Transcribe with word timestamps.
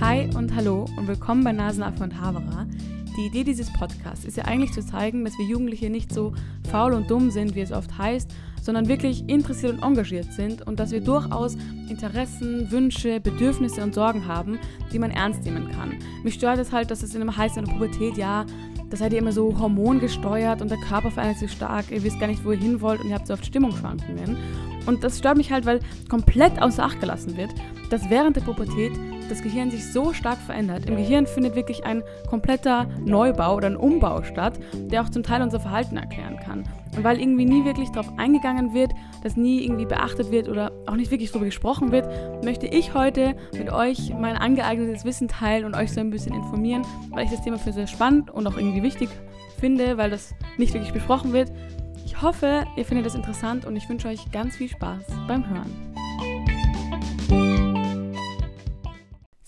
Hi 0.00 0.30
und 0.34 0.54
hallo 0.54 0.86
und 0.96 1.08
willkommen 1.08 1.44
bei 1.44 1.52
Nasenaffe 1.52 2.02
und 2.02 2.18
Havara. 2.18 2.66
Die 3.18 3.26
Idee 3.26 3.44
dieses 3.44 3.70
Podcasts 3.70 4.24
ist 4.24 4.38
ja 4.38 4.46
eigentlich 4.46 4.72
zu 4.72 4.82
zeigen, 4.82 5.26
dass 5.26 5.36
wir 5.36 5.44
Jugendliche 5.44 5.90
nicht 5.90 6.10
so 6.10 6.32
faul 6.70 6.94
und 6.94 7.10
dumm 7.10 7.30
sind, 7.30 7.54
wie 7.54 7.60
es 7.60 7.70
oft 7.70 7.98
heißt, 7.98 8.30
sondern 8.62 8.88
wirklich 8.88 9.28
interessiert 9.28 9.74
und 9.74 9.82
engagiert 9.82 10.32
sind 10.32 10.66
und 10.66 10.80
dass 10.80 10.90
wir 10.90 11.02
durchaus 11.02 11.58
Interessen, 11.90 12.70
Wünsche, 12.70 13.20
Bedürfnisse 13.20 13.82
und 13.82 13.94
Sorgen 13.94 14.26
haben, 14.26 14.58
die 14.90 14.98
man 14.98 15.10
ernst 15.10 15.44
nehmen 15.44 15.70
kann. 15.70 15.98
Mich 16.24 16.34
stört 16.34 16.58
es 16.58 16.72
halt, 16.72 16.90
dass 16.90 17.02
es 17.02 17.14
in 17.14 17.20
einem 17.20 17.36
heißt 17.36 17.56
der 17.56 17.62
Pubertät, 17.62 18.16
ja, 18.16 18.46
da 18.88 18.96
seid 18.96 19.12
ihr 19.12 19.18
immer 19.18 19.32
so 19.32 19.58
hormongesteuert 19.58 20.62
und 20.62 20.70
der 20.70 20.78
Körper 20.78 21.10
verändert 21.10 21.40
sich 21.40 21.52
stark, 21.52 21.90
ihr 21.90 22.02
wisst 22.02 22.18
gar 22.18 22.26
nicht, 22.26 22.42
wo 22.42 22.52
ihr 22.52 22.58
hin 22.58 22.80
wollt 22.80 23.02
und 23.02 23.10
ihr 23.10 23.16
habt 23.16 23.26
so 23.26 23.34
oft 23.34 23.44
Stimmungsschwankungen. 23.44 24.38
Und 24.86 25.04
das 25.04 25.18
stört 25.18 25.36
mich 25.36 25.52
halt, 25.52 25.66
weil 25.66 25.80
komplett 26.08 26.60
außer 26.60 26.84
Acht 26.84 27.00
gelassen 27.00 27.36
wird, 27.36 27.50
dass 27.90 28.08
während 28.08 28.36
der 28.36 28.42
Pubertät 28.42 28.92
das 29.28 29.42
Gehirn 29.42 29.70
sich 29.70 29.92
so 29.92 30.12
stark 30.12 30.38
verändert. 30.38 30.86
Im 30.86 30.96
Gehirn 30.96 31.26
findet 31.26 31.54
wirklich 31.54 31.84
ein 31.84 32.02
kompletter 32.28 32.86
Neubau 33.04 33.56
oder 33.56 33.68
ein 33.68 33.76
Umbau 33.76 34.22
statt, 34.22 34.58
der 34.74 35.02
auch 35.02 35.08
zum 35.08 35.22
Teil 35.22 35.42
unser 35.42 35.60
Verhalten 35.60 35.96
erklären 35.96 36.38
kann. 36.44 36.64
Und 36.96 37.04
weil 37.04 37.20
irgendwie 37.20 37.44
nie 37.44 37.64
wirklich 37.64 37.90
darauf 37.90 38.18
eingegangen 38.18 38.74
wird, 38.74 38.92
dass 39.22 39.36
nie 39.36 39.62
irgendwie 39.62 39.86
beachtet 39.86 40.32
wird 40.32 40.48
oder 40.48 40.72
auch 40.86 40.96
nicht 40.96 41.10
wirklich 41.12 41.30
darüber 41.30 41.46
gesprochen 41.46 41.92
wird, 41.92 42.08
möchte 42.44 42.66
ich 42.66 42.94
heute 42.94 43.36
mit 43.56 43.72
euch 43.72 44.12
mein 44.18 44.36
angeeignetes 44.36 45.04
Wissen 45.04 45.28
teilen 45.28 45.64
und 45.64 45.76
euch 45.76 45.92
so 45.92 46.00
ein 46.00 46.10
bisschen 46.10 46.34
informieren, 46.34 46.84
weil 47.10 47.24
ich 47.24 47.30
das 47.30 47.42
Thema 47.42 47.58
für 47.58 47.72
sehr 47.72 47.86
spannend 47.86 48.30
und 48.30 48.46
auch 48.46 48.56
irgendwie 48.56 48.82
wichtig 48.82 49.08
finde, 49.60 49.96
weil 49.96 50.10
das 50.10 50.34
nicht 50.58 50.74
wirklich 50.74 50.92
besprochen 50.92 51.32
wird. 51.32 51.52
Ich 52.04 52.20
hoffe, 52.20 52.64
ihr 52.76 52.84
findet 52.84 53.06
das 53.06 53.14
interessant 53.14 53.64
und 53.64 53.76
ich 53.76 53.88
wünsche 53.88 54.08
euch 54.08 54.32
ganz 54.32 54.56
viel 54.56 54.68
Spaß 54.68 55.04
beim 55.28 55.48
Hören. 55.48 55.89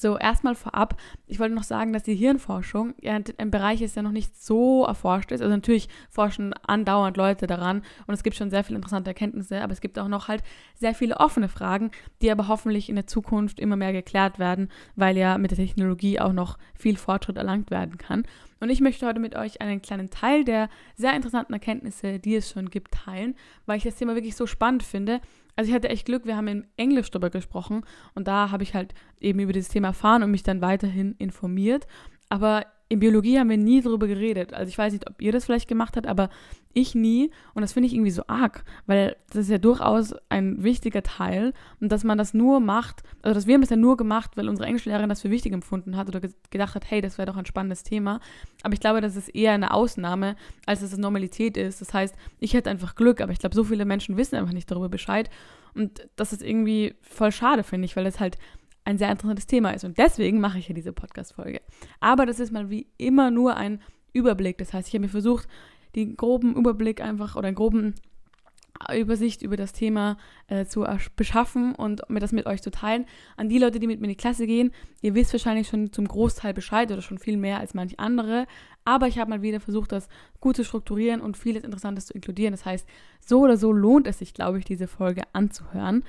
So, 0.03 0.19
erstmal 0.19 0.57
vorab, 0.57 1.01
ich 1.29 1.39
wollte 1.39 1.55
noch 1.55 1.63
sagen, 1.63 1.93
dass 1.93 2.03
die 2.03 2.17
Hirnforschung 2.17 2.95
ja 3.01 3.17
ein 3.39 3.51
Bereich 3.53 3.83
ist, 3.83 3.95
der 3.95 4.03
noch 4.03 4.11
nicht 4.11 4.37
so 4.37 4.85
erforscht 4.85 5.31
ist. 5.31 5.41
Also 5.41 5.55
natürlich 5.55 5.89
forschen 6.11 6.55
andauernd 6.67 7.17
Leute 7.17 7.47
daran 7.47 7.83
und 8.09 8.15
es 8.15 8.25
gibt 8.25 8.35
schon 8.35 8.51
sehr 8.51 8.65
viele 8.65 8.79
interessante 8.79 9.11
Erkenntnisse, 9.11 9.63
aber 9.63 9.73
es 9.73 9.81
gibt 9.81 10.01
auch 10.01 10.09
noch 10.09 10.27
halt 10.27 10.43
sehr 10.75 10.97
viele 10.97 11.19
offene 11.19 11.49
Fragen, 11.49 11.93
die 12.21 12.33
aber 12.33 12.49
hoffentlich 12.49 12.89
in 12.89 12.97
der 12.97 13.07
Zukunft 13.07 13.61
immer 13.61 13.77
mehr 13.77 13.93
geklärt 13.93 14.41
werden, 14.41 14.73
weil 14.97 15.17
ja 15.17 15.39
mit 15.39 15.53
der 15.53 15.59
Technologie 15.59 16.19
auch 16.19 16.33
noch 16.33 16.59
viel 16.75 16.97
Fortschritt 16.97 17.37
erlangt 17.37 17.71
werden 17.71 17.97
kann. 17.97 18.25
Und 18.59 18.71
ich 18.71 18.81
möchte 18.81 19.07
heute 19.07 19.21
mit 19.21 19.37
euch 19.37 19.61
einen 19.61 19.83
kleinen 19.83 20.11
Teil 20.11 20.45
der 20.45 20.69
sehr 20.97 21.15
interessanten 21.15 21.53
Erkenntnisse, 21.53 22.19
die 22.19 22.35
es 22.35 22.51
schon 22.51 22.71
gibt, 22.71 22.91
teilen, 22.91 23.37
weil 23.67 23.77
ich 23.77 23.85
das 23.85 23.95
Thema 23.95 24.17
wirklich 24.17 24.35
so 24.35 24.49
spannend 24.49 24.83
finde 24.83 25.21
also 25.57 25.69
ich 25.69 25.75
hatte 25.75 25.89
echt 25.89 26.07
Glück, 26.07 26.25
wir 26.25 26.37
haben 26.37 26.49
in 26.49 26.67
Englisch 26.77 27.11
darüber 27.11 27.31
gesprochen 27.31 27.85
und 28.15 28.29
da 28.29 28.51
habe 28.51 28.63
ich 28.63 28.75
halt 28.75 28.95
eben 29.21 29.39
über 29.41 29.53
dieses 29.53 29.69
Thema 29.69 29.89
erfahren 29.89 30.23
und 30.23 30.31
mich 30.31 30.43
dann 30.43 30.61
weiterhin 30.61 31.15
informiert. 31.19 31.87
Aber 32.29 32.65
in 32.93 33.01
Biologie 33.01 33.39
haben 33.39 33.49
wir 33.49 33.57
nie 33.57 33.81
darüber 33.81 34.07
geredet. 34.07 34.53
Also 34.53 34.69
ich 34.69 34.77
weiß 34.77 34.93
nicht, 34.93 35.09
ob 35.09 35.23
ihr 35.23 35.33
das 35.33 35.47
vielleicht 35.47 35.67
gemacht 35.67 35.97
habt, 35.97 36.07
aber 36.07 36.29
ich 36.75 36.95
nie. 36.95 37.31
Und 37.55 37.63
das 37.63 37.73
finde 37.73 37.87
ich 37.87 37.95
irgendwie 37.95 38.11
so 38.11 38.25
arg, 38.27 38.65
weil 38.85 39.17
das 39.29 39.45
ist 39.45 39.51
ja 39.51 39.57
durchaus 39.57 40.15
ein 40.29 40.63
wichtiger 40.63 41.03
Teil. 41.03 41.55
Und 41.81 41.91
dass 41.91 42.05
man 42.05 42.19
das 42.19 42.35
nur 42.35 42.61
macht, 42.61 43.03
also 43.23 43.35
dass 43.35 43.47
wir 43.47 43.55
haben 43.55 43.63
das 43.63 43.71
ja 43.71 43.77
nur 43.77 43.97
gemacht, 43.97 44.37
weil 44.37 44.47
unsere 44.47 44.67
Englischlehrerin 44.67 45.09
das 45.09 45.23
für 45.23 45.31
wichtig 45.31 45.55
empfunden 45.55 45.97
hat 45.97 46.09
oder 46.09 46.21
gedacht 46.51 46.75
hat, 46.75 46.91
hey, 46.91 47.01
das 47.01 47.17
wäre 47.17 47.25
doch 47.25 47.39
ein 47.39 47.47
spannendes 47.47 47.83
Thema. 47.83 48.21
Aber 48.63 48.75
ich 48.75 48.81
glaube, 48.81 49.01
das 49.01 49.17
ist 49.17 49.35
eher 49.35 49.53
eine 49.53 49.73
Ausnahme, 49.73 50.37
als 50.67 50.81
dass 50.81 50.93
es 50.93 50.99
Normalität 50.99 51.57
ist. 51.57 51.81
Das 51.81 51.95
heißt, 51.95 52.15
ich 52.41 52.53
hätte 52.53 52.69
einfach 52.69 52.95
Glück, 52.95 53.23
aber 53.23 53.33
ich 53.33 53.39
glaube, 53.39 53.57
so 53.57 53.65
viele 53.65 53.87
Menschen 53.87 54.19
wissen 54.19 54.37
einfach 54.37 54.53
nicht 54.53 54.71
darüber 54.71 54.91
Bescheid. 54.91 55.31
Und 55.75 56.07
das 56.17 56.35
ist 56.35 56.43
irgendwie 56.43 56.95
voll 57.01 57.33
schade, 57.33 57.63
finde 57.63 57.87
ich, 57.87 57.97
weil 57.97 58.05
es 58.05 58.21
halt 58.21 58.37
ein 58.85 58.99
sehr 58.99 59.11
interessantes 59.11 59.47
Thema 59.47 59.71
ist. 59.71 59.85
Und 59.85 59.99
deswegen 59.99 60.41
mache 60.41 60.59
ich 60.59 60.69
ja 60.69 60.75
diese 60.75 60.93
Podcast-Folge. 60.93 61.61
Aber 62.01 62.27
das 62.27 62.41
ist 62.41 62.53
mal 62.53 62.71
wie 62.71 62.87
immer 62.99 63.31
nur 63.31 63.57
ein 63.57 63.81
Überblick. 64.13 64.59
Das 64.59 64.73
heißt, 64.73 64.89
ich 64.89 64.95
habe 64.95 65.03
mir 65.03 65.09
versucht, 65.09 65.49
den 65.95 66.17
groben 66.17 66.55
Überblick 66.57 67.01
einfach 67.01 67.37
oder 67.37 67.49
einen 67.49 67.57
groben 67.57 67.95
Übersicht 68.93 69.43
über 69.43 69.57
das 69.57 69.73
Thema 69.73 70.17
äh, 70.49 70.65
zu 70.65 70.85
beschaffen 71.15 71.75
und 71.75 72.09
mir 72.09 72.21
das 72.21 72.33
mit 72.33 72.47
euch 72.47 72.63
zu 72.63 72.71
teilen. 72.71 73.07
An 73.37 73.49
die 73.49 73.59
Leute, 73.59 73.79
die 73.79 73.87
mit 73.87 74.01
mir 74.01 74.07
in 74.07 74.13
die 74.13 74.17
Klasse 74.17 74.47
gehen, 74.47 74.73
ihr 75.03 75.15
wisst 75.15 75.33
wahrscheinlich 75.33 75.69
schon 75.69 75.93
zum 75.93 76.09
Großteil 76.09 76.55
Bescheid 76.55 76.91
oder 76.91 77.03
schon 77.03 77.19
viel 77.19 77.37
mehr 77.37 77.61
als 77.61 77.75
manche 77.75 77.99
andere. 77.99 78.47
Aber 78.85 79.07
ich 79.07 79.19
habe 79.19 79.31
mal 79.31 79.43
wieder 79.43 79.61
versucht, 79.61 79.93
das 79.93 80.09
gut 80.41 80.57
zu 80.57 80.65
strukturieren 80.65 81.21
und 81.21 81.37
vieles 81.37 81.63
Interessantes 81.63 82.07
zu 82.07 82.15
inkludieren. 82.15 82.53
Das 82.53 82.65
heißt, 82.65 82.89
so 83.25 83.41
oder 83.41 83.57
so 83.57 83.73
lohnt 83.73 84.07
es 84.07 84.19
sich, 84.19 84.35
glaube 84.35 84.59
ich, 84.59 84.65
diese 84.65 84.89
Folge 84.89 85.23
anzuhören. 85.33 86.03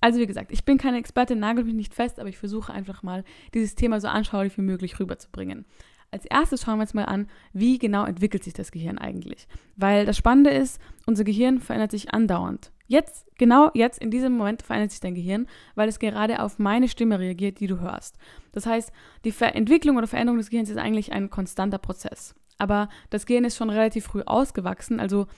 Also 0.00 0.18
wie 0.18 0.26
gesagt, 0.26 0.50
ich 0.52 0.64
bin 0.64 0.78
keine 0.78 0.98
Expertin, 0.98 1.38
nagel 1.38 1.64
mich 1.64 1.74
nicht 1.74 1.94
fest, 1.94 2.18
aber 2.18 2.28
ich 2.28 2.38
versuche 2.38 2.72
einfach 2.72 3.02
mal, 3.02 3.24
dieses 3.54 3.74
Thema 3.74 4.00
so 4.00 4.08
anschaulich 4.08 4.56
wie 4.56 4.62
möglich 4.62 4.98
rüberzubringen. 4.98 5.66
Als 6.10 6.24
erstes 6.24 6.62
schauen 6.62 6.78
wir 6.78 6.82
uns 6.82 6.94
mal 6.94 7.04
an, 7.04 7.28
wie 7.52 7.78
genau 7.78 8.04
entwickelt 8.04 8.42
sich 8.42 8.54
das 8.54 8.72
Gehirn 8.72 8.98
eigentlich. 8.98 9.46
Weil 9.76 10.06
das 10.06 10.16
Spannende 10.16 10.50
ist, 10.50 10.80
unser 11.06 11.22
Gehirn 11.22 11.60
verändert 11.60 11.92
sich 11.92 12.12
andauernd. 12.12 12.72
Jetzt, 12.88 13.26
genau 13.38 13.70
jetzt, 13.74 14.02
in 14.02 14.10
diesem 14.10 14.36
Moment 14.36 14.62
verändert 14.62 14.90
sich 14.90 14.98
dein 14.98 15.14
Gehirn, 15.14 15.46
weil 15.76 15.88
es 15.88 16.00
gerade 16.00 16.42
auf 16.42 16.58
meine 16.58 16.88
Stimme 16.88 17.20
reagiert, 17.20 17.60
die 17.60 17.68
du 17.68 17.78
hörst. 17.78 18.16
Das 18.50 18.66
heißt, 18.66 18.90
die 19.24 19.32
Entwicklung 19.38 19.96
oder 19.96 20.08
Veränderung 20.08 20.38
des 20.38 20.50
Gehirns 20.50 20.70
ist 20.70 20.78
eigentlich 20.78 21.12
ein 21.12 21.30
konstanter 21.30 21.78
Prozess. 21.78 22.34
Aber 22.58 22.88
das 23.08 23.26
Gehirn 23.26 23.44
ist 23.44 23.56
schon 23.56 23.70
relativ 23.70 24.06
früh 24.06 24.22
ausgewachsen, 24.22 24.98
also 24.98 25.28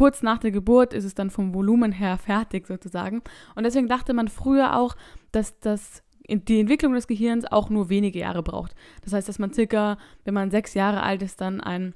kurz 0.00 0.22
nach 0.22 0.38
der 0.38 0.50
Geburt 0.50 0.94
ist 0.94 1.04
es 1.04 1.14
dann 1.14 1.28
vom 1.28 1.52
Volumen 1.52 1.92
her 1.92 2.16
fertig 2.16 2.66
sozusagen. 2.66 3.20
Und 3.54 3.64
deswegen 3.64 3.86
dachte 3.86 4.14
man 4.14 4.28
früher 4.28 4.78
auch, 4.78 4.96
dass 5.30 5.60
das 5.60 6.02
die 6.26 6.58
Entwicklung 6.58 6.94
des 6.94 7.06
Gehirns 7.06 7.44
auch 7.44 7.68
nur 7.68 7.90
wenige 7.90 8.20
Jahre 8.20 8.42
braucht. 8.42 8.74
Das 9.04 9.12
heißt, 9.12 9.28
dass 9.28 9.38
man 9.38 9.52
circa, 9.52 9.98
wenn 10.24 10.32
man 10.32 10.50
sechs 10.50 10.72
Jahre 10.72 11.02
alt 11.02 11.20
ist, 11.20 11.42
dann 11.42 11.60
ein 11.60 11.92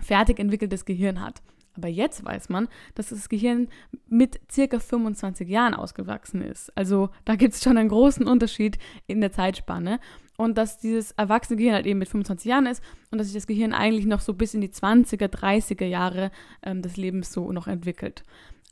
fertig 0.00 0.38
entwickeltes 0.38 0.86
Gehirn 0.86 1.20
hat. 1.20 1.42
Aber 1.76 1.88
jetzt 1.88 2.24
weiß 2.24 2.48
man, 2.48 2.66
dass 2.94 3.10
das 3.10 3.28
Gehirn 3.28 3.68
mit 4.08 4.40
circa 4.50 4.78
25 4.78 5.46
Jahren 5.46 5.74
ausgewachsen 5.74 6.40
ist. 6.40 6.74
Also 6.78 7.10
da 7.26 7.36
gibt 7.36 7.52
es 7.52 7.62
schon 7.62 7.76
einen 7.76 7.90
großen 7.90 8.26
Unterschied 8.26 8.78
in 9.06 9.20
der 9.20 9.32
Zeitspanne 9.32 10.00
und 10.36 10.58
dass 10.58 10.78
dieses 10.78 11.12
erwachsene 11.12 11.56
Gehirn 11.56 11.74
halt 11.74 11.86
eben 11.86 11.98
mit 11.98 12.08
25 12.08 12.48
Jahren 12.48 12.66
ist 12.66 12.82
und 13.10 13.18
dass 13.18 13.28
sich 13.28 13.34
das 13.34 13.46
Gehirn 13.46 13.72
eigentlich 13.72 14.06
noch 14.06 14.20
so 14.20 14.34
bis 14.34 14.54
in 14.54 14.60
die 14.60 14.70
20er, 14.70 15.28
30er 15.28 15.86
Jahre 15.86 16.30
ähm, 16.62 16.82
des 16.82 16.96
Lebens 16.96 17.32
so 17.32 17.52
noch 17.52 17.66
entwickelt. 17.66 18.22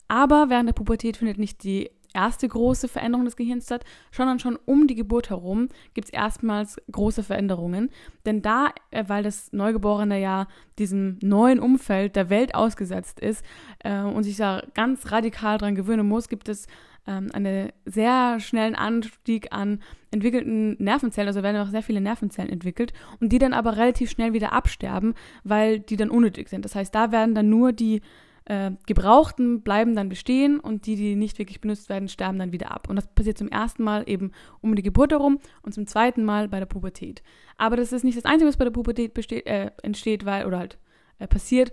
Aber 0.09 0.51
während 0.51 0.69
der 0.69 0.75
Pubertät 0.75 1.17
findet 1.17 1.39
nicht 1.39 1.63
die 1.65 1.91
erste 2.15 2.47
große 2.47 2.89
Veränderung 2.89 3.25
des 3.25 3.37
Gehirns 3.37 3.65
statt, 3.65 3.85
sondern 4.11 4.39
schon 4.39 4.59
um 4.67 4.87
die 4.87 4.95
Geburt 4.95 5.31
herum 5.31 5.69
gibt 5.95 6.09
es 6.09 6.13
erstmals 6.13 6.77
große 6.91 7.23
Veränderungen. 7.23 7.91
Denn 8.27 8.43
da, 8.43 8.71
äh, 8.91 9.05
weil 9.07 9.23
das 9.23 9.53
Neugeborene 9.53 10.21
ja 10.21 10.47
diesem 10.79 11.19
neuen 11.23 11.61
Umfeld 11.61 12.17
der 12.17 12.31
Welt 12.31 12.55
ausgesetzt 12.55 13.21
ist 13.21 13.45
äh, 13.81 14.01
und 14.01 14.25
sich 14.25 14.37
da 14.37 14.63
ganz 14.75 15.11
radikal 15.11 15.59
dran 15.59 15.75
gewöhnen 15.75 16.07
muss, 16.07 16.29
gibt 16.29 16.49
es 16.49 16.67
ähm, 17.07 17.31
einen 17.33 17.71
sehr 17.85 18.39
schnellen 18.41 18.75
Anstieg 18.75 19.53
an 19.53 19.81
entwickelten 20.11 20.77
Nervenzellen, 20.83 21.29
also 21.29 21.43
werden 21.43 21.61
auch 21.61 21.71
sehr 21.71 21.83
viele 21.83 22.01
Nervenzellen 22.01 22.51
entwickelt 22.51 22.93
und 23.21 23.33
die 23.33 23.39
dann 23.39 23.53
aber 23.53 23.77
relativ 23.77 24.11
schnell 24.11 24.33
wieder 24.33 24.53
absterben, 24.53 25.15
weil 25.45 25.81
die 25.81 25.97
dann 25.97 26.11
unnötig 26.11 26.49
sind. 26.49 26.65
Das 26.65 26.75
heißt, 26.75 26.95
da 26.95 27.13
werden 27.13 27.35
dann 27.35 27.49
nur 27.49 27.73
die 27.73 28.03
äh, 28.45 28.73
Gebrauchten 28.87 29.63
bleiben 29.63 29.95
dann 29.95 30.09
bestehen 30.09 30.59
und 30.59 30.87
die, 30.87 30.97
die 30.97 31.15
nicht 31.15 31.39
wirklich 31.39 31.61
benutzt 31.61 31.89
werden, 31.89 32.09
sterben 32.09 32.39
dann 32.39 32.53
wieder 32.53 32.73
ab. 32.73 32.89
Und 32.89 32.97
das 32.97 33.07
passiert 33.07 33.39
zum 33.39 33.49
ersten 33.49 33.83
Mal 33.83 34.05
eben 34.07 34.33
um 34.61 34.75
die 34.75 34.83
Geburt 34.83 35.13
herum 35.13 35.39
und 35.63 35.73
zum 35.73 35.87
zweiten 35.87 36.25
Mal 36.25 36.49
bei 36.49 36.59
der 36.59 36.67
Pubertät. 36.67 37.23
Aber 37.57 37.77
das 37.77 37.93
ist 37.93 38.05
nicht 38.05 38.19
das 38.19 38.25
Einzige, 38.25 38.49
was 38.49 38.57
bei 38.57 38.65
der 38.65 38.73
Pubertät 38.73 39.15
besteht, 39.15 39.47
äh, 39.47 39.71
entsteht, 39.83 40.25
weil, 40.25 40.47
oder 40.47 40.59
halt 40.59 40.79
äh, 41.19 41.27
passiert, 41.29 41.73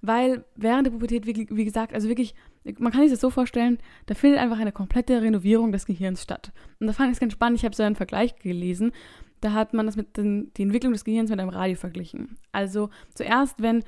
weil 0.00 0.44
während 0.54 0.86
der 0.86 0.92
Pubertät, 0.92 1.26
wie, 1.26 1.48
wie, 1.50 1.64
gesagt, 1.64 1.92
also 1.92 2.08
wirklich, 2.08 2.34
man 2.78 2.92
kann 2.92 3.02
sich 3.02 3.10
das 3.10 3.20
so 3.20 3.30
vorstellen, 3.30 3.78
da 4.06 4.14
findet 4.14 4.40
einfach 4.40 4.58
eine 4.58 4.72
komplette 4.72 5.22
Renovierung 5.22 5.72
des 5.72 5.86
Gehirns 5.86 6.22
statt. 6.22 6.52
Und 6.80 6.86
da 6.86 6.92
fand 6.92 7.08
ich 7.08 7.14
es 7.14 7.20
ganz 7.20 7.32
spannend, 7.32 7.58
ich 7.58 7.64
habe 7.64 7.74
so 7.74 7.82
einen 7.82 7.96
Vergleich 7.96 8.36
gelesen, 8.36 8.92
da 9.40 9.52
hat 9.52 9.74
man 9.74 9.86
das 9.86 9.96
mit 9.96 10.16
den, 10.16 10.52
die 10.56 10.62
Entwicklung 10.62 10.92
des 10.92 11.04
Gehirns 11.04 11.30
mit 11.30 11.38
einem 11.38 11.50
Radio 11.50 11.76
verglichen. 11.76 12.36
Also 12.52 12.90
zuerst, 13.14 13.62
wenn 13.62 13.84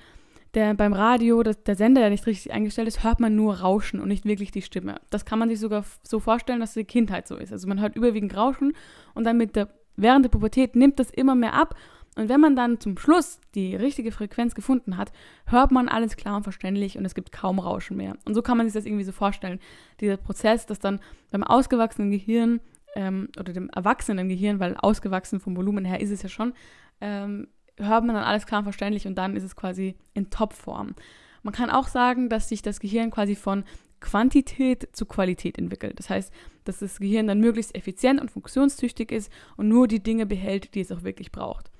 der 0.54 0.74
beim 0.74 0.92
Radio, 0.92 1.42
das, 1.42 1.62
der 1.62 1.76
Sender 1.76 2.00
ja 2.00 2.10
nicht 2.10 2.26
richtig 2.26 2.52
eingestellt 2.52 2.88
ist, 2.88 3.04
hört 3.04 3.20
man 3.20 3.34
nur 3.34 3.60
Rauschen 3.60 4.00
und 4.00 4.08
nicht 4.08 4.24
wirklich 4.24 4.50
die 4.50 4.62
Stimme. 4.62 5.00
Das 5.10 5.24
kann 5.24 5.38
man 5.38 5.48
sich 5.48 5.60
sogar 5.60 5.84
so 6.02 6.20
vorstellen, 6.20 6.60
dass 6.60 6.74
die 6.74 6.84
Kindheit 6.84 7.28
so 7.28 7.36
ist. 7.36 7.52
Also 7.52 7.68
man 7.68 7.80
hört 7.80 7.96
überwiegend 7.96 8.36
Rauschen 8.36 8.72
und 9.14 9.24
dann 9.24 9.36
mit 9.36 9.56
der, 9.56 9.68
während 9.96 10.24
der 10.24 10.30
Pubertät 10.30 10.74
nimmt 10.74 10.98
das 10.98 11.10
immer 11.10 11.34
mehr 11.34 11.54
ab. 11.54 11.74
Und 12.18 12.28
wenn 12.28 12.40
man 12.40 12.56
dann 12.56 12.80
zum 12.80 12.98
Schluss 12.98 13.40
die 13.54 13.76
richtige 13.76 14.10
Frequenz 14.10 14.56
gefunden 14.56 14.96
hat, 14.96 15.12
hört 15.46 15.70
man 15.70 15.88
alles 15.88 16.16
klar 16.16 16.36
und 16.36 16.42
verständlich 16.42 16.98
und 16.98 17.04
es 17.04 17.14
gibt 17.14 17.30
kaum 17.30 17.60
Rauschen 17.60 17.96
mehr. 17.96 18.16
Und 18.24 18.34
so 18.34 18.42
kann 18.42 18.56
man 18.58 18.66
sich 18.66 18.74
das 18.74 18.86
irgendwie 18.86 19.04
so 19.04 19.12
vorstellen. 19.12 19.60
Dieser 20.00 20.16
Prozess, 20.16 20.66
dass 20.66 20.80
dann 20.80 20.98
beim 21.30 21.44
ausgewachsenen 21.44 22.10
Gehirn 22.10 22.60
ähm, 22.96 23.28
oder 23.38 23.52
dem 23.52 23.70
erwachsenen 23.70 24.28
Gehirn, 24.28 24.58
weil 24.58 24.76
ausgewachsen 24.76 25.38
vom 25.38 25.56
Volumen 25.56 25.84
her 25.84 26.00
ist 26.00 26.10
es 26.10 26.22
ja 26.22 26.28
schon, 26.28 26.54
ähm, 27.00 27.46
hört 27.76 28.04
man 28.04 28.16
dann 28.16 28.24
alles 28.24 28.46
klar 28.46 28.58
und 28.58 28.64
verständlich 28.64 29.06
und 29.06 29.14
dann 29.14 29.36
ist 29.36 29.44
es 29.44 29.54
quasi 29.54 29.94
in 30.12 30.28
Topform. 30.28 30.96
Man 31.44 31.54
kann 31.54 31.70
auch 31.70 31.86
sagen, 31.86 32.28
dass 32.28 32.48
sich 32.48 32.62
das 32.62 32.80
Gehirn 32.80 33.12
quasi 33.12 33.36
von 33.36 33.62
Quantität 34.00 34.88
zu 34.90 35.06
Qualität 35.06 35.56
entwickelt. 35.56 36.00
Das 36.00 36.10
heißt, 36.10 36.32
dass 36.64 36.80
das 36.80 36.98
Gehirn 36.98 37.28
dann 37.28 37.38
möglichst 37.38 37.76
effizient 37.76 38.20
und 38.20 38.32
funktionstüchtig 38.32 39.12
ist 39.12 39.30
und 39.56 39.68
nur 39.68 39.86
die 39.86 40.02
Dinge 40.02 40.26
behält, 40.26 40.74
die 40.74 40.80
es 40.80 40.90
auch 40.90 41.04
wirklich 41.04 41.30
braucht. 41.30 41.70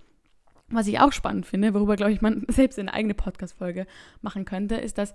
Was 0.70 0.86
ich 0.86 1.00
auch 1.00 1.12
spannend 1.12 1.46
finde, 1.46 1.72
worüber, 1.74 1.96
glaube 1.96 2.12
ich, 2.12 2.20
man 2.20 2.44
selbst 2.48 2.78
eine 2.78 2.92
eigene 2.92 3.14
Podcast-Folge 3.14 3.86
machen 4.20 4.44
könnte, 4.44 4.76
ist, 4.76 4.98
dass 4.98 5.14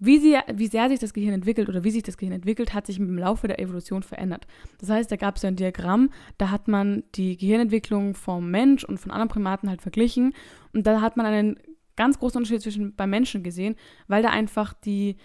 wie, 0.00 0.18
sie, 0.18 0.36
wie 0.52 0.68
sehr 0.68 0.88
sich 0.88 1.00
das 1.00 1.12
Gehirn 1.12 1.34
entwickelt 1.34 1.68
oder 1.68 1.82
wie 1.82 1.90
sich 1.90 2.04
das 2.04 2.16
Gehirn 2.16 2.34
entwickelt, 2.34 2.72
hat 2.72 2.86
sich 2.86 2.98
im 2.98 3.18
Laufe 3.18 3.48
der 3.48 3.58
Evolution 3.58 4.02
verändert. 4.02 4.46
Das 4.78 4.90
heißt, 4.90 5.10
da 5.10 5.16
gab 5.16 5.36
es 5.36 5.44
ein 5.44 5.56
Diagramm, 5.56 6.10
da 6.38 6.50
hat 6.50 6.68
man 6.68 7.02
die 7.16 7.36
Gehirnentwicklung 7.36 8.14
vom 8.14 8.50
Mensch 8.50 8.84
und 8.84 8.98
von 8.98 9.10
anderen 9.10 9.28
Primaten 9.28 9.68
halt 9.68 9.82
verglichen 9.82 10.34
und 10.72 10.86
da 10.86 11.00
hat 11.00 11.16
man 11.16 11.26
einen 11.26 11.58
ganz 11.96 12.18
großen 12.18 12.38
Unterschied 12.38 12.62
zwischen 12.62 12.94
beim 12.94 13.10
Menschen 13.10 13.42
gesehen, 13.42 13.74
weil 14.06 14.22
da 14.22 14.30
einfach 14.30 14.72
die, 14.72 15.16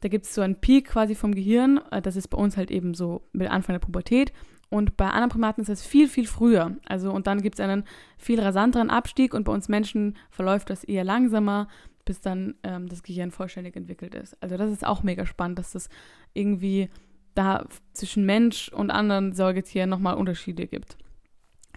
da 0.00 0.08
gibt 0.08 0.26
es 0.26 0.34
so 0.34 0.42
einen 0.42 0.60
Peak 0.60 0.88
quasi 0.88 1.14
vom 1.14 1.34
Gehirn, 1.34 1.80
äh, 1.90 2.02
das 2.02 2.16
ist 2.16 2.28
bei 2.28 2.36
uns 2.36 2.56
halt 2.56 2.70
eben 2.70 2.92
so 2.92 3.22
mit 3.32 3.50
Anfang 3.50 3.74
der 3.74 3.80
Pubertät 3.80 4.32
und 4.70 4.96
bei 4.96 5.06
anderen 5.06 5.30
Primaten 5.30 5.62
ist 5.62 5.70
das 5.70 5.86
viel, 5.86 6.08
viel 6.08 6.26
früher. 6.26 6.76
Also, 6.86 7.10
und 7.10 7.26
dann 7.26 7.40
gibt 7.40 7.58
es 7.58 7.60
einen 7.60 7.84
viel 8.18 8.40
rasanteren 8.40 8.90
Abstieg 8.90 9.32
und 9.32 9.44
bei 9.44 9.52
uns 9.52 9.68
Menschen 9.68 10.16
verläuft 10.30 10.70
das 10.70 10.84
eher 10.84 11.04
langsamer 11.04 11.68
bis 12.08 12.22
dann 12.22 12.54
ähm, 12.62 12.88
das 12.88 13.02
Gehirn 13.02 13.30
vollständig 13.30 13.76
entwickelt 13.76 14.14
ist. 14.14 14.34
Also 14.42 14.56
das 14.56 14.72
ist 14.72 14.84
auch 14.84 15.02
mega 15.02 15.26
spannend, 15.26 15.58
dass 15.58 15.74
es 15.74 15.90
irgendwie 16.32 16.88
da 17.34 17.66
zwischen 17.92 18.24
Mensch 18.24 18.70
und 18.70 18.90
anderen 18.90 19.34
Säugetieren 19.34 19.90
nochmal 19.90 20.16
Unterschiede 20.16 20.66
gibt. 20.66 20.96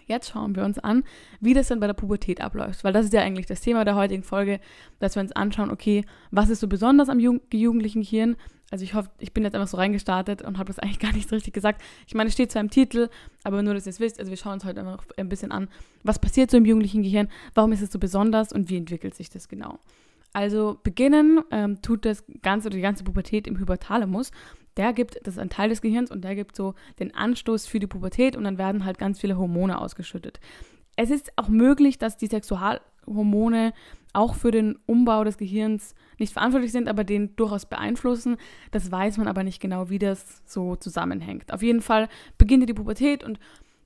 Jetzt 0.06 0.30
schauen 0.30 0.56
wir 0.56 0.64
uns 0.64 0.78
an, 0.78 1.04
wie 1.40 1.52
das 1.52 1.68
dann 1.68 1.80
bei 1.80 1.86
der 1.86 1.92
Pubertät 1.92 2.40
abläuft, 2.40 2.82
weil 2.82 2.94
das 2.94 3.04
ist 3.04 3.12
ja 3.12 3.20
eigentlich 3.20 3.44
das 3.44 3.60
Thema 3.60 3.84
der 3.84 3.94
heutigen 3.94 4.22
Folge, 4.22 4.58
dass 5.00 5.16
wir 5.16 5.22
uns 5.22 5.32
anschauen, 5.32 5.70
okay, 5.70 6.02
was 6.30 6.48
ist 6.48 6.60
so 6.60 6.66
besonders 6.66 7.10
am 7.10 7.20
jugendlichen 7.20 8.00
Gehirn? 8.00 8.36
Also 8.72 8.84
ich 8.84 8.94
hoffe, 8.94 9.10
ich 9.18 9.34
bin 9.34 9.44
jetzt 9.44 9.54
einfach 9.54 9.68
so 9.68 9.76
reingestartet 9.76 10.40
und 10.40 10.56
habe 10.56 10.68
das 10.68 10.78
eigentlich 10.78 10.98
gar 10.98 11.12
nicht 11.12 11.30
richtig 11.30 11.52
gesagt. 11.52 11.82
Ich 12.06 12.14
meine, 12.14 12.28
es 12.28 12.32
steht 12.32 12.50
zwar 12.50 12.62
im 12.62 12.70
Titel, 12.70 13.10
aber 13.44 13.62
nur, 13.62 13.74
dass 13.74 13.84
ihr 13.84 13.90
es 13.90 14.00
wisst, 14.00 14.18
also 14.18 14.30
wir 14.30 14.38
schauen 14.38 14.54
uns 14.54 14.64
heute 14.64 14.80
einfach 14.80 15.04
ein 15.18 15.28
bisschen 15.28 15.52
an, 15.52 15.68
was 16.04 16.18
passiert 16.18 16.50
so 16.50 16.56
im 16.56 16.64
jugendlichen 16.64 17.02
Gehirn, 17.02 17.28
warum 17.52 17.72
ist 17.72 17.82
es 17.82 17.92
so 17.92 17.98
besonders 17.98 18.50
und 18.50 18.70
wie 18.70 18.78
entwickelt 18.78 19.14
sich 19.14 19.28
das 19.28 19.48
genau. 19.48 19.78
Also 20.32 20.78
beginnen 20.82 21.40
ähm, 21.50 21.82
tut 21.82 22.06
das 22.06 22.24
ganze 22.40 22.70
die 22.70 22.80
ganze 22.80 23.04
Pubertät 23.04 23.46
im 23.46 23.58
Hypothalamus. 23.58 24.30
Der 24.78 24.94
gibt, 24.94 25.18
das 25.26 25.34
ist 25.34 25.38
ein 25.38 25.50
Teil 25.50 25.68
des 25.68 25.82
Gehirns 25.82 26.10
und 26.10 26.24
der 26.24 26.34
gibt 26.34 26.56
so 26.56 26.74
den 26.98 27.14
Anstoß 27.14 27.66
für 27.66 27.78
die 27.78 27.86
Pubertät 27.86 28.36
und 28.36 28.44
dann 28.44 28.56
werden 28.56 28.86
halt 28.86 28.96
ganz 28.96 29.20
viele 29.20 29.36
Hormone 29.36 29.78
ausgeschüttet. 29.78 30.40
Es 30.96 31.10
ist 31.10 31.30
auch 31.36 31.48
möglich, 31.48 31.98
dass 31.98 32.16
die 32.16 32.26
Sexualhormone 32.26 33.74
auch 34.12 34.34
für 34.34 34.50
den 34.50 34.78
Umbau 34.86 35.24
des 35.24 35.38
Gehirns 35.38 35.94
nicht 36.18 36.32
verantwortlich 36.32 36.72
sind, 36.72 36.88
aber 36.88 37.04
den 37.04 37.34
durchaus 37.36 37.66
beeinflussen. 37.66 38.36
Das 38.70 38.90
weiß 38.90 39.18
man 39.18 39.28
aber 39.28 39.42
nicht 39.42 39.60
genau, 39.60 39.90
wie 39.90 39.98
das 39.98 40.42
so 40.44 40.76
zusammenhängt. 40.76 41.52
Auf 41.52 41.62
jeden 41.62 41.80
Fall 41.80 42.08
beginnt 42.38 42.68
die 42.68 42.74
Pubertät 42.74 43.24
und 43.24 43.38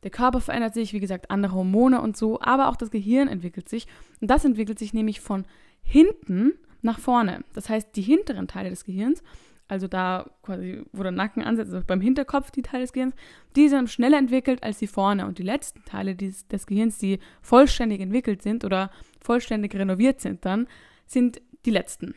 der 0.03 0.11
Körper 0.11 0.41
verändert 0.41 0.75
sich, 0.75 0.93
wie 0.93 1.01
gesagt, 1.01 1.31
andere 1.31 1.55
Hormone 1.55 2.01
und 2.01 2.17
so, 2.17 2.41
aber 2.41 2.69
auch 2.69 2.77
das 2.77 2.91
Gehirn 2.91 3.29
entwickelt 3.29 3.69
sich. 3.69 3.87
Und 4.21 4.31
das 4.31 4.45
entwickelt 4.45 4.79
sich 4.79 4.93
nämlich 4.93 5.21
von 5.21 5.45
hinten 5.83 6.53
nach 6.83 6.99
vorne. 6.99 7.45
Das 7.55 7.69
heißt, 7.69 7.89
die 7.97 8.03
hinteren 8.03 8.47
Teile 8.47 8.71
des 8.71 8.85
Gehirns, 8.85 9.23
also 9.69 9.89
da 9.89 10.31
quasi, 10.43 10.83
wo 10.93 11.03
der 11.03 11.13
Nacken 11.13 11.43
ansetzt, 11.43 11.73
also 11.73 11.85
beim 11.85 12.01
Hinterkopf 12.01 12.51
die 12.51 12.63
Teile 12.63 12.85
des 12.85 12.93
Gehirns, 12.93 13.15
die 13.57 13.69
sind 13.69 13.91
schneller 13.91 14.19
entwickelt 14.19 14.63
als 14.63 14.79
die 14.79 14.87
vorne. 14.87 15.27
Und 15.27 15.39
die 15.39 15.43
letzten 15.43 15.85
Teile 15.85 16.15
des, 16.15 16.47
des 16.47 16.67
Gehirns, 16.67 16.99
die 16.99 17.19
vollständig 17.43 18.01
entwickelt 18.01 18.43
sind 18.43 18.65
oder 18.65 18.91
vollständig 19.27 19.75
renoviert 19.75 20.21
sind 20.21 20.45
dann, 20.45 20.67
sind 21.07 21.41
die 21.65 21.71
letzten. 21.71 22.15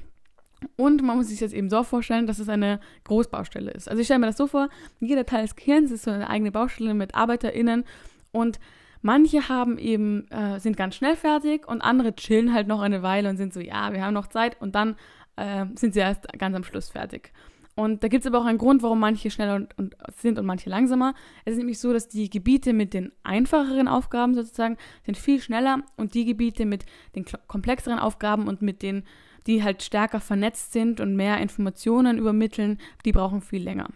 Und 0.76 1.02
man 1.02 1.18
muss 1.18 1.28
sich 1.28 1.40
jetzt 1.40 1.54
eben 1.54 1.70
so 1.70 1.84
vorstellen, 1.84 2.28
dass 2.28 2.40
es 2.40 2.50
eine 2.50 2.80
Großbaustelle 3.06 3.72
ist. 3.72 3.90
Also 3.90 4.02
ich 4.02 4.08
stelle 4.08 4.20
mir 4.20 4.28
das 4.28 4.38
so 4.38 4.48
vor, 4.48 4.70
jeder 5.00 5.26
Teil 5.26 5.44
des 5.44 5.56
Gehirns 5.56 5.92
ist 5.92 6.04
so 6.04 6.12
eine 6.12 6.30
eigene 6.30 6.52
Baustelle 6.52 6.94
mit 6.94 7.16
ArbeiterInnen 7.16 7.86
und 8.32 8.60
Manche 9.02 9.48
haben 9.48 9.78
eben, 9.78 10.30
äh, 10.30 10.60
sind 10.60 10.76
ganz 10.76 10.96
schnell 10.96 11.16
fertig 11.16 11.68
und 11.68 11.82
andere 11.82 12.16
chillen 12.16 12.54
halt 12.54 12.68
noch 12.68 12.82
eine 12.82 13.02
Weile 13.02 13.30
und 13.30 13.38
sind 13.38 13.54
so, 13.54 13.62
ja, 13.62 13.94
wir 13.94 14.04
haben 14.04 14.14
noch 14.14 14.28
Zeit 14.28 14.62
und 14.62 14.76
dann 14.76 14.98
äh, 15.38 15.66
sind 15.76 15.94
sie 15.94 16.02
erst 16.02 16.28
ganz 16.38 16.56
am 16.56 16.64
Schluss 16.64 16.90
fertig. 16.90 17.32
Und 17.80 18.04
da 18.04 18.10
gibt 18.10 18.26
es 18.26 18.28
aber 18.28 18.40
auch 18.40 18.46
einen 18.46 18.58
Grund, 18.58 18.84
warum 18.84 19.00
manche 19.00 19.32
schneller 19.32 19.56
und, 19.56 19.78
und 19.78 19.96
sind 20.18 20.38
und 20.38 20.46
manche 20.46 20.70
langsamer. 20.70 21.14
Es 21.46 21.54
ist 21.54 21.60
nämlich 21.60 21.80
so, 21.80 21.94
dass 21.94 22.10
die 22.10 22.30
Gebiete 22.30 22.74
mit 22.74 22.94
den 22.94 23.14
einfacheren 23.24 23.88
Aufgaben 23.88 24.36
sozusagen 24.36 24.76
sind 25.06 25.18
viel 25.18 25.40
schneller 25.40 25.84
und 25.96 26.14
die 26.14 26.26
Gebiete 26.26 26.66
mit 26.66 26.86
den 27.16 27.24
komplexeren 27.48 27.98
Aufgaben 27.98 28.50
und 28.50 28.62
mit 28.62 28.82
denen, 28.82 29.06
die 29.48 29.64
halt 29.64 29.82
stärker 29.82 30.20
vernetzt 30.20 30.74
sind 30.74 31.00
und 31.00 31.16
mehr 31.16 31.38
Informationen 31.38 32.18
übermitteln, 32.18 32.80
die 33.06 33.14
brauchen 33.14 33.40
viel 33.40 33.64
länger. 33.64 33.88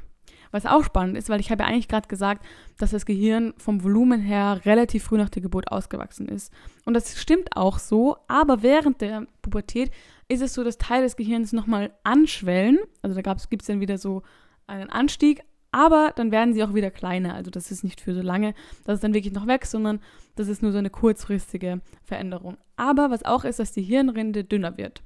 Was 0.53 0.67
auch 0.67 0.83
spannend 0.83 1.17
ist, 1.17 1.29
weil 1.29 1.39
ich 1.39 1.49
habe 1.49 1.63
ja 1.63 1.69
eigentlich 1.69 1.87
gerade 1.87 2.07
gesagt, 2.07 2.45
dass 2.77 2.91
das 2.91 3.07
Gehirn 3.07 3.55
vom 3.57 3.83
Volumen 3.83 4.21
her 4.21 4.61
relativ 4.65 5.05
früh 5.05 5.17
nach 5.17 5.29
der 5.29 5.41
Geburt 5.41 5.71
ausgewachsen 5.71 6.29
ist. 6.29 6.53
Und 6.85 6.93
das 6.93 7.19
stimmt 7.19 7.57
auch 7.57 7.79
so, 7.79 8.17
aber 8.27 8.61
während 8.61 9.01
der 9.01 9.25
Pubertät 9.41 9.89
ist 10.27 10.43
es 10.43 10.53
so, 10.53 10.63
dass 10.63 10.77
Teile 10.77 11.05
des 11.05 11.15
Gehirns 11.15 11.53
nochmal 11.53 11.91
anschwellen. 12.03 12.77
Also 13.01 13.19
da 13.19 13.33
gibt 13.49 13.63
es 13.63 13.67
dann 13.67 13.81
wieder 13.81 13.97
so 13.97 14.21
einen 14.67 14.91
Anstieg, 14.91 15.41
aber 15.71 16.13
dann 16.15 16.31
werden 16.31 16.53
sie 16.53 16.63
auch 16.63 16.75
wieder 16.75 16.91
kleiner. 16.91 17.33
Also 17.33 17.49
das 17.49 17.71
ist 17.71 17.83
nicht 17.83 17.99
für 17.99 18.13
so 18.13 18.21
lange, 18.21 18.53
dass 18.85 18.95
es 18.95 19.01
dann 19.01 19.15
wirklich 19.15 19.33
noch 19.33 19.47
wächst, 19.47 19.71
sondern 19.71 20.01
das 20.35 20.49
ist 20.49 20.61
nur 20.61 20.71
so 20.71 20.77
eine 20.77 20.91
kurzfristige 20.91 21.81
Veränderung. 22.03 22.57
Aber 22.75 23.09
was 23.09 23.25
auch 23.25 23.43
ist, 23.43 23.57
dass 23.57 23.71
die 23.71 23.81
Hirnrinde 23.81 24.43
dünner 24.43 24.77
wird. 24.77 25.01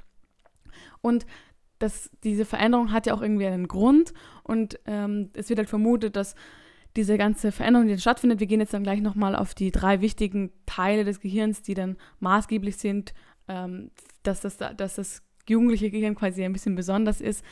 Und 0.99 1.25
das, 1.79 2.09
diese 2.24 2.45
Veränderung 2.45 2.91
hat 2.91 3.06
ja 3.06 3.13
auch 3.13 3.21
irgendwie 3.21 3.45
einen 3.45 3.68
Grund 3.68 4.13
und 4.44 4.79
ähm, 4.85 5.29
es 5.33 5.50
wird 5.50 5.59
halt 5.59 5.69
vermutet, 5.69 6.15
dass 6.15 6.35
diese 6.95 7.18
ganze 7.18 7.51
Veränderung, 7.51 7.88
die 7.88 7.94
dann 7.94 8.00
stattfindet, 8.00 8.39
wir 8.39 8.47
gehen 8.47 8.59
jetzt 8.59 8.74
dann 8.74 8.83
gleich 8.83 9.01
nochmal 9.01 9.35
auf 9.35 9.53
die 9.53 9.71
drei 9.71 10.01
wichtigen 10.01 10.51
Teile 10.65 11.03
des 11.03 11.19
Gehirns, 11.19 11.62
die 11.62 11.75
dann 11.75 11.95
maßgeblich 12.19 12.77
sind, 12.77 13.13
ähm, 13.47 13.91
dass, 14.24 14.41
das, 14.41 14.57
dass 14.57 14.95
das 14.95 15.21
jugendliche 15.47 15.91
Gehirn 15.91 16.15
quasi 16.15 16.44
ein 16.44 16.53
bisschen 16.53 16.75
besonders 16.75 17.21
ist, 17.21 17.45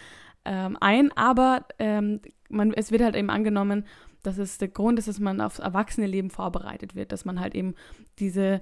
ähm, 0.46 0.78
ein. 0.82 1.12
Aber 1.16 1.66
ähm, 1.78 2.22
man, 2.50 2.74
es 2.74 2.92
wird 2.92 3.04
halt 3.04 3.16
eben 3.16 3.30
angenommen, 3.30 3.86
dass 4.24 4.40
es 4.40 4.58
der 4.58 4.70
Grund 4.70 4.98
ist, 4.98 5.08
dass 5.08 5.20
man 5.20 5.40
aufs 5.40 5.60
Erwachsene-Leben 5.60 6.32
vorbereitet 6.32 6.96
wird, 6.96 7.12
dass 7.12 7.26
man 7.26 7.40
halt 7.40 7.54
eben 7.54 7.76
diese 8.18 8.62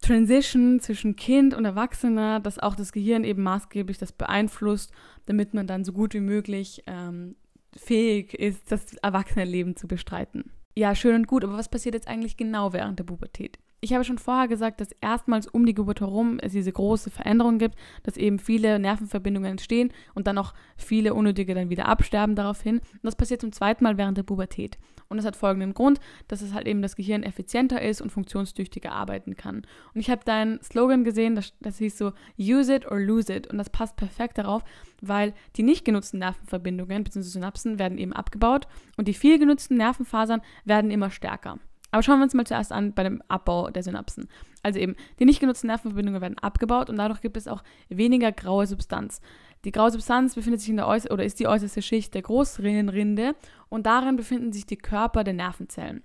Transition 0.00 0.80
zwischen 0.80 1.16
Kind 1.16 1.54
und 1.54 1.64
Erwachsener, 1.64 2.40
dass 2.40 2.58
auch 2.58 2.74
das 2.74 2.92
Gehirn 2.92 3.24
eben 3.24 3.42
maßgeblich 3.42 3.98
das 3.98 4.12
beeinflusst, 4.12 4.92
damit 5.26 5.54
man 5.54 5.66
dann 5.66 5.84
so 5.84 5.92
gut 5.92 6.14
wie 6.14 6.20
möglich 6.20 6.82
ähm, 6.86 7.36
fähig 7.76 8.34
ist, 8.34 8.72
das 8.72 8.94
Erwachsenenleben 8.96 9.76
zu 9.76 9.86
bestreiten. 9.86 10.50
Ja, 10.74 10.94
schön 10.94 11.14
und 11.14 11.26
gut, 11.26 11.44
aber 11.44 11.56
was 11.56 11.68
passiert 11.68 11.94
jetzt 11.94 12.08
eigentlich 12.08 12.36
genau 12.36 12.72
während 12.72 12.98
der 12.98 13.04
Pubertät? 13.04 13.58
ich 13.80 13.94
habe 13.94 14.04
schon 14.04 14.18
vorher 14.18 14.48
gesagt, 14.48 14.80
dass 14.80 14.92
erstmals 15.00 15.46
um 15.46 15.64
die 15.64 15.74
Geburt 15.74 16.00
herum 16.00 16.38
es 16.40 16.52
diese 16.52 16.72
große 16.72 17.10
Veränderung 17.10 17.58
gibt, 17.58 17.76
dass 18.02 18.16
eben 18.16 18.38
viele 18.38 18.78
Nervenverbindungen 18.78 19.52
entstehen 19.52 19.92
und 20.14 20.26
dann 20.26 20.38
auch 20.38 20.52
viele 20.76 21.14
unnötige 21.14 21.54
dann 21.54 21.70
wieder 21.70 21.86
absterben 21.86 22.34
daraufhin. 22.34 22.78
Und 22.78 23.00
das 23.02 23.16
passiert 23.16 23.40
zum 23.40 23.52
zweiten 23.52 23.84
Mal 23.84 23.96
während 23.96 24.18
der 24.18 24.22
Pubertät. 24.22 24.78
Und 25.10 25.16
das 25.16 25.26
hat 25.26 25.34
folgenden 25.34 25.74
Grund, 25.74 26.00
dass 26.28 26.40
es 26.40 26.54
halt 26.54 26.68
eben 26.68 26.82
das 26.82 26.94
Gehirn 26.94 27.24
effizienter 27.24 27.82
ist 27.82 28.00
und 28.00 28.10
funktionstüchtiger 28.10 28.92
arbeiten 28.92 29.36
kann. 29.36 29.56
Und 29.92 30.00
ich 30.00 30.08
habe 30.08 30.24
deinen 30.24 30.62
Slogan 30.62 31.02
gesehen, 31.02 31.34
das, 31.34 31.52
das 31.60 31.78
hieß 31.78 31.98
so, 31.98 32.12
use 32.38 32.72
it 32.72 32.90
or 32.90 32.98
lose 32.98 33.34
it. 33.34 33.48
Und 33.48 33.58
das 33.58 33.70
passt 33.70 33.96
perfekt 33.96 34.38
darauf, 34.38 34.62
weil 35.02 35.34
die 35.56 35.64
nicht 35.64 35.84
genutzten 35.84 36.20
Nervenverbindungen 36.20 37.02
bzw. 37.02 37.22
Synapsen 37.22 37.80
werden 37.80 37.98
eben 37.98 38.12
abgebaut 38.12 38.68
und 38.96 39.08
die 39.08 39.14
viel 39.14 39.40
genutzten 39.40 39.76
Nervenfasern 39.76 40.42
werden 40.64 40.92
immer 40.92 41.10
stärker. 41.10 41.58
Aber 41.90 42.02
schauen 42.02 42.20
wir 42.20 42.24
uns 42.24 42.34
mal 42.34 42.46
zuerst 42.46 42.72
an 42.72 42.92
bei 42.92 43.02
dem 43.02 43.20
Abbau 43.28 43.70
der 43.70 43.82
Synapsen. 43.82 44.28
Also 44.62 44.78
eben, 44.78 44.94
die 45.18 45.24
nicht 45.24 45.40
genutzten 45.40 45.66
Nervenverbindungen 45.68 46.20
werden 46.20 46.38
abgebaut 46.38 46.88
und 46.88 46.96
dadurch 46.96 47.20
gibt 47.20 47.36
es 47.36 47.48
auch 47.48 47.62
weniger 47.88 48.30
graue 48.30 48.66
Substanz. 48.66 49.20
Die 49.64 49.72
graue 49.72 49.90
Substanz 49.90 50.34
befindet 50.34 50.60
sich 50.60 50.70
in 50.70 50.76
der 50.76 50.86
äußer 50.86 51.10
oder 51.10 51.24
ist 51.24 51.38
die 51.38 51.46
äußerste 51.46 51.82
Schicht 51.82 52.14
der 52.14 52.22
Großrinde 52.22 53.34
und 53.68 53.86
darin 53.86 54.16
befinden 54.16 54.52
sich 54.52 54.66
die 54.66 54.78
Körper 54.78 55.22
der 55.22 55.34
Nervenzellen. 55.34 56.02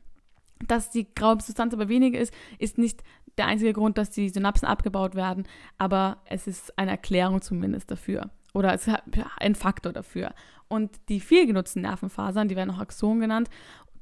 Dass 0.67 0.89
die 0.89 1.13
graue 1.13 1.39
Substanz 1.41 1.73
aber 1.73 1.87
weniger 1.87 2.19
ist, 2.19 2.33
ist 2.59 2.77
nicht 2.77 3.03
der 3.37 3.47
einzige 3.47 3.73
Grund, 3.73 3.97
dass 3.97 4.09
die 4.09 4.29
Synapsen 4.29 4.67
abgebaut 4.67 5.15
werden, 5.15 5.47
aber 5.77 6.17
es 6.25 6.47
ist 6.47 6.77
eine 6.77 6.91
Erklärung 6.91 7.41
zumindest 7.41 7.91
dafür. 7.91 8.29
Oder 8.53 8.73
es 8.73 8.87
ist 8.87 8.97
ein 9.37 9.55
Faktor 9.55 9.91
dafür. 9.91 10.33
Und 10.69 10.91
die 11.09 11.19
viel 11.19 11.45
genutzten 11.45 11.81
Nervenfasern, 11.81 12.47
die 12.47 12.55
werden 12.55 12.71
auch 12.71 12.79
Axon 12.79 13.19
genannt, 13.19 13.49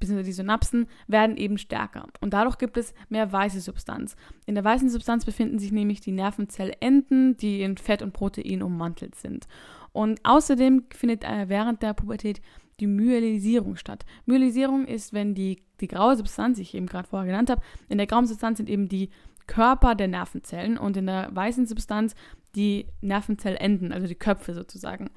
beziehungsweise 0.04 0.30
die 0.30 0.34
Synapsen, 0.34 0.88
werden 1.08 1.38
eben 1.38 1.58
stärker. 1.58 2.08
Und 2.20 2.34
dadurch 2.34 2.58
gibt 2.58 2.78
es 2.78 2.94
mehr 3.10 3.32
weiße 3.32 3.62
Substanz. 3.62 4.16
In 4.46 4.56
der 4.56 4.64
weißen 4.64 4.90
Substanz 4.90 5.26
befinden 5.26 5.60
sich 5.60 5.72
nämlich 5.72 6.02
die 6.02 6.12
Nervenzellenden, 6.12 7.38
die 7.38 7.62
in 7.62 7.78
Fett 7.78 8.02
und 8.02 8.14
Protein 8.14 8.62
ummantelt 8.62 9.16
sind. 9.16 9.48
Und 9.94 10.20
außerdem 10.24 10.86
findet 10.94 11.24
äh, 11.24 11.48
während 11.48 11.82
der 11.82 11.94
Pubertät 11.94 12.42
die 12.80 12.88
Myelisierung 12.88 13.76
statt. 13.76 14.06
Myelisierung 14.26 14.86
ist, 14.86 15.14
wenn 15.14 15.36
die, 15.36 15.64
die 15.80 15.88
graue 15.88 16.18
Substanz, 16.18 16.58
die 16.58 16.64
ich 16.64 16.74
eben 16.74 16.88
gerade 16.88 17.08
vorher 17.08 17.28
genannt 17.28 17.50
habe, 17.50 17.62
in 17.88 17.98
der 17.98 18.08
grauen 18.08 18.26
Substanz 18.26 18.58
sind 18.58 18.70
eben 18.70 18.90
die 18.90 19.10
Körper 19.48 19.96
der 19.96 20.08
Nervenzellen 20.08 20.78
und 20.78 20.98
in 20.98 21.06
der 21.06 21.30
weißen 21.34 21.66
Substanz 21.68 22.16
die 22.56 22.88
Nervenzellenden, 23.02 23.92
also 23.92 24.08
die 24.08 24.16
Köpfe 24.16 24.54
sozusagen. 24.54 25.10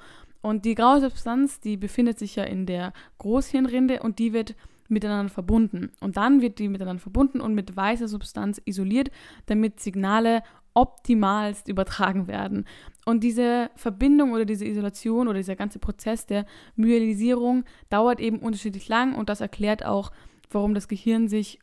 Und 0.43 0.64
die 0.64 0.75
graue 0.75 1.00
Substanz, 1.00 1.61
die 1.61 1.76
befindet 1.76 2.19
sich 2.19 2.37
ja 2.37 2.45
in 2.45 2.66
der 2.66 2.93
Großhirnrinde 3.19 4.00
und 4.00 4.19
die 4.19 4.33
wird 4.33 4.55
miteinander 4.88 5.33
verbunden. 5.33 5.90
Und 6.00 6.16
dann 6.16 6.40
wird 6.40 6.59
die 6.59 6.69
miteinander 6.69 7.00
verbunden 7.00 7.40
und 7.40 7.55
mit 7.55 7.76
weißer 7.76 8.09
Substanz 8.09 8.61
isoliert, 8.64 9.11
damit 9.47 9.81
Signale 9.81 10.43
optimalst 10.75 11.69
übertragen 11.69 12.28
werden. 12.28 12.66
Und 13.07 13.25
diese 13.25 13.71
Verbindung 13.76 14.33
oder 14.33 14.45
diese 14.45 14.66
Isolation 14.66 15.26
oder 15.26 15.38
dieser 15.38 15.57
ganze 15.57 15.78
Prozess 15.78 16.26
der 16.26 16.45
Myelisierung 16.76 17.64
dauert 17.88 18.21
eben 18.21 18.40
unterschiedlich 18.40 18.88
lang 18.88 19.14
und 19.14 19.28
das 19.31 19.40
erklärt 19.40 19.85
auch, 19.85 20.12
warum 20.50 20.75
das 20.75 20.87
Gehirn 20.87 21.28
sich 21.28 21.61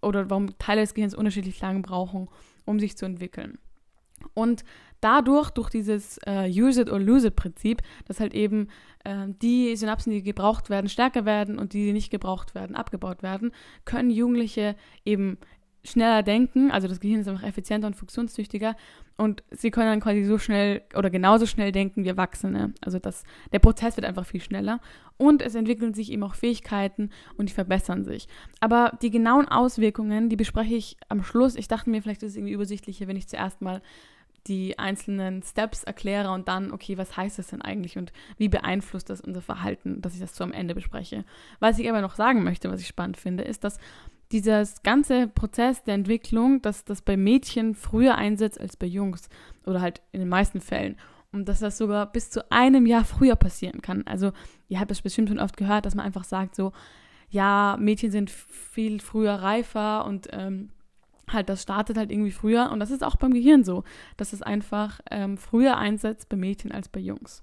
oder 0.00 0.30
warum 0.30 0.56
Teile 0.58 0.80
des 0.82 0.94
Gehirns 0.94 1.14
unterschiedlich 1.14 1.60
lang 1.60 1.82
brauchen, 1.82 2.28
um 2.64 2.78
sich 2.78 2.96
zu 2.96 3.04
entwickeln. 3.04 3.58
Und 4.34 4.64
dadurch, 5.02 5.50
durch 5.50 5.68
dieses 5.68 6.18
äh, 6.26 6.48
Use 6.48 6.80
it 6.80 6.90
or 6.90 6.98
lose 6.98 7.26
it 7.26 7.36
Prinzip, 7.36 7.82
dass 8.06 8.20
halt 8.20 8.32
eben 8.32 8.68
äh, 9.04 9.26
die 9.42 9.76
Synapsen, 9.76 10.12
die 10.12 10.22
gebraucht 10.22 10.70
werden, 10.70 10.88
stärker 10.88 11.26
werden 11.26 11.58
und 11.58 11.74
die, 11.74 11.86
die 11.86 11.92
nicht 11.92 12.10
gebraucht 12.10 12.54
werden, 12.54 12.74
abgebaut 12.74 13.22
werden, 13.22 13.52
können 13.84 14.10
Jugendliche 14.10 14.76
eben 15.04 15.36
schneller 15.84 16.22
denken, 16.22 16.70
also 16.70 16.86
das 16.86 17.00
Gehirn 17.00 17.20
ist 17.20 17.28
einfach 17.28 17.42
effizienter 17.42 17.88
und 17.88 17.96
funktionstüchtiger 17.96 18.76
und 19.16 19.42
sie 19.50 19.70
können 19.70 19.88
dann 19.88 20.00
quasi 20.00 20.24
so 20.24 20.38
schnell 20.38 20.82
oder 20.94 21.10
genauso 21.10 21.44
schnell 21.46 21.72
denken 21.72 22.04
wie 22.04 22.08
Erwachsene. 22.08 22.72
Also 22.80 22.98
das, 22.98 23.24
der 23.52 23.58
Prozess 23.58 23.96
wird 23.96 24.06
einfach 24.06 24.24
viel 24.24 24.40
schneller 24.40 24.80
und 25.16 25.42
es 25.42 25.54
entwickeln 25.54 25.92
sich 25.92 26.12
eben 26.12 26.22
auch 26.22 26.34
Fähigkeiten 26.34 27.10
und 27.36 27.48
die 27.48 27.52
verbessern 27.52 28.04
sich. 28.04 28.28
Aber 28.60 28.96
die 29.02 29.10
genauen 29.10 29.48
Auswirkungen, 29.48 30.28
die 30.28 30.36
bespreche 30.36 30.74
ich 30.74 30.96
am 31.08 31.24
Schluss. 31.24 31.56
Ich 31.56 31.66
dachte 31.66 31.90
mir, 31.90 32.00
vielleicht 32.00 32.22
ist 32.22 32.30
es 32.30 32.36
irgendwie 32.36 32.54
übersichtlicher, 32.54 33.08
wenn 33.08 33.16
ich 33.16 33.26
zuerst 33.26 33.60
mal 33.60 33.82
die 34.46 34.78
einzelnen 34.78 35.42
Steps 35.42 35.84
erkläre 35.84 36.32
und 36.32 36.48
dann, 36.48 36.72
okay, 36.72 36.98
was 36.98 37.16
heißt 37.16 37.38
das 37.38 37.48
denn 37.48 37.62
eigentlich 37.62 37.96
und 37.96 38.12
wie 38.38 38.48
beeinflusst 38.48 39.08
das 39.08 39.20
unser 39.20 39.40
Verhalten, 39.40 40.00
dass 40.00 40.14
ich 40.14 40.20
das 40.20 40.34
so 40.34 40.42
am 40.42 40.52
Ende 40.52 40.74
bespreche. 40.74 41.24
Was 41.60 41.78
ich 41.78 41.88
aber 41.88 42.00
noch 42.00 42.16
sagen 42.16 42.42
möchte, 42.42 42.70
was 42.70 42.80
ich 42.80 42.88
spannend 42.88 43.16
finde, 43.16 43.44
ist, 43.44 43.62
dass 43.64 43.78
dieses 44.32 44.82
ganze 44.82 45.28
Prozess 45.28 45.84
der 45.84 45.94
Entwicklung, 45.94 46.62
dass 46.62 46.84
das 46.84 47.02
bei 47.02 47.16
Mädchen 47.16 47.74
früher 47.74 48.16
einsetzt 48.16 48.60
als 48.60 48.76
bei 48.76 48.86
Jungs 48.86 49.28
oder 49.66 49.80
halt 49.80 50.00
in 50.10 50.20
den 50.20 50.28
meisten 50.28 50.60
Fällen. 50.60 50.96
Und 51.32 51.48
dass 51.48 51.60
das 51.60 51.78
sogar 51.78 52.10
bis 52.10 52.30
zu 52.30 52.50
einem 52.50 52.84
Jahr 52.84 53.04
früher 53.04 53.36
passieren 53.36 53.80
kann. 53.80 54.06
Also 54.06 54.32
ihr 54.68 54.80
habt 54.80 54.90
das 54.90 55.02
bestimmt 55.02 55.28
schon 55.28 55.38
oft 55.38 55.56
gehört, 55.56 55.86
dass 55.86 55.94
man 55.94 56.04
einfach 56.04 56.24
sagt 56.24 56.54
so, 56.54 56.72
ja, 57.30 57.76
Mädchen 57.80 58.10
sind 58.10 58.30
viel 58.30 59.00
früher 59.00 59.34
reifer 59.34 60.04
und 60.04 60.28
ähm, 60.32 60.68
halt 61.30 61.48
das 61.48 61.62
startet 61.62 61.96
halt 61.96 62.10
irgendwie 62.10 62.32
früher. 62.32 62.70
Und 62.70 62.80
das 62.80 62.90
ist 62.90 63.04
auch 63.04 63.16
beim 63.16 63.32
Gehirn 63.32 63.64
so, 63.64 63.84
dass 64.16 64.32
es 64.32 64.42
einfach 64.42 65.00
ähm, 65.10 65.36
früher 65.38 65.76
einsetzt 65.76 66.28
bei 66.28 66.36
Mädchen 66.36 66.72
als 66.72 66.88
bei 66.88 67.00
Jungs. 67.00 67.42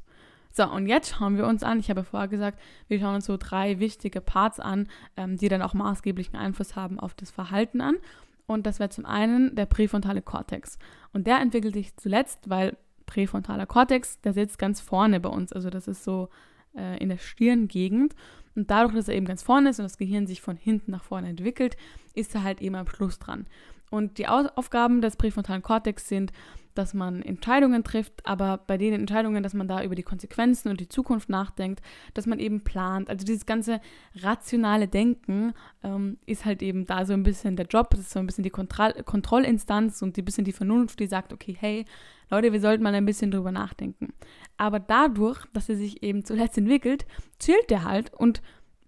So, 0.51 0.67
und 0.69 0.87
jetzt 0.87 1.09
schauen 1.09 1.37
wir 1.37 1.45
uns 1.45 1.63
an, 1.63 1.79
ich 1.79 1.89
habe 1.89 2.03
vorher 2.03 2.27
gesagt, 2.27 2.59
wir 2.87 2.99
schauen 2.99 3.15
uns 3.15 3.25
so 3.25 3.37
drei 3.37 3.79
wichtige 3.79 4.19
Parts 4.19 4.59
an, 4.59 4.87
ähm, 5.15 5.37
die 5.37 5.47
dann 5.47 5.61
auch 5.61 5.73
maßgeblichen 5.73 6.35
Einfluss 6.35 6.75
haben 6.75 6.99
auf 6.99 7.13
das 7.13 7.31
Verhalten 7.31 7.81
an. 7.81 7.97
Und 8.47 8.65
das 8.65 8.79
wäre 8.79 8.89
zum 8.89 9.05
einen 9.05 9.55
der 9.55 9.67
präfrontale 9.67 10.23
Kortex. 10.23 10.79
Und 11.13 11.27
der 11.27 11.39
entwickelt 11.39 11.75
sich 11.75 11.95
zuletzt, 11.97 12.49
weil 12.49 12.77
präfrontaler 13.05 13.67
Kortex, 13.67 14.21
der 14.21 14.33
sitzt 14.33 14.57
ganz 14.57 14.81
vorne 14.81 15.19
bei 15.19 15.29
uns. 15.29 15.53
Also 15.53 15.69
das 15.69 15.87
ist 15.87 16.03
so 16.03 16.29
äh, 16.75 16.97
in 17.01 17.09
der 17.09 17.17
Stirngegend. 17.17 18.15
Und 18.55 18.69
dadurch, 18.71 18.95
dass 18.95 19.07
er 19.07 19.15
eben 19.15 19.25
ganz 19.25 19.43
vorne 19.43 19.69
ist 19.69 19.79
und 19.79 19.83
das 19.83 19.97
Gehirn 19.97 20.27
sich 20.27 20.41
von 20.41 20.57
hinten 20.57 20.91
nach 20.91 21.03
vorne 21.03 21.29
entwickelt, 21.29 21.77
ist 22.13 22.35
er 22.35 22.43
halt 22.43 22.61
eben 22.61 22.75
am 22.75 22.87
Schluss 22.87 23.19
dran. 23.19 23.45
Und 23.89 24.17
die 24.17 24.27
Aufgaben 24.27 25.01
des 25.01 25.15
präfrontalen 25.15 25.63
Kortex 25.63 26.07
sind 26.07 26.31
dass 26.79 26.93
man 26.93 27.21
Entscheidungen 27.21 27.83
trifft, 27.83 28.25
aber 28.25 28.57
bei 28.65 28.77
den 28.77 28.93
Entscheidungen, 28.93 29.43
dass 29.43 29.53
man 29.53 29.67
da 29.67 29.83
über 29.83 29.95
die 29.95 30.03
Konsequenzen 30.03 30.69
und 30.69 30.79
die 30.79 30.87
Zukunft 30.87 31.27
nachdenkt, 31.29 31.81
dass 32.13 32.25
man 32.25 32.39
eben 32.39 32.61
plant. 32.61 33.09
Also 33.09 33.25
dieses 33.25 33.45
ganze 33.45 33.81
rationale 34.15 34.87
Denken 34.87 35.53
ähm, 35.83 36.17
ist 36.25 36.45
halt 36.45 36.61
eben 36.61 36.85
da 36.85 37.05
so 37.05 37.13
ein 37.13 37.23
bisschen 37.23 37.57
der 37.57 37.65
Job, 37.65 37.89
das 37.91 38.01
ist 38.01 38.11
so 38.11 38.19
ein 38.19 38.27
bisschen 38.27 38.45
die 38.45 38.49
Kontroll 38.49 38.93
Kontrollinstanz 39.03 40.01
und 40.01 40.17
ein 40.17 40.25
bisschen 40.25 40.45
die 40.45 40.53
Vernunft, 40.53 40.99
die 40.99 41.07
sagt, 41.07 41.33
okay, 41.33 41.55
hey, 41.59 41.85
Leute, 42.29 42.51
wir 42.51 42.61
sollten 42.61 42.83
mal 42.83 42.93
ein 42.93 43.05
bisschen 43.05 43.31
drüber 43.31 43.51
nachdenken. 43.51 44.13
Aber 44.57 44.79
dadurch, 44.79 45.45
dass 45.53 45.69
er 45.69 45.75
sich 45.75 46.03
eben 46.03 46.25
zuletzt 46.25 46.57
entwickelt, 46.57 47.05
chillt 47.39 47.71
er 47.71 47.83
halt 47.83 48.13
und 48.13 48.41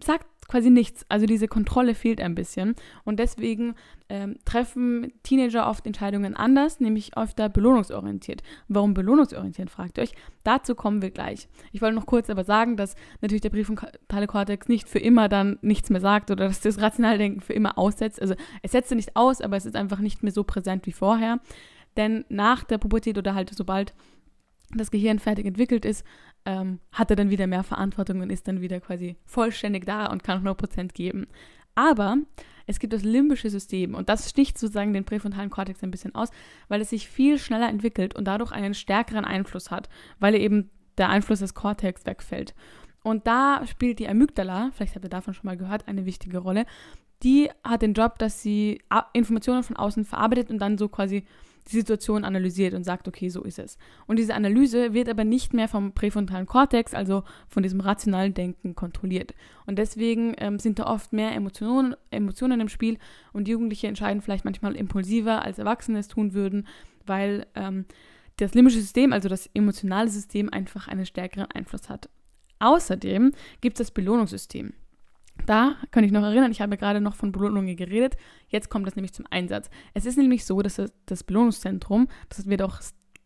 sagt 0.04 0.28
quasi 0.52 0.70
nichts. 0.70 1.06
Also 1.08 1.26
diese 1.26 1.48
Kontrolle 1.48 1.96
fehlt 1.96 2.20
ein 2.20 2.36
bisschen. 2.36 2.76
Und 3.06 3.20
deswegen 3.20 3.76
ähm, 4.10 4.36
treffen 4.44 5.14
Teenager 5.24 5.68
oft 5.68 5.88
Entscheidungen 5.88 6.36
anders, 6.36 6.82
nämlich 6.82 7.18
öfter 7.18 7.48
belohnungsorientiert. 7.48 8.44
Warum 8.68 8.94
belohnungsorientiert, 8.94 9.70
fragt 9.70 9.98
ihr 9.98 10.04
euch. 10.04 10.14
Dazu 10.44 10.76
kommen 10.76 11.02
wir 11.02 11.12
gleich. 11.12 11.48
Ich 11.72 11.82
wollte 11.82 11.96
noch 11.96 12.06
kurz 12.06 12.30
aber 12.30 12.44
sagen, 12.44 12.76
dass 12.76 12.96
natürlich 13.22 13.42
der 13.42 13.50
präfrontale 13.50 14.28
Kortex 14.28 14.68
nicht 14.68 14.90
für 14.90 15.00
immer 15.00 15.30
dann 15.30 15.58
nichts 15.62 15.90
mehr 15.90 16.02
sagt 16.02 16.30
oder 16.30 16.48
dass 16.48 16.60
das 16.60 16.82
rationale 16.82 17.18
Denken 17.18 17.40
für 17.40 17.54
immer 17.54 17.78
aussetzt. 17.78 18.22
Also 18.22 18.36
es 18.62 18.74
setzt 18.74 18.92
nicht 18.92 19.16
aus, 19.16 19.40
aber 19.40 19.56
es 19.56 19.66
ist 19.66 19.78
einfach 19.78 20.00
nicht 20.00 20.22
mehr 20.22 20.34
so 20.34 20.44
präsent 20.44 20.86
wie 20.86 20.92
vorher. 20.92 21.40
Denn 21.98 22.26
nach 22.30 22.64
der 22.64 22.78
Pubertät 22.78 23.18
oder 23.18 23.36
halt 23.36 23.54
sobald 23.54 23.94
das 24.74 24.92
Gehirn 24.92 25.20
fertig 25.20 25.46
entwickelt 25.46 25.86
ist, 25.86 26.06
ähm, 26.46 26.80
hat 26.92 27.10
er 27.10 27.16
dann 27.16 27.30
wieder 27.30 27.48
mehr 27.48 27.64
Verantwortung 27.64 28.22
und 28.22 28.30
ist 28.30 28.48
dann 28.48 28.62
wieder 28.62 28.80
quasi 28.80 29.18
vollständig 29.26 29.86
da 29.86 30.08
und 30.08 30.24
kann 30.24 30.40
100% 30.40 30.94
geben. 30.94 31.28
Aber 31.76 32.18
es 32.68 32.80
gibt 32.80 32.94
das 32.94 33.04
limbische 33.04 33.50
System 33.50 33.96
und 33.96 34.10
das 34.10 34.30
sticht 34.30 34.58
sozusagen 34.58 34.94
den 34.94 35.06
präfrontalen 35.06 35.50
Kortex 35.50 35.84
ein 35.84 35.92
bisschen 35.92 36.16
aus, 36.16 36.30
weil 36.68 36.82
es 36.82 36.90
sich 36.90 37.08
viel 37.08 37.38
schneller 37.38 37.70
entwickelt 37.70 38.16
und 38.16 38.26
dadurch 38.26 38.52
einen 38.52 38.74
stärkeren 38.74 39.26
Einfluss 39.26 39.72
hat, 39.72 39.90
weil 40.20 40.36
eben 40.36 40.70
der 40.98 41.10
Einfluss 41.10 41.40
des 41.40 41.54
Kortex 41.54 42.06
wegfällt. 42.06 42.54
Und 43.04 43.26
da 43.26 43.66
spielt 43.66 44.00
die 44.00 44.08
Amygdala, 44.08 44.72
vielleicht 44.74 44.96
habt 44.96 45.06
ihr 45.06 45.10
davon 45.10 45.34
schon 45.34 45.48
mal 45.48 45.58
gehört, 45.58 45.88
eine 45.88 46.06
wichtige 46.06 46.38
Rolle. 46.38 46.66
Die 47.24 47.50
hat 47.64 47.82
den 47.82 47.94
Job, 47.94 48.20
dass 48.20 48.42
sie 48.42 48.82
Informationen 49.14 49.64
von 49.64 49.76
außen 49.76 50.06
verarbeitet 50.06 50.50
und 50.50 50.60
dann 50.60 50.78
so 50.78 50.88
quasi 50.88 51.26
die 51.68 51.76
Situation 51.76 52.24
analysiert 52.24 52.74
und 52.74 52.84
sagt, 52.84 53.08
okay, 53.08 53.30
so 53.30 53.44
ist 53.44 53.60
es. 53.60 53.78
Und 54.08 54.18
diese 54.18 54.36
Analyse 54.36 54.94
wird 54.94 55.10
aber 55.10 55.24
nicht 55.24 55.54
mehr 55.54 55.68
vom 55.68 55.94
präfrontalen 55.94 56.46
Kortex, 56.46 56.94
also 56.94 57.24
von 57.48 57.64
diesem 57.64 57.80
rationalen 57.80 58.34
Denken, 58.34 58.76
kontrolliert. 58.76 59.34
Und 59.66 59.78
deswegen 59.78 60.34
ähm, 60.38 60.60
sind 60.60 60.80
da 60.80 60.88
oft 60.88 61.14
mehr 61.14 61.34
Emotionen, 61.34 61.96
Emotionen 62.10 62.60
im 62.62 62.70
Spiel 62.70 62.98
und 63.32 63.48
Jugendliche 63.48 63.88
entscheiden 63.88 64.22
vielleicht 64.22 64.46
manchmal 64.46 64.76
impulsiver, 64.76 65.44
als 65.44 65.60
Erwachsene 65.60 66.00
es 66.00 66.08
tun 66.08 66.34
würden, 66.34 66.68
weil 67.06 67.46
ähm, 67.56 67.86
das 68.38 68.54
limbische 68.54 68.82
System, 68.82 69.14
also 69.14 69.30
das 69.30 69.50
emotionale 69.54 70.10
System, 70.10 70.50
einfach 70.52 70.88
einen 70.88 71.06
stärkeren 71.06 71.50
Einfluss 71.52 71.90
hat. 71.90 72.10
Außerdem 72.60 73.32
gibt 73.62 73.80
es 73.80 73.88
das 73.88 73.92
Belohnungssystem. 73.92 74.74
Da 75.46 75.76
kann 75.92 76.04
ich 76.04 76.12
noch 76.12 76.24
erinnern, 76.24 76.52
ich 76.52 76.62
habe 76.62 76.78
gerade 76.78 77.02
noch 77.02 77.16
von 77.16 77.32
Belohnungen 77.32 77.76
geredet. 77.76 78.16
Jetzt 78.48 78.70
kommt 78.70 78.86
das 78.86 78.96
nämlich 78.96 79.14
zum 79.14 79.26
Einsatz. 79.30 79.70
Es 79.94 80.06
ist 80.06 80.18
nämlich 80.18 80.46
so, 80.46 80.62
dass 80.62 80.82
das 81.06 81.24
Belohnungszentrum, 81.24 82.08
das 82.30 82.48
wird 82.48 82.62
auch 82.62 82.80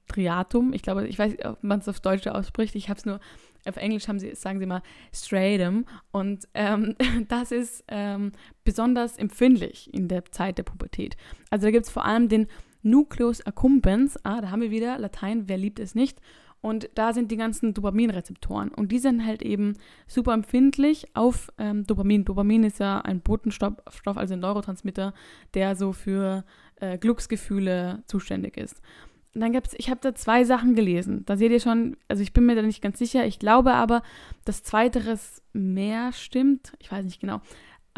Striatum, 0.08 0.74
ich 0.74 0.82
glaube, 0.82 1.08
ich 1.08 1.18
weiß 1.18 1.32
nicht, 1.32 1.46
ob 1.46 1.64
man 1.64 1.80
es 1.80 1.88
auf 1.88 2.00
Deutsch 2.00 2.28
ausspricht, 2.28 2.76
ich 2.76 2.90
habe 2.90 3.00
es 3.00 3.06
nur, 3.06 3.20
auf 3.68 3.76
Englisch 3.78 4.08
haben 4.08 4.20
sie, 4.20 4.36
sagen 4.36 4.60
sie 4.60 4.66
mal 4.66 4.84
Stratum 5.12 5.86
und 6.12 6.48
ähm, 6.54 6.96
das 7.28 7.52
ist 7.52 7.84
ähm, 7.88 8.32
besonders 8.64 9.18
empfindlich 9.18 9.92
in 9.94 10.08
der 10.08 10.26
Zeit 10.26 10.58
der 10.58 10.64
Pubertät. 10.64 11.18
Also 11.50 11.68
da 11.68 11.72
gibt 11.72 11.86
es 11.86 11.92
vor 11.92 12.06
allem 12.06 12.30
den 12.30 12.48
Nucleus 12.84 13.46
accumbens, 13.46 14.18
ah, 14.24 14.42
da 14.42 14.52
haben 14.52 14.62
wir 14.62 14.70
wieder 14.70 15.00
Latein, 15.00 15.50
wer 15.50 15.58
liebt 15.58 15.80
es 15.80 15.96
nicht, 15.96 16.22
und 16.66 16.90
da 16.96 17.14
sind 17.14 17.30
die 17.30 17.38
ganzen 17.38 17.76
Dopaminrezeptoren. 17.76 18.70
Und 18.70 18.92
die 18.92 18.98
sind 18.98 19.24
halt 19.24 19.44
eben 19.44 19.74
super 20.08 20.34
empfindlich 20.34 21.06
auf 21.14 21.52
ähm, 21.60 21.86
Dopamin. 21.86 22.26
Dopamin 22.26 22.64
ist 22.64 22.80
ja 22.80 23.02
ein 23.02 23.22
Botenstoff, 23.22 23.76
also 24.06 24.34
ein 24.34 24.40
Neurotransmitter, 24.40 25.14
der 25.54 25.76
so 25.76 25.94
für 25.94 26.44
äh, 26.78 26.98
Glücksgefühle 26.98 28.02
zuständig 28.08 28.58
ist. 28.58 28.82
Und 29.36 29.42
dann 29.42 29.52
gibt's, 29.52 29.76
ich 29.78 29.92
habe 29.92 30.00
da 30.02 30.16
zwei 30.16 30.44
Sachen 30.44 30.74
gelesen. 30.74 31.24
Da 31.28 31.38
seht 31.38 31.52
ihr 31.52 31.60
schon, 31.60 31.98
also 32.08 32.24
ich 32.24 32.34
bin 32.34 32.48
mir 32.48 32.56
da 32.56 32.64
nicht 32.64 32.82
ganz 32.82 32.98
sicher. 32.98 33.28
Ich 33.28 33.38
glaube 33.38 33.74
aber, 33.74 34.02
dass 34.44 34.64
zweiteres 34.64 35.44
mehr 35.54 36.14
stimmt. 36.14 36.74
Ich 36.80 36.92
weiß 36.92 37.06
nicht 37.06 37.22
genau. 37.22 37.42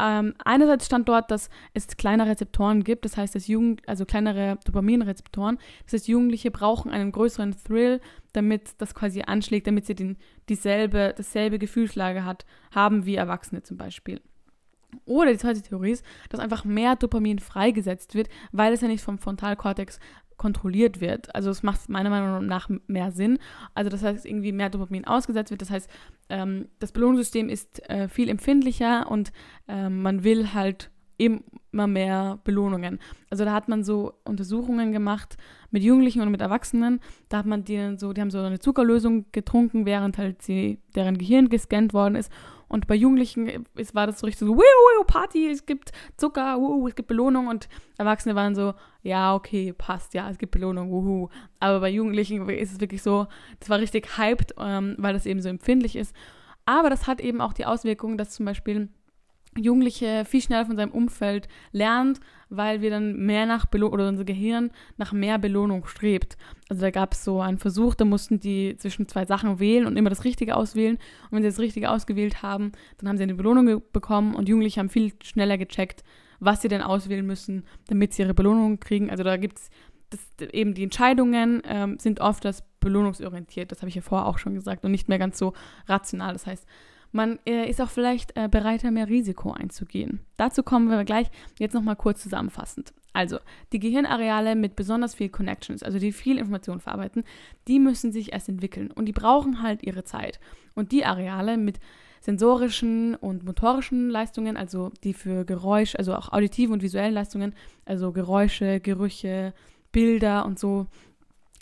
Ähm, 0.00 0.34
einerseits 0.44 0.86
stand 0.86 1.08
dort, 1.08 1.30
dass 1.30 1.50
es 1.74 1.86
kleinere 1.96 2.30
Rezeptoren 2.30 2.84
gibt, 2.84 3.04
das 3.04 3.16
heißt, 3.16 3.34
dass 3.34 3.48
Jugend, 3.48 3.86
also 3.88 4.04
kleinere 4.04 4.58
Dopaminrezeptoren, 4.64 5.58
das 5.84 5.94
heißt, 5.94 6.08
Jugendliche 6.08 6.50
brauchen 6.50 6.90
einen 6.90 7.10
größeren 7.10 7.56
Thrill, 7.64 8.00
damit 8.32 8.70
das 8.78 8.94
quasi 8.94 9.22
anschlägt, 9.22 9.66
damit 9.66 9.86
sie 9.86 9.94
den, 9.94 10.16
dieselbe, 10.48 11.14
dasselbe 11.16 11.58
Gefühlslage 11.58 12.24
hat, 12.24 12.46
haben 12.72 13.06
wie 13.06 13.16
Erwachsene 13.16 13.62
zum 13.62 13.76
Beispiel. 13.76 14.20
Oder 15.04 15.32
die 15.32 15.38
zweite 15.38 15.62
Theorie 15.62 15.90
ist, 15.90 16.04
dass 16.30 16.40
einfach 16.40 16.64
mehr 16.64 16.96
Dopamin 16.96 17.40
freigesetzt 17.40 18.14
wird, 18.14 18.28
weil 18.52 18.72
es 18.72 18.80
ja 18.80 18.88
nicht 18.88 19.02
vom 19.02 19.18
Frontalkortex 19.18 19.98
kontrolliert 20.38 21.02
wird. 21.02 21.34
Also 21.34 21.50
es 21.50 21.62
macht 21.62 21.88
meiner 21.90 22.08
Meinung 22.08 22.46
nach 22.46 22.70
mehr 22.86 23.12
Sinn. 23.12 23.38
Also 23.74 23.90
das 23.90 24.02
heißt, 24.02 24.24
irgendwie 24.24 24.52
mehr 24.52 24.70
Dopamin 24.70 25.04
ausgesetzt 25.04 25.50
wird. 25.50 25.60
Das 25.60 25.70
heißt, 25.70 25.90
ähm, 26.30 26.68
das 26.78 26.92
Belohnungssystem 26.92 27.50
ist 27.50 27.86
äh, 27.90 28.08
viel 28.08 28.30
empfindlicher 28.30 29.10
und 29.10 29.32
ähm, 29.66 30.00
man 30.00 30.24
will 30.24 30.54
halt 30.54 30.90
immer 31.18 31.86
mehr 31.88 32.38
Belohnungen. 32.44 33.00
Also 33.28 33.44
da 33.44 33.52
hat 33.52 33.68
man 33.68 33.82
so 33.82 34.14
Untersuchungen 34.24 34.92
gemacht 34.92 35.36
mit 35.70 35.82
Jugendlichen 35.82 36.22
und 36.22 36.30
mit 36.30 36.40
Erwachsenen. 36.40 37.00
Da 37.28 37.38
hat 37.38 37.46
man 37.46 37.64
denen 37.64 37.98
so, 37.98 38.12
die 38.12 38.20
haben 38.20 38.30
so 38.30 38.38
eine 38.38 38.60
Zuckerlösung 38.60 39.26
getrunken, 39.32 39.84
während 39.84 40.16
halt 40.16 40.42
sie, 40.42 40.78
deren 40.94 41.18
Gehirn 41.18 41.48
gescannt 41.48 41.92
worden 41.92 42.14
ist. 42.14 42.32
Und 42.68 42.86
bei 42.86 42.94
Jugendlichen 42.94 43.66
ist, 43.76 43.94
war 43.94 44.06
das 44.06 44.20
so 44.20 44.26
richtig 44.26 44.40
so, 44.40 44.46
wiu, 44.46 44.60
wiu, 44.60 45.04
Party, 45.04 45.48
es 45.48 45.64
gibt 45.64 45.92
Zucker, 46.16 46.60
wuhu, 46.60 46.86
es 46.86 46.94
gibt 46.94 47.08
Belohnung. 47.08 47.46
Und 47.46 47.68
Erwachsene 47.96 48.34
waren 48.34 48.54
so, 48.54 48.74
ja, 49.02 49.34
okay, 49.34 49.72
passt, 49.72 50.14
ja, 50.14 50.28
es 50.30 50.38
gibt 50.38 50.52
Belohnung, 50.52 50.90
wuhu. 50.90 51.28
Aber 51.60 51.80
bei 51.80 51.88
Jugendlichen 51.88 52.48
ist 52.50 52.72
es 52.72 52.80
wirklich 52.80 53.02
so, 53.02 53.26
das 53.60 53.70
war 53.70 53.78
richtig 53.78 54.18
hyped, 54.18 54.54
ähm, 54.58 54.96
weil 54.98 55.14
das 55.14 55.26
eben 55.26 55.40
so 55.40 55.48
empfindlich 55.48 55.96
ist. 55.96 56.14
Aber 56.66 56.90
das 56.90 57.06
hat 57.06 57.20
eben 57.20 57.40
auch 57.40 57.54
die 57.54 57.64
Auswirkung, 57.64 58.18
dass 58.18 58.30
zum 58.30 58.44
Beispiel 58.44 58.90
Jugendliche 59.58 60.24
viel 60.24 60.40
schneller 60.40 60.66
von 60.66 60.76
seinem 60.76 60.92
Umfeld 60.92 61.48
lernt, 61.72 62.20
weil 62.50 62.80
wir 62.80 62.90
dann 62.90 63.16
mehr 63.16 63.46
nach 63.46 63.66
Belohnung 63.66 63.94
oder 63.94 64.08
unser 64.08 64.24
Gehirn 64.24 64.70
nach 64.96 65.12
mehr 65.12 65.38
Belohnung 65.38 65.86
strebt. 65.86 66.36
Also 66.68 66.82
da 66.82 66.90
gab 66.90 67.12
es 67.12 67.24
so 67.24 67.40
einen 67.40 67.58
Versuch, 67.58 67.94
da 67.94 68.04
mussten 68.04 68.40
die 68.40 68.76
zwischen 68.76 69.08
zwei 69.08 69.26
Sachen 69.26 69.58
wählen 69.58 69.86
und 69.86 69.96
immer 69.96 70.10
das 70.10 70.24
Richtige 70.24 70.56
auswählen. 70.56 70.96
Und 70.96 71.32
wenn 71.32 71.42
sie 71.42 71.48
das 71.48 71.58
Richtige 71.58 71.90
ausgewählt 71.90 72.42
haben, 72.42 72.72
dann 72.98 73.08
haben 73.08 73.16
sie 73.16 73.24
eine 73.24 73.34
Belohnung 73.34 73.82
bekommen 73.92 74.34
und 74.34 74.48
Jugendliche 74.48 74.80
haben 74.80 74.88
viel 74.88 75.12
schneller 75.22 75.58
gecheckt, 75.58 76.04
was 76.40 76.62
sie 76.62 76.68
denn 76.68 76.82
auswählen 76.82 77.26
müssen, 77.26 77.64
damit 77.88 78.14
sie 78.14 78.22
ihre 78.22 78.34
Belohnung 78.34 78.80
kriegen. 78.80 79.10
Also 79.10 79.24
da 79.24 79.36
gibt 79.36 79.58
es 79.58 79.70
eben 80.52 80.74
die 80.74 80.84
Entscheidungen 80.84 81.62
ähm, 81.66 81.98
sind 81.98 82.20
oft 82.20 82.44
das 82.44 82.64
belohnungsorientiert, 82.80 83.72
das 83.72 83.80
habe 83.80 83.88
ich 83.88 83.96
ja 83.96 84.02
vorher 84.02 84.26
auch 84.26 84.38
schon 84.38 84.54
gesagt, 84.54 84.84
und 84.84 84.90
nicht 84.90 85.08
mehr 85.08 85.18
ganz 85.18 85.38
so 85.38 85.52
rational. 85.86 86.32
Das 86.32 86.46
heißt, 86.46 86.66
man 87.12 87.38
äh, 87.46 87.68
ist 87.68 87.80
auch 87.80 87.90
vielleicht 87.90 88.36
äh, 88.36 88.48
bereiter, 88.48 88.90
mehr 88.90 89.08
Risiko 89.08 89.52
einzugehen. 89.52 90.20
Dazu 90.36 90.62
kommen 90.62 90.90
wir 90.90 91.04
gleich 91.04 91.28
jetzt 91.58 91.74
nochmal 91.74 91.96
kurz 91.96 92.22
zusammenfassend. 92.22 92.92
Also, 93.12 93.38
die 93.72 93.78
Gehirnareale 93.78 94.54
mit 94.54 94.76
besonders 94.76 95.14
viel 95.14 95.28
Connections, 95.28 95.82
also 95.82 95.98
die 95.98 96.12
viel 96.12 96.38
Information 96.38 96.80
verarbeiten, 96.80 97.24
die 97.66 97.80
müssen 97.80 98.12
sich 98.12 98.32
erst 98.32 98.48
entwickeln 98.48 98.90
und 98.90 99.06
die 99.06 99.12
brauchen 99.12 99.62
halt 99.62 99.82
ihre 99.82 100.04
Zeit. 100.04 100.38
Und 100.74 100.92
die 100.92 101.04
Areale 101.04 101.56
mit 101.56 101.80
sensorischen 102.20 103.14
und 103.14 103.44
motorischen 103.44 104.10
Leistungen, 104.10 104.56
also 104.56 104.92
die 105.04 105.14
für 105.14 105.44
Geräusch, 105.44 105.96
also 105.96 106.14
auch 106.14 106.32
auditive 106.32 106.72
und 106.72 106.82
visuellen 106.82 107.14
Leistungen, 107.14 107.54
also 107.84 108.12
Geräusche, 108.12 108.80
Gerüche, 108.80 109.54
Bilder 109.92 110.44
und 110.44 110.58
so, 110.58 110.86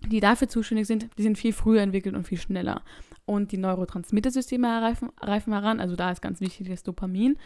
die 0.07 0.21
dafür 0.21 0.49
zuständig 0.49 0.87
sind, 0.87 1.09
die 1.17 1.23
sind 1.23 1.39
viel 1.39 1.53
früher 1.53 1.83
entwickelt 1.83 2.15
und 2.15 2.27
viel 2.27 2.39
schneller 2.39 2.83
und 3.27 3.53
die 3.53 3.59
Neurotransmittersysteme 3.59 4.81
reifen, 4.81 5.11
reifen 5.21 5.53
heran. 5.53 5.81
Also 5.81 5.97
da 5.97 6.11
ist 6.11 6.23
ganz 6.23 6.41
wichtig 6.41 6.69
das 6.69 6.85
Dopamin. 6.85 7.37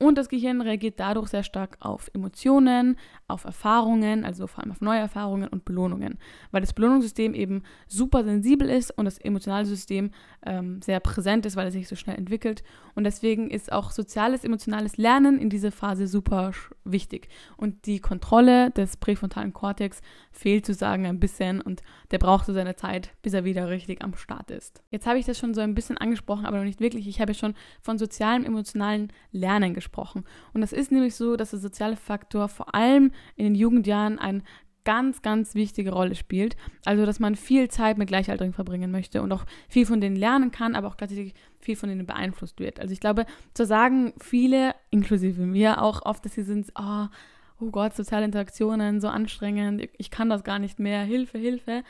Und 0.00 0.16
das 0.16 0.30
Gehirn 0.30 0.62
reagiert 0.62 0.98
dadurch 0.98 1.28
sehr 1.28 1.42
stark 1.42 1.76
auf 1.78 2.10
Emotionen, 2.14 2.96
auf 3.28 3.44
Erfahrungen, 3.44 4.24
also 4.24 4.46
vor 4.46 4.64
allem 4.64 4.72
auf 4.72 4.80
neue 4.80 4.98
Erfahrungen 4.98 5.48
und 5.48 5.66
Belohnungen, 5.66 6.18
weil 6.52 6.62
das 6.62 6.72
Belohnungssystem 6.72 7.34
eben 7.34 7.64
super 7.86 8.24
sensibel 8.24 8.70
ist 8.70 8.96
und 8.96 9.04
das 9.04 9.18
emotionale 9.18 9.66
System 9.66 10.10
ähm, 10.46 10.80
sehr 10.80 11.00
präsent 11.00 11.44
ist, 11.44 11.54
weil 11.54 11.66
es 11.66 11.74
sich 11.74 11.86
so 11.86 11.96
schnell 11.96 12.16
entwickelt. 12.16 12.62
Und 12.94 13.04
deswegen 13.04 13.50
ist 13.50 13.72
auch 13.72 13.90
soziales, 13.90 14.42
emotionales 14.42 14.96
Lernen 14.96 15.38
in 15.38 15.50
dieser 15.50 15.70
Phase 15.70 16.06
super 16.06 16.52
wichtig. 16.84 17.28
Und 17.58 17.84
die 17.84 18.00
Kontrolle 18.00 18.70
des 18.70 18.96
präfrontalen 18.96 19.52
Kortex 19.52 20.00
fehlt 20.32 20.64
zu 20.64 20.72
sagen 20.72 21.04
ein 21.04 21.20
bisschen 21.20 21.60
und 21.60 21.82
der 22.10 22.18
braucht 22.18 22.46
so 22.46 22.54
seine 22.54 22.74
Zeit, 22.74 23.10
bis 23.20 23.34
er 23.34 23.44
wieder 23.44 23.68
richtig 23.68 24.02
am 24.02 24.14
Start 24.14 24.50
ist. 24.50 24.82
Jetzt 24.88 25.06
habe 25.06 25.18
ich 25.18 25.26
das 25.26 25.38
schon 25.38 25.52
so 25.52 25.60
ein 25.60 25.74
bisschen 25.74 25.98
angesprochen, 25.98 26.46
aber 26.46 26.56
noch 26.56 26.64
nicht 26.64 26.80
wirklich. 26.80 27.06
Ich 27.06 27.20
habe 27.20 27.32
ja 27.32 27.38
schon 27.38 27.54
von 27.82 27.98
sozialem, 27.98 28.46
emotionalen 28.46 29.12
Lernen 29.30 29.74
gesprochen. 29.74 29.89
Und 29.92 30.60
das 30.60 30.72
ist 30.72 30.92
nämlich 30.92 31.14
so, 31.14 31.36
dass 31.36 31.50
der 31.50 31.58
soziale 31.58 31.96
Faktor 31.96 32.48
vor 32.48 32.74
allem 32.74 33.12
in 33.36 33.44
den 33.44 33.54
Jugendjahren 33.54 34.18
ein 34.18 34.42
ganz, 34.84 35.22
ganz 35.22 35.54
wichtige 35.54 35.92
Rolle 35.92 36.14
spielt. 36.14 36.56
Also, 36.84 37.04
dass 37.04 37.20
man 37.20 37.36
viel 37.36 37.68
Zeit 37.68 37.98
mit 37.98 38.08
Gleichaltrigen 38.08 38.52
verbringen 38.52 38.90
möchte 38.90 39.22
und 39.22 39.32
auch 39.32 39.44
viel 39.68 39.86
von 39.86 40.00
denen 40.00 40.16
lernen 40.16 40.50
kann, 40.50 40.74
aber 40.74 40.88
auch 40.88 40.96
gleichzeitig 40.96 41.34
viel 41.58 41.76
von 41.76 41.88
denen 41.88 42.06
beeinflusst 42.06 42.60
wird. 42.60 42.80
Also, 42.80 42.92
ich 42.92 43.00
glaube, 43.00 43.26
zu 43.54 43.66
sagen 43.66 44.14
viele, 44.18 44.74
inklusive 44.90 45.42
mir, 45.42 45.82
auch 45.82 46.04
oft, 46.04 46.24
dass 46.24 46.34
sie 46.34 46.42
sind, 46.42 46.72
oh, 46.78 47.06
oh 47.60 47.70
Gott, 47.70 47.94
soziale 47.94 48.24
Interaktionen, 48.24 49.00
so 49.00 49.08
anstrengend, 49.08 49.88
ich 49.98 50.10
kann 50.10 50.30
das 50.30 50.44
gar 50.44 50.58
nicht 50.58 50.78
mehr, 50.78 51.02
Hilfe, 51.02 51.38
Hilfe. 51.38 51.82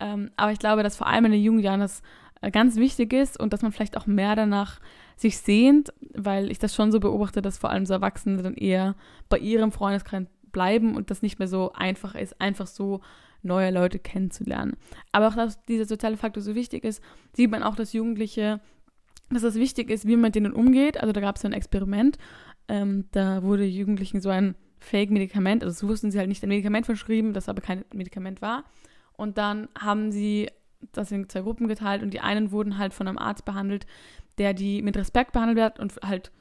Ähm, 0.00 0.30
aber 0.36 0.52
ich 0.52 0.58
glaube, 0.58 0.82
dass 0.82 0.96
vor 0.96 1.06
allem 1.06 1.26
in 1.26 1.32
den 1.32 1.42
jungen 1.42 1.60
Jahren 1.60 1.80
das 1.80 2.02
äh, 2.40 2.50
ganz 2.50 2.76
wichtig 2.76 3.12
ist 3.12 3.38
und 3.38 3.52
dass 3.52 3.62
man 3.62 3.72
vielleicht 3.72 3.96
auch 3.96 4.06
mehr 4.06 4.34
danach 4.36 4.80
sich 5.18 5.38
sehnt, 5.38 5.92
weil 6.14 6.50
ich 6.50 6.58
das 6.58 6.74
schon 6.74 6.92
so 6.92 7.00
beobachte, 7.00 7.42
dass 7.42 7.58
vor 7.58 7.70
allem 7.70 7.86
so 7.86 7.94
Erwachsene 7.94 8.42
dann 8.42 8.54
eher 8.54 8.94
bei 9.28 9.38
ihrem 9.38 9.72
Freundeskreis 9.72 10.26
bleiben 10.52 10.96
und 10.96 11.10
das 11.10 11.22
nicht 11.22 11.38
mehr 11.38 11.48
so 11.48 11.72
einfach 11.72 12.14
ist, 12.14 12.40
einfach 12.40 12.66
so 12.66 13.00
neue 13.42 13.70
Leute 13.70 13.98
kennenzulernen. 13.98 14.76
Aber 15.12 15.28
auch, 15.28 15.34
dass 15.34 15.64
dieser 15.66 15.84
soziale 15.84 16.16
Faktor 16.16 16.42
so 16.42 16.54
wichtig 16.54 16.84
ist, 16.84 17.02
sieht 17.32 17.50
man 17.50 17.62
auch, 17.62 17.74
dass 17.74 17.92
Jugendliche, 17.92 18.60
dass 19.30 19.42
es 19.42 19.56
wichtig 19.56 19.90
ist, 19.90 20.06
wie 20.06 20.16
man 20.16 20.28
mit 20.28 20.34
denen 20.36 20.52
umgeht. 20.52 20.98
Also 20.98 21.12
da 21.12 21.20
gab 21.20 21.36
es 21.36 21.42
so 21.42 21.48
ein 21.48 21.52
Experiment, 21.52 22.18
ähm, 22.68 23.06
da 23.12 23.42
wurde 23.42 23.64
Jugendlichen 23.64 24.20
so 24.20 24.28
ein 24.28 24.54
Fake-Medikament, 24.80 25.64
also 25.64 25.74
so 25.74 25.88
wussten 25.88 26.10
sie 26.10 26.18
halt 26.18 26.28
nicht 26.28 26.42
ein 26.42 26.48
Medikament 26.48 26.86
verschrieben, 26.86 27.32
das 27.32 27.48
aber 27.48 27.60
kein 27.60 27.84
Medikament 27.92 28.40
war. 28.40 28.64
Und 29.16 29.36
dann 29.38 29.68
haben 29.76 30.12
sie 30.12 30.48
das 30.92 31.10
in 31.10 31.28
zwei 31.28 31.40
Gruppen 31.40 31.66
geteilt 31.66 32.02
und 32.02 32.14
die 32.14 32.20
einen 32.20 32.52
wurden 32.52 32.78
halt 32.78 32.94
von 32.94 33.08
einem 33.08 33.18
Arzt 33.18 33.44
behandelt, 33.44 33.86
der 34.38 34.54
die 34.54 34.82
mit 34.82 34.96
Respekt 34.96 35.32
behandelt 35.32 35.60
hat 35.60 35.80
und 35.80 35.94
halt 36.02 36.32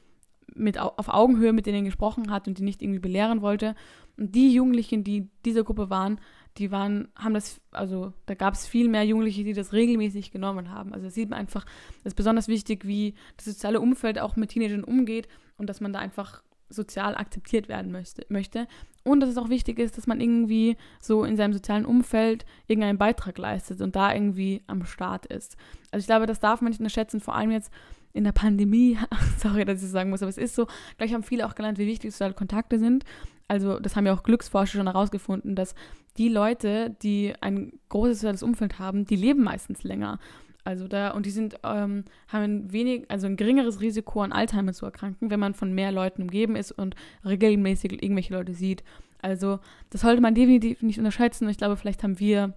mit 0.55 0.79
auf 0.79 1.09
Augenhöhe 1.09 1.53
mit 1.53 1.65
denen 1.65 1.85
gesprochen 1.85 2.31
hat 2.31 2.47
und 2.47 2.57
die 2.57 2.63
nicht 2.63 2.81
irgendwie 2.81 2.99
belehren 2.99 3.41
wollte. 3.41 3.75
Und 4.17 4.33
die 4.33 4.53
Jugendlichen, 4.53 5.03
die 5.03 5.29
dieser 5.45 5.63
Gruppe 5.63 5.89
waren, 5.89 6.19
die 6.57 6.71
waren, 6.71 7.09
haben 7.15 7.35
das, 7.35 7.61
also 7.71 8.13
da 8.25 8.33
gab 8.33 8.55
es 8.55 8.65
viel 8.65 8.89
mehr 8.89 9.03
Jugendliche, 9.03 9.43
die 9.43 9.53
das 9.53 9.73
regelmäßig 9.73 10.31
genommen 10.31 10.71
haben. 10.71 10.93
Also 10.93 11.05
da 11.05 11.11
sieht 11.11 11.29
man 11.29 11.39
einfach, 11.39 11.65
das 12.03 12.13
ist 12.13 12.15
besonders 12.15 12.47
wichtig, 12.47 12.85
wie 12.87 13.13
das 13.35 13.45
soziale 13.45 13.79
Umfeld 13.79 14.19
auch 14.19 14.35
mit 14.35 14.49
Teenagern 14.49 14.83
umgeht 14.83 15.27
und 15.57 15.69
dass 15.69 15.81
man 15.81 15.93
da 15.93 15.99
einfach 15.99 16.41
sozial 16.69 17.15
akzeptiert 17.15 17.69
werden 17.69 17.91
möchte, 17.91 18.25
möchte. 18.29 18.67
Und 19.03 19.21
dass 19.21 19.29
es 19.29 19.37
auch 19.37 19.49
wichtig 19.49 19.79
ist, 19.79 19.97
dass 19.97 20.07
man 20.07 20.19
irgendwie 20.19 20.75
so 20.99 21.23
in 21.23 21.37
seinem 21.37 21.53
sozialen 21.53 21.85
Umfeld 21.85 22.45
irgendeinen 22.67 22.97
Beitrag 22.97 23.37
leistet 23.37 23.81
und 23.81 23.95
da 23.95 24.13
irgendwie 24.13 24.63
am 24.67 24.85
Start 24.85 25.25
ist. 25.25 25.55
Also 25.91 26.03
ich 26.03 26.07
glaube, 26.07 26.25
das 26.25 26.39
darf 26.39 26.61
man 26.61 26.71
nicht 26.71 26.79
unterschätzen, 26.79 27.21
vor 27.21 27.35
allem 27.35 27.51
jetzt 27.51 27.71
in 28.13 28.23
der 28.23 28.33
Pandemie, 28.33 28.97
sorry, 29.37 29.63
dass 29.63 29.83
ich 29.83 29.89
sagen 29.89 30.09
muss, 30.09 30.21
aber 30.21 30.29
es 30.29 30.37
ist 30.37 30.55
so, 30.55 30.67
gleich 30.97 31.13
haben 31.13 31.23
viele 31.23 31.45
auch 31.45 31.55
gelernt, 31.55 31.77
wie 31.77 31.87
wichtig 31.87 32.11
soziale 32.11 32.33
Kontakte 32.33 32.79
sind. 32.79 33.05
Also 33.47 33.79
das 33.79 33.95
haben 33.95 34.05
ja 34.05 34.13
auch 34.13 34.23
Glücksforscher 34.23 34.79
schon 34.79 34.87
herausgefunden, 34.87 35.55
dass 35.55 35.73
die 36.17 36.29
Leute, 36.29 36.95
die 37.01 37.33
ein 37.39 37.73
großes 37.89 38.17
soziales 38.17 38.43
Umfeld 38.43 38.79
haben, 38.79 39.05
die 39.05 39.15
leben 39.15 39.43
meistens 39.43 39.83
länger. 39.83 40.19
Also 40.67 40.89
da, 40.89 41.11
und 41.11 41.25
die 41.25 41.31
sind, 41.31 41.55
ähm, 41.63 42.03
haben 42.27 42.43
ein 42.43 42.73
wenig, 42.73 43.05
also 43.07 43.25
ein 43.25 43.37
geringeres 43.37 43.79
Risiko 43.79 44.21
an 44.21 44.33
Alzheimer 44.33 44.73
zu 44.73 44.85
erkranken, 44.85 45.29
wenn 45.31 45.39
man 45.39 45.53
von 45.53 45.71
mehr 45.71 45.93
Leuten 45.93 46.23
umgeben 46.23 46.57
ist 46.57 46.73
und 46.73 46.93
regelmäßig 47.23 48.03
irgendwelche 48.03 48.33
Leute 48.33 48.53
sieht. 48.53 48.83
Also 49.21 49.59
das 49.91 50.01
sollte 50.01 50.21
man 50.21 50.35
definitiv 50.35 50.81
nicht 50.81 50.99
unterschätzen. 50.99 51.45
Und 51.45 51.51
ich 51.51 51.57
glaube, 51.57 51.77
vielleicht 51.77 52.03
haben 52.03 52.19
wir 52.19 52.53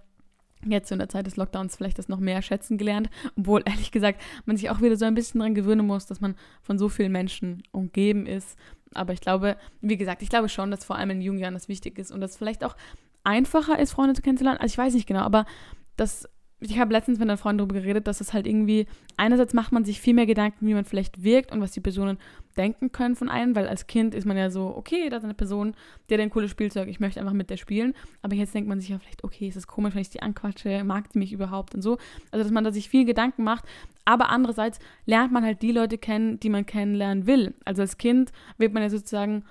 jetzt 0.65 0.91
in 0.91 0.99
der 0.99 1.07
Zeit 1.07 1.25
des 1.25 1.37
Lockdowns 1.37 1.77
vielleicht 1.77 1.99
das 1.99 2.09
noch 2.09 2.19
mehr 2.19 2.41
schätzen 2.41 2.77
gelernt, 2.77 3.09
obwohl 3.37 3.63
ehrlich 3.65 3.91
gesagt 3.91 4.21
man 4.43 4.57
sich 4.57 4.69
auch 4.69 4.81
wieder 4.81 4.97
so 4.97 5.05
ein 5.05 5.15
bisschen 5.15 5.39
daran 5.39 5.55
gewöhnen 5.55 5.87
muss, 5.87 6.05
dass 6.05 6.19
man 6.19 6.35
von 6.61 6.77
so 6.77 6.89
vielen 6.89 7.13
Menschen 7.13 7.63
umgeben 7.71 8.25
ist. 8.25 8.59
Aber 8.93 9.13
ich 9.13 9.21
glaube, 9.21 9.55
wie 9.79 9.95
gesagt, 9.95 10.21
ich 10.21 10.29
glaube 10.29 10.49
schon, 10.49 10.69
dass 10.69 10.83
vor 10.83 10.97
allem 10.97 11.11
in 11.11 11.21
jungen 11.21 11.39
Jahren 11.39 11.53
das 11.53 11.69
wichtig 11.69 11.97
ist 11.97 12.11
und 12.11 12.19
dass 12.19 12.31
es 12.31 12.37
vielleicht 12.37 12.65
auch 12.65 12.75
einfacher 13.23 13.79
ist, 13.79 13.93
Freunde 13.93 14.15
zu 14.15 14.21
kennenzulernen. 14.21 14.59
Also 14.59 14.73
ich 14.73 14.77
weiß 14.77 14.95
nicht 14.95 15.07
genau, 15.07 15.21
aber 15.21 15.45
das 15.95 16.27
ich 16.63 16.79
habe 16.79 16.93
letztens 16.93 17.17
mit 17.17 17.27
einer 17.27 17.37
Freundin 17.37 17.67
darüber 17.67 17.81
geredet, 17.81 18.05
dass 18.05 18.21
es 18.21 18.33
halt 18.33 18.45
irgendwie, 18.45 18.85
einerseits 19.17 19.53
macht 19.53 19.71
man 19.71 19.83
sich 19.83 19.99
viel 19.99 20.13
mehr 20.13 20.27
Gedanken, 20.27 20.67
wie 20.67 20.75
man 20.75 20.85
vielleicht 20.85 21.23
wirkt 21.23 21.51
und 21.51 21.59
was 21.59 21.71
die 21.71 21.79
Personen 21.79 22.19
denken 22.55 22.91
können 22.91 23.15
von 23.15 23.29
einem, 23.29 23.55
weil 23.55 23.67
als 23.67 23.87
Kind 23.87 24.13
ist 24.13 24.25
man 24.25 24.37
ja 24.37 24.51
so, 24.51 24.75
okay, 24.77 25.09
da 25.09 25.17
ist 25.17 25.23
eine 25.23 25.33
Person, 25.33 25.73
die 26.07 26.13
hat 26.13 26.21
ein 26.21 26.29
cooles 26.29 26.51
Spielzeug, 26.51 26.87
ich 26.87 26.99
möchte 26.99 27.19
einfach 27.19 27.33
mit 27.33 27.49
der 27.49 27.57
spielen. 27.57 27.95
Aber 28.21 28.35
jetzt 28.35 28.53
denkt 28.53 28.69
man 28.69 28.79
sich 28.79 28.89
ja 28.89 28.99
vielleicht, 28.99 29.23
okay, 29.23 29.47
ist 29.47 29.57
das 29.57 29.65
komisch, 29.65 29.95
wenn 29.95 30.01
ich 30.01 30.11
die 30.11 30.21
anquatsche, 30.21 30.83
mag 30.83 31.09
die 31.11 31.19
mich 31.19 31.33
überhaupt 31.33 31.73
und 31.73 31.81
so. 31.81 31.97
Also, 32.29 32.43
dass 32.43 32.51
man 32.51 32.63
da 32.63 32.71
sich 32.71 32.89
viel 32.89 33.05
Gedanken 33.05 33.43
macht. 33.43 33.65
Aber 34.05 34.29
andererseits 34.29 34.77
lernt 35.07 35.31
man 35.31 35.43
halt 35.43 35.63
die 35.63 35.71
Leute 35.71 35.97
kennen, 35.97 36.39
die 36.39 36.49
man 36.49 36.67
kennenlernen 36.67 37.25
will. 37.25 37.55
Also 37.65 37.81
als 37.81 37.97
Kind 37.97 38.31
wird 38.57 38.73
man 38.73 38.83
ja 38.83 38.89
sozusagen 38.89 39.45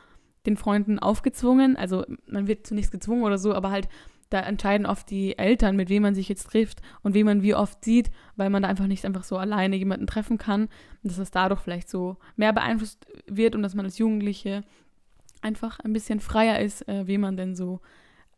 den 0.47 0.57
Freunden 0.57 0.99
aufgezwungen. 0.99 1.77
Also 1.77 2.05
man 2.27 2.47
wird 2.47 2.67
zu 2.67 2.75
nichts 2.75 2.91
gezwungen 2.91 3.23
oder 3.23 3.39
so, 3.39 3.55
aber 3.55 3.71
halt 3.71 3.89
da 4.31 4.41
entscheiden 4.41 4.87
oft 4.87 5.11
die 5.11 5.37
Eltern, 5.37 5.77
mit 5.77 5.89
wem 5.89 6.03
man 6.03 6.15
sich 6.15 6.29
jetzt 6.29 6.45
trifft 6.45 6.81
und 7.03 7.15
wen 7.15 7.27
man 7.27 7.43
wie 7.43 7.55
oft 7.55 7.85
sieht, 7.85 8.11
weil 8.37 8.49
man 8.49 8.63
da 8.63 8.69
einfach 8.69 8.87
nicht 8.87 9.05
einfach 9.05 9.25
so 9.25 9.37
alleine 9.37 9.77
jemanden 9.77 10.07
treffen 10.07 10.39
kann. 10.39 10.63
Und 10.63 11.11
dass 11.11 11.19
es 11.19 11.31
dadurch 11.31 11.61
vielleicht 11.61 11.91
so 11.91 12.17
mehr 12.37 12.53
beeinflusst 12.53 13.07
wird 13.27 13.55
und 13.55 13.63
dass 13.63 13.75
man 13.75 13.85
als 13.85 13.99
Jugendliche 13.99 14.63
einfach 15.43 15.81
ein 15.81 15.93
bisschen 15.93 16.21
freier 16.21 16.61
ist, 16.61 16.87
äh, 16.89 17.07
wen 17.07 17.21
man 17.21 17.37
denn 17.37 17.57
so 17.57 17.81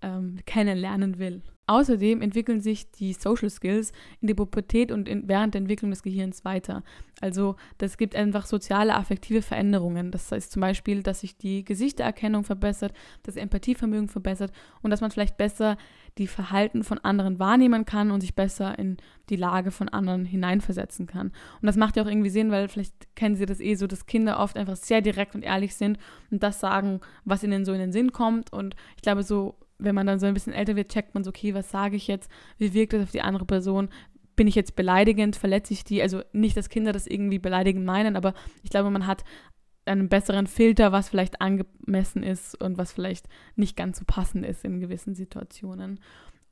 ähm, 0.02 0.38
kennenlernen 0.46 1.18
will. 1.18 1.42
Außerdem 1.68 2.22
entwickeln 2.22 2.60
sich 2.60 2.90
die 2.90 3.12
Social 3.12 3.48
Skills 3.48 3.92
in 4.20 4.26
der 4.26 4.34
Pubertät 4.34 4.90
und 4.90 5.08
in, 5.08 5.28
während 5.28 5.54
der 5.54 5.60
Entwicklung 5.60 5.90
des 5.90 6.02
Gehirns 6.02 6.44
weiter. 6.44 6.82
Also 7.20 7.54
das 7.78 7.96
gibt 7.96 8.16
einfach 8.16 8.46
soziale, 8.46 8.96
affektive 8.96 9.42
Veränderungen. 9.42 10.10
Das 10.10 10.32
heißt 10.32 10.50
zum 10.50 10.60
Beispiel, 10.60 11.04
dass 11.04 11.20
sich 11.20 11.38
die 11.38 11.64
Gesichtererkennung 11.64 12.42
verbessert, 12.42 12.92
das 13.22 13.36
Empathievermögen 13.36 14.08
verbessert 14.08 14.52
und 14.82 14.90
dass 14.90 15.00
man 15.00 15.12
vielleicht 15.12 15.36
besser 15.36 15.76
die 16.18 16.26
Verhalten 16.26 16.82
von 16.82 16.98
anderen 16.98 17.38
wahrnehmen 17.38 17.84
kann 17.84 18.10
und 18.10 18.22
sich 18.22 18.34
besser 18.34 18.76
in 18.76 18.96
die 19.30 19.36
Lage 19.36 19.70
von 19.70 19.88
anderen 19.88 20.24
hineinversetzen 20.24 21.06
kann. 21.06 21.28
Und 21.28 21.66
das 21.66 21.76
macht 21.76 21.96
ja 21.96 22.02
auch 22.02 22.08
irgendwie 22.08 22.28
Sinn, 22.28 22.50
weil 22.50 22.66
vielleicht 22.66 23.14
kennen 23.14 23.36
Sie 23.36 23.46
das 23.46 23.60
eh 23.60 23.76
so, 23.76 23.86
dass 23.86 24.06
Kinder 24.06 24.40
oft 24.40 24.58
einfach 24.58 24.76
sehr 24.76 25.00
direkt 25.00 25.36
und 25.36 25.42
ehrlich 25.42 25.76
sind 25.76 25.96
und 26.32 26.42
das 26.42 26.58
sagen, 26.58 27.00
was 27.24 27.44
ihnen 27.44 27.64
so 27.64 27.72
in 27.72 27.78
den 27.78 27.92
Sinn 27.92 28.12
kommt. 28.12 28.52
Und 28.52 28.74
ich 28.96 29.02
glaube, 29.02 29.22
so 29.22 29.54
wenn 29.84 29.94
man 29.94 30.06
dann 30.06 30.18
so 30.18 30.26
ein 30.26 30.34
bisschen 30.34 30.52
älter 30.52 30.76
wird, 30.76 30.90
checkt 30.90 31.14
man 31.14 31.24
so, 31.24 31.30
okay, 31.30 31.54
was 31.54 31.70
sage 31.70 31.96
ich 31.96 32.06
jetzt? 32.06 32.30
Wie 32.58 32.74
wirkt 32.74 32.92
das 32.92 33.02
auf 33.02 33.10
die 33.10 33.22
andere 33.22 33.44
Person? 33.44 33.88
Bin 34.36 34.46
ich 34.46 34.54
jetzt 34.54 34.76
beleidigend? 34.76 35.36
Verletze 35.36 35.72
ich 35.72 35.84
die? 35.84 36.02
Also 36.02 36.22
nicht, 36.32 36.56
dass 36.56 36.68
Kinder 36.68 36.92
das 36.92 37.06
irgendwie 37.06 37.38
beleidigend 37.38 37.84
meinen, 37.84 38.16
aber 38.16 38.34
ich 38.62 38.70
glaube, 38.70 38.90
man 38.90 39.06
hat 39.06 39.24
einen 39.84 40.08
besseren 40.08 40.46
Filter, 40.46 40.92
was 40.92 41.08
vielleicht 41.08 41.40
angemessen 41.40 42.22
ist 42.22 42.60
und 42.60 42.78
was 42.78 42.92
vielleicht 42.92 43.26
nicht 43.56 43.76
ganz 43.76 43.98
so 43.98 44.04
passend 44.06 44.46
ist 44.46 44.64
in 44.64 44.80
gewissen 44.80 45.14
Situationen. 45.14 46.00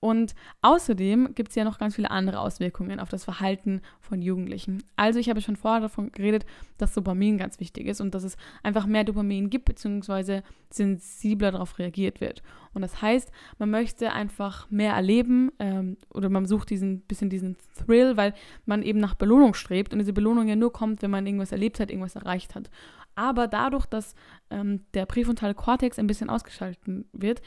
Und 0.00 0.34
außerdem 0.62 1.34
gibt 1.34 1.50
es 1.50 1.54
ja 1.54 1.64
noch 1.64 1.78
ganz 1.78 1.94
viele 1.94 2.10
andere 2.10 2.40
Auswirkungen 2.40 3.00
auf 3.00 3.10
das 3.10 3.24
Verhalten 3.24 3.82
von 4.00 4.22
Jugendlichen. 4.22 4.82
Also 4.96 5.18
ich 5.18 5.28
habe 5.28 5.42
schon 5.42 5.56
vorher 5.56 5.82
davon 5.82 6.10
geredet, 6.10 6.46
dass 6.78 6.94
Dopamin 6.94 7.36
ganz 7.36 7.60
wichtig 7.60 7.86
ist 7.86 8.00
und 8.00 8.14
dass 8.14 8.24
es 8.24 8.38
einfach 8.62 8.86
mehr 8.86 9.04
Dopamin 9.04 9.50
gibt, 9.50 9.66
beziehungsweise 9.66 10.42
sensibler 10.70 11.52
darauf 11.52 11.78
reagiert 11.78 12.22
wird. 12.22 12.42
Und 12.72 12.80
das 12.80 13.02
heißt, 13.02 13.30
man 13.58 13.70
möchte 13.70 14.12
einfach 14.12 14.70
mehr 14.70 14.94
erleben 14.94 15.52
ähm, 15.58 15.98
oder 16.14 16.30
man 16.30 16.46
sucht 16.46 16.70
diesen 16.70 17.00
bisschen 17.02 17.28
diesen 17.28 17.56
Thrill, 17.76 18.16
weil 18.16 18.32
man 18.64 18.82
eben 18.82 19.00
nach 19.00 19.14
Belohnung 19.14 19.52
strebt 19.52 19.92
und 19.92 19.98
diese 19.98 20.14
Belohnung 20.14 20.48
ja 20.48 20.56
nur 20.56 20.72
kommt, 20.72 21.02
wenn 21.02 21.10
man 21.10 21.26
irgendwas 21.26 21.52
erlebt 21.52 21.78
hat, 21.78 21.90
irgendwas 21.90 22.16
erreicht 22.16 22.54
hat. 22.54 22.70
Aber 23.16 23.48
dadurch, 23.48 23.86
dass 23.86 24.14
ähm, 24.50 24.84
der 24.94 25.04
präfrontale 25.04 25.54
Kortex 25.54 25.98
ein 25.98 26.06
bisschen 26.06 26.30
ausgeschaltet 26.30 26.80
wird, 27.12 27.42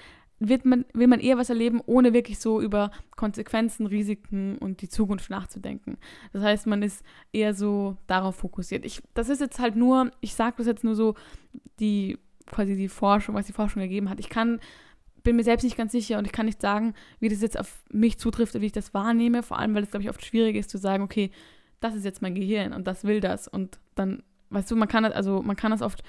wird 0.49 0.65
man, 0.65 0.85
will 0.93 1.07
man 1.07 1.19
eher 1.19 1.37
was 1.37 1.49
erleben, 1.49 1.81
ohne 1.85 2.13
wirklich 2.13 2.39
so 2.39 2.61
über 2.61 2.91
Konsequenzen, 3.15 3.85
Risiken 3.85 4.57
und 4.57 4.81
die 4.81 4.89
Zukunft 4.89 5.29
nachzudenken. 5.29 5.97
Das 6.31 6.43
heißt, 6.43 6.67
man 6.67 6.81
ist 6.81 7.03
eher 7.31 7.53
so 7.53 7.97
darauf 8.07 8.35
fokussiert. 8.35 8.85
Ich, 8.85 9.01
das 9.13 9.29
ist 9.29 9.41
jetzt 9.41 9.59
halt 9.59 9.75
nur, 9.75 10.11
ich 10.21 10.35
sage 10.35 10.55
das 10.57 10.67
jetzt 10.67 10.83
nur 10.83 10.95
so, 10.95 11.15
die 11.79 12.17
quasi 12.45 12.75
die 12.75 12.89
Forschung, 12.89 13.35
was 13.35 13.47
die 13.47 13.53
Forschung 13.53 13.81
ergeben 13.81 14.09
hat. 14.09 14.19
Ich 14.19 14.29
kann, 14.29 14.59
bin 15.23 15.35
mir 15.35 15.43
selbst 15.43 15.63
nicht 15.63 15.77
ganz 15.77 15.91
sicher 15.91 16.17
und 16.17 16.25
ich 16.25 16.33
kann 16.33 16.45
nicht 16.45 16.61
sagen, 16.61 16.93
wie 17.19 17.29
das 17.29 17.41
jetzt 17.41 17.59
auf 17.59 17.83
mich 17.91 18.17
zutrifft 18.17 18.53
oder 18.55 18.61
wie 18.61 18.67
ich 18.67 18.71
das 18.71 18.93
wahrnehme, 18.93 19.43
vor 19.43 19.59
allem, 19.59 19.73
weil 19.73 19.83
es, 19.83 19.91
glaube 19.91 20.03
ich, 20.03 20.09
oft 20.09 20.25
schwierig 20.25 20.55
ist 20.55 20.69
zu 20.69 20.77
sagen, 20.77 21.03
okay, 21.03 21.31
das 21.79 21.95
ist 21.95 22.05
jetzt 22.05 22.21
mein 22.21 22.35
Gehirn 22.35 22.73
und 22.73 22.87
das 22.87 23.03
will 23.03 23.19
das 23.19 23.47
und 23.47 23.79
dann 23.95 24.23
weißt 24.53 24.69
du, 24.69 24.75
man 24.75 24.87
kann 24.87 25.03
das, 25.03 25.13
also 25.13 25.41
man 25.41 25.55
kann 25.55 25.71
das 25.71 25.81
oft 25.81 26.03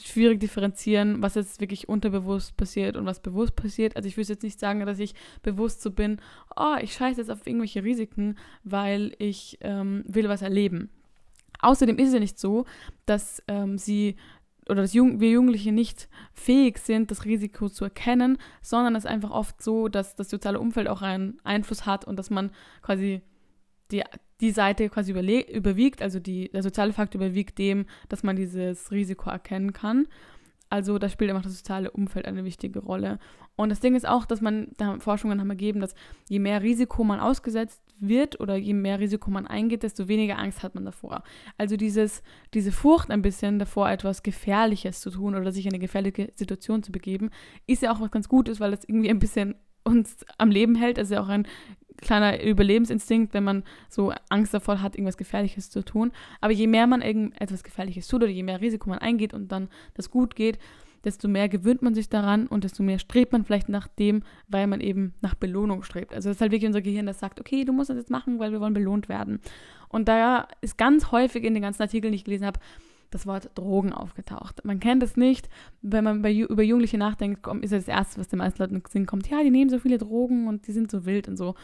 schwierig 0.00 0.40
differenzieren, 0.40 1.22
was 1.22 1.34
jetzt 1.34 1.60
wirklich 1.60 1.88
unterbewusst 1.88 2.56
passiert 2.56 2.96
und 2.96 3.06
was 3.06 3.20
bewusst 3.20 3.56
passiert. 3.56 3.96
Also 3.96 4.08
ich 4.08 4.16
würde 4.16 4.32
jetzt 4.32 4.42
nicht 4.42 4.60
sagen, 4.60 4.84
dass 4.86 4.98
ich 4.98 5.14
bewusst 5.42 5.82
so 5.82 5.90
bin, 5.90 6.20
oh, 6.56 6.76
ich 6.80 6.94
scheiße 6.94 7.20
jetzt 7.20 7.30
auf 7.30 7.46
irgendwelche 7.46 7.84
Risiken, 7.84 8.36
weil 8.64 9.14
ich 9.18 9.58
ähm, 9.60 10.04
will 10.06 10.28
was 10.28 10.42
erleben. 10.42 10.90
Außerdem 11.60 11.98
ist 11.98 12.08
es 12.08 12.14
ja 12.14 12.20
nicht 12.20 12.38
so, 12.38 12.66
dass 13.06 13.42
ähm, 13.48 13.78
sie 13.78 14.16
oder 14.68 14.82
dass 14.82 14.92
Jung 14.92 15.18
wir 15.18 15.30
Jugendliche 15.30 15.72
nicht 15.72 16.08
fähig 16.34 16.78
sind, 16.78 17.10
das 17.10 17.24
Risiko 17.24 17.68
zu 17.68 17.84
erkennen, 17.84 18.36
sondern 18.60 18.94
es 18.96 19.04
ist 19.04 19.10
einfach 19.10 19.30
oft 19.30 19.62
so, 19.62 19.88
dass 19.88 20.14
das 20.14 20.28
soziale 20.28 20.60
Umfeld 20.60 20.88
auch 20.88 21.00
einen 21.00 21.38
Einfluss 21.42 21.86
hat 21.86 22.04
und 22.04 22.18
dass 22.18 22.28
man 22.28 22.50
quasi 22.82 23.22
die, 23.90 24.02
die 24.40 24.50
Seite 24.50 24.88
quasi 24.88 25.12
überwiegt, 25.12 26.02
also 26.02 26.20
die, 26.20 26.50
der 26.50 26.62
soziale 26.62 26.92
Faktor 26.92 27.20
überwiegt 27.20 27.58
dem, 27.58 27.86
dass 28.08 28.22
man 28.22 28.36
dieses 28.36 28.90
Risiko 28.90 29.30
erkennen 29.30 29.72
kann. 29.72 30.06
Also 30.70 30.98
da 30.98 31.08
spielt 31.08 31.30
einfach 31.30 31.42
das 31.42 31.56
soziale 31.56 31.90
Umfeld 31.90 32.26
eine 32.26 32.44
wichtige 32.44 32.80
Rolle. 32.80 33.18
Und 33.56 33.70
das 33.70 33.80
Ding 33.80 33.96
ist 33.96 34.06
auch, 34.06 34.26
dass 34.26 34.40
man, 34.40 34.68
da 34.76 34.98
Forschungen 35.00 35.40
haben 35.40 35.50
ergeben, 35.50 35.80
dass 35.80 35.94
je 36.28 36.38
mehr 36.38 36.62
Risiko 36.62 37.04
man 37.04 37.20
ausgesetzt 37.20 37.82
wird 37.98 38.38
oder 38.38 38.56
je 38.56 38.74
mehr 38.74 39.00
Risiko 39.00 39.30
man 39.30 39.46
eingeht, 39.46 39.82
desto 39.82 40.08
weniger 40.08 40.38
Angst 40.38 40.62
hat 40.62 40.74
man 40.74 40.84
davor. 40.84 41.24
Also 41.56 41.76
dieses, 41.76 42.22
diese 42.54 42.70
Furcht 42.70 43.10
ein 43.10 43.22
bisschen 43.22 43.58
davor, 43.58 43.90
etwas 43.90 44.22
Gefährliches 44.22 45.00
zu 45.00 45.10
tun 45.10 45.34
oder 45.34 45.50
sich 45.50 45.66
in 45.66 45.72
eine 45.72 45.80
gefährliche 45.80 46.30
Situation 46.36 46.82
zu 46.82 46.92
begeben, 46.92 47.30
ist 47.66 47.82
ja 47.82 47.90
auch 47.92 48.00
was 48.00 48.10
ganz 48.10 48.28
Gutes, 48.28 48.60
weil 48.60 48.70
das 48.70 48.84
irgendwie 48.84 49.10
ein 49.10 49.18
bisschen 49.18 49.56
uns 49.82 50.24
am 50.36 50.50
Leben 50.50 50.74
hält. 50.74 50.98
Also 50.98 51.14
ja 51.14 51.22
auch 51.22 51.28
ein 51.28 51.46
kleiner 52.00 52.42
Überlebensinstinkt, 52.42 53.34
wenn 53.34 53.44
man 53.44 53.64
so 53.88 54.12
Angst 54.28 54.54
davor 54.54 54.80
hat, 54.80 54.94
irgendwas 54.94 55.16
Gefährliches 55.16 55.70
zu 55.70 55.84
tun. 55.84 56.12
Aber 56.40 56.52
je 56.52 56.66
mehr 56.66 56.86
man 56.86 57.02
irgendetwas 57.02 57.64
Gefährliches 57.64 58.08
tut 58.08 58.22
oder 58.22 58.32
je 58.32 58.42
mehr 58.42 58.60
Risiko 58.60 58.88
man 58.88 58.98
eingeht 58.98 59.34
und 59.34 59.52
dann 59.52 59.68
das 59.94 60.10
gut 60.10 60.34
geht, 60.34 60.58
desto 61.04 61.28
mehr 61.28 61.48
gewöhnt 61.48 61.82
man 61.82 61.94
sich 61.94 62.08
daran 62.08 62.46
und 62.46 62.64
desto 62.64 62.82
mehr 62.82 62.98
strebt 62.98 63.32
man 63.32 63.44
vielleicht 63.44 63.68
nach 63.68 63.88
dem, 63.88 64.22
weil 64.48 64.66
man 64.66 64.80
eben 64.80 65.14
nach 65.20 65.34
Belohnung 65.34 65.82
strebt. 65.82 66.12
Also 66.12 66.28
das 66.28 66.36
ist 66.36 66.40
halt 66.40 66.52
wirklich 66.52 66.68
unser 66.68 66.82
Gehirn, 66.82 67.06
das 67.06 67.18
sagt, 67.18 67.40
okay, 67.40 67.64
du 67.64 67.72
musst 67.72 67.90
das 67.90 67.96
jetzt 67.96 68.10
machen, 68.10 68.38
weil 68.38 68.52
wir 68.52 68.60
wollen 68.60 68.74
belohnt 68.74 69.08
werden. 69.08 69.40
Und 69.88 70.08
da 70.08 70.48
ist 70.60 70.76
ganz 70.76 71.12
häufig 71.12 71.44
in 71.44 71.54
den 71.54 71.62
ganzen 71.62 71.82
Artikeln, 71.82 72.12
die 72.12 72.16
ich 72.16 72.24
gelesen 72.24 72.46
habe, 72.46 72.60
das 73.10 73.26
Wort 73.26 73.50
Drogen 73.54 73.92
aufgetaucht. 73.92 74.64
Man 74.64 74.80
kennt 74.80 75.02
es 75.02 75.16
nicht, 75.16 75.48
wenn 75.80 76.04
man 76.04 76.22
bei, 76.22 76.34
über 76.34 76.62
Jugendliche 76.62 76.98
nachdenkt, 76.98 77.46
ist 77.62 77.70
ja 77.70 77.78
das 77.78 77.88
Erste, 77.88 78.20
was 78.20 78.28
den 78.28 78.38
meisten 78.38 78.62
Leuten 78.62 78.74
in 78.74 78.82
den 78.82 78.90
Sinn 78.90 79.06
kommt, 79.06 79.30
ja, 79.30 79.42
die 79.42 79.50
nehmen 79.50 79.70
so 79.70 79.78
viele 79.78 79.98
Drogen 79.98 80.46
und 80.46 80.66
die 80.66 80.72
sind 80.72 80.90
so 80.90 81.06
wild 81.06 81.28
und 81.28 81.36
so. 81.36 81.54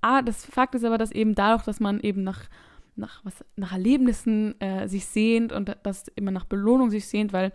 Ah, 0.00 0.22
das 0.22 0.44
Fakt 0.44 0.74
ist 0.74 0.84
aber, 0.84 0.98
dass 0.98 1.12
eben 1.12 1.34
dadurch, 1.34 1.64
dass 1.64 1.80
man 1.80 2.00
eben 2.00 2.22
nach, 2.22 2.48
nach, 2.96 3.24
was, 3.24 3.44
nach 3.56 3.72
Erlebnissen 3.72 4.60
äh, 4.60 4.88
sich 4.88 5.06
sehnt 5.06 5.52
und 5.52 5.76
dass 5.82 6.08
immer 6.14 6.30
nach 6.30 6.44
Belohnung 6.44 6.90
sich 6.90 7.06
sehnt, 7.06 7.32
weil 7.32 7.52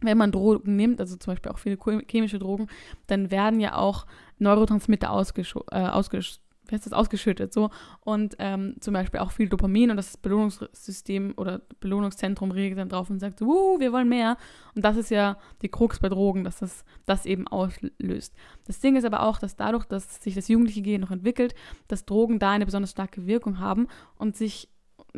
wenn 0.00 0.18
man 0.18 0.32
Drogen 0.32 0.76
nimmt, 0.76 1.00
also 1.00 1.16
zum 1.16 1.32
Beispiel 1.32 1.52
auch 1.52 1.58
viele 1.58 1.78
chemische 2.10 2.38
Drogen, 2.38 2.68
dann 3.06 3.30
werden 3.30 3.60
ja 3.60 3.76
auch 3.76 4.06
Neurotransmitter 4.38 5.08
äh, 5.08 5.78
ausgesch 5.88 6.40
wie 6.68 6.74
heißt 6.74 6.86
das, 6.86 6.92
ausgeschüttet 6.92 7.52
so. 7.52 7.70
Und 8.00 8.36
ähm, 8.38 8.76
zum 8.80 8.94
Beispiel 8.94 9.20
auch 9.20 9.32
viel 9.32 9.48
Dopamin 9.48 9.90
und 9.90 9.96
das 9.96 10.16
Belohnungssystem 10.16 11.34
oder 11.36 11.60
Belohnungszentrum 11.80 12.50
regelt 12.50 12.78
dann 12.78 12.88
drauf 12.88 13.10
und 13.10 13.18
sagt, 13.18 13.40
uh, 13.42 13.78
wir 13.78 13.92
wollen 13.92 14.08
mehr. 14.08 14.36
Und 14.74 14.84
das 14.84 14.96
ist 14.96 15.10
ja 15.10 15.38
die 15.62 15.68
Krux 15.68 16.00
bei 16.00 16.08
Drogen, 16.08 16.44
dass 16.44 16.58
das 16.58 16.84
das 17.04 17.26
eben 17.26 17.46
auslöst. 17.48 18.34
Das 18.66 18.80
Ding 18.80 18.96
ist 18.96 19.04
aber 19.04 19.22
auch, 19.22 19.38
dass 19.38 19.56
dadurch, 19.56 19.84
dass 19.84 20.22
sich 20.22 20.34
das 20.34 20.48
jugendliche 20.48 20.82
Gehen 20.82 21.00
noch 21.00 21.10
entwickelt, 21.10 21.54
dass 21.88 22.04
Drogen 22.04 22.38
da 22.38 22.50
eine 22.50 22.66
besonders 22.66 22.90
starke 22.90 23.26
Wirkung 23.26 23.58
haben 23.58 23.88
und 24.16 24.36
sich 24.36 24.68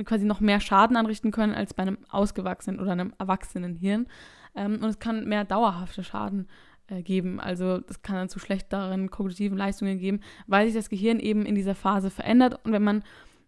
quasi 0.05 0.25
noch 0.25 0.41
mehr 0.41 0.61
Schaden 0.61 0.97
anrichten 0.97 1.31
können 1.31 1.55
als 1.55 1.75
bei 1.75 1.83
einem 1.83 1.99
ausgewachsenen 2.09 2.81
oder 2.81 2.93
einem 2.93 3.13
erwachsenen 3.19 3.77
Hirn. 3.77 4.07
Ähm, 4.55 4.75
und 4.75 4.85
es 4.85 4.99
kann 4.99 5.27
mehr 5.27 5.45
dauerhafte 5.45 6.05
Schaden 6.05 6.49
äh, 6.89 7.03
geben. 7.03 7.41
Also 7.41 7.79
das 7.79 8.03
kann 8.03 8.17
dann 8.17 8.29
zu 8.29 8.39
schlechteren 8.39 9.11
kognitiven 9.11 9.57
Leistungen 9.59 9.99
geben, 9.99 10.21
weil 10.47 10.67
sich 10.67 10.75
das 10.75 10.89
Gehirn 10.89 11.21
eben 11.21 11.47
in 11.47 11.55
dieser 11.55 11.75
Phase 11.75 12.11
verändert. 12.11 12.61
Und 12.65 12.73
wenn 12.73 12.83
man 12.83 13.03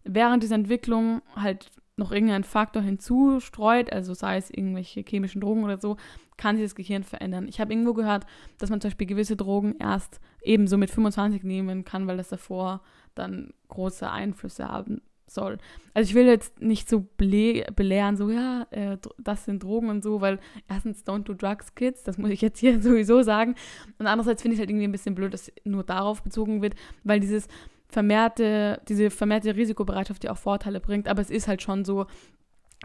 während 0.05 0.42
dieser 0.42 0.55
Entwicklung 0.55 1.22
halt 1.37 1.70
noch 1.96 2.12
irgendeinen 2.12 2.44
Faktor 2.44 2.83
hinzustreut, 2.83 3.92
also 3.92 4.14
sei 4.14 4.37
es 4.37 4.50
irgendwelche 4.50 5.05
chemischen 5.07 5.40
Drogen 5.40 5.64
oder 5.64 5.79
so, 5.79 5.96
kann 6.37 6.57
sich 6.57 6.64
das 6.64 6.74
Gehirn 6.74 7.05
verändern. 7.05 7.46
Ich 7.48 7.61
habe 7.61 7.72
irgendwo 7.72 7.92
gehört, 7.92 8.24
dass 8.59 8.70
man 8.70 8.81
zum 8.81 8.88
Beispiel 8.88 9.07
gewisse 9.07 9.37
Drogen 9.37 9.76
erst 9.79 10.20
ebenso 10.42 10.79
mit 10.79 10.90
25 10.90 11.42
nehmen 11.42 11.85
kann, 11.85 12.07
weil 12.07 12.16
das 12.16 12.31
davor 12.31 12.81
dann 13.14 13.53
große 13.68 14.11
Einflüsse 14.11 14.66
haben 14.68 15.03
soll. 15.33 15.59
Also 15.95 16.09
ich 16.09 16.14
will 16.14 16.27
jetzt 16.27 16.61
nicht 16.61 16.88
so 16.88 17.07
belehren, 17.16 18.16
so 18.16 18.31
ja, 18.31 18.66
äh, 18.71 18.97
das 19.19 19.45
sind 19.45 19.62
Drogen 19.62 19.88
und 19.88 20.03
so, 20.03 20.21
weil 20.21 20.38
erstens 20.69 21.05
don't 21.05 21.25
do 21.25 21.35
drugs, 21.35 21.75
kids, 21.75 22.03
das 22.05 22.19
muss 22.19 22.31
ich 22.31 22.40
jetzt 22.40 22.59
hier 22.59 22.81
sowieso 22.83 23.23
sagen. 23.23 23.55
Und 23.99 24.07
andererseits 24.07 24.43
finde 24.43 24.55
ich 24.55 24.61
halt 24.61 24.71
irgendwie 24.71 24.87
ein 24.87 24.93
bisschen 24.93 25.14
blöd, 25.14 25.35
dass 25.35 25.53
nur 25.64 25.85
darauf 25.85 26.23
bezogen 26.23 26.62
wird, 26.62 26.75
weil 27.05 27.21
dieses 27.21 27.49
vermehrte, 27.88 28.81
diese 28.88 29.11
vermehrte 29.11 29.57
Risikobereitschaft 29.57 30.25
ja 30.25 30.33
auch 30.33 30.38
Vorteile 30.38 30.81
bringt. 30.81 31.09
Aber 31.09 31.21
es 31.21 31.31
ist 31.31 31.49
halt 31.49 31.62
schon 31.62 31.85
so, 31.85 32.07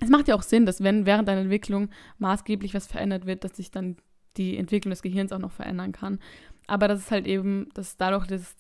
es 0.02 0.10
macht 0.10 0.28
ja 0.28 0.36
auch 0.36 0.42
Sinn, 0.42 0.66
dass 0.66 0.84
wenn 0.84 1.06
während 1.06 1.30
einer 1.30 1.42
Entwicklung 1.42 1.90
maßgeblich 2.18 2.74
was 2.74 2.88
verändert 2.88 3.26
wird, 3.26 3.44
dass 3.44 3.56
sich 3.56 3.72
dann 3.72 3.98
die 4.38 4.58
Entwicklung 4.58 4.90
des 4.90 5.02
Gehirns 5.02 5.32
auch 5.32 5.40
noch 5.40 5.52
verändern 5.52 5.92
kann. 5.92 6.20
Aber 6.68 6.88
das 6.88 7.00
ist 7.00 7.12
halt 7.12 7.28
eben, 7.28 7.70
dass 7.74 7.96
dadurch, 7.98 8.28
dass 8.28 8.56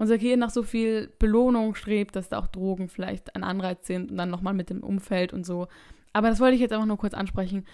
unser 0.00 0.16
Gehirn 0.16 0.40
nach 0.40 0.50
so 0.50 0.62
viel 0.62 1.12
Belohnung 1.18 1.74
strebt, 1.74 2.16
dass 2.16 2.30
da 2.30 2.38
auch 2.38 2.46
Drogen 2.46 2.88
vielleicht 2.88 3.36
ein 3.36 3.44
Anreiz 3.44 3.86
sind 3.86 4.10
und 4.10 4.16
dann 4.16 4.30
nochmal 4.30 4.54
mit 4.54 4.70
dem 4.70 4.82
Umfeld 4.82 5.34
und 5.34 5.44
so. 5.44 5.68
Aber 6.14 6.30
das 6.30 6.40
wollte 6.40 6.54
ich 6.54 6.60
jetzt 6.62 6.72
einfach 6.72 6.86
nur 6.86 6.96
kurz 6.96 7.12
ansprechen, 7.12 7.66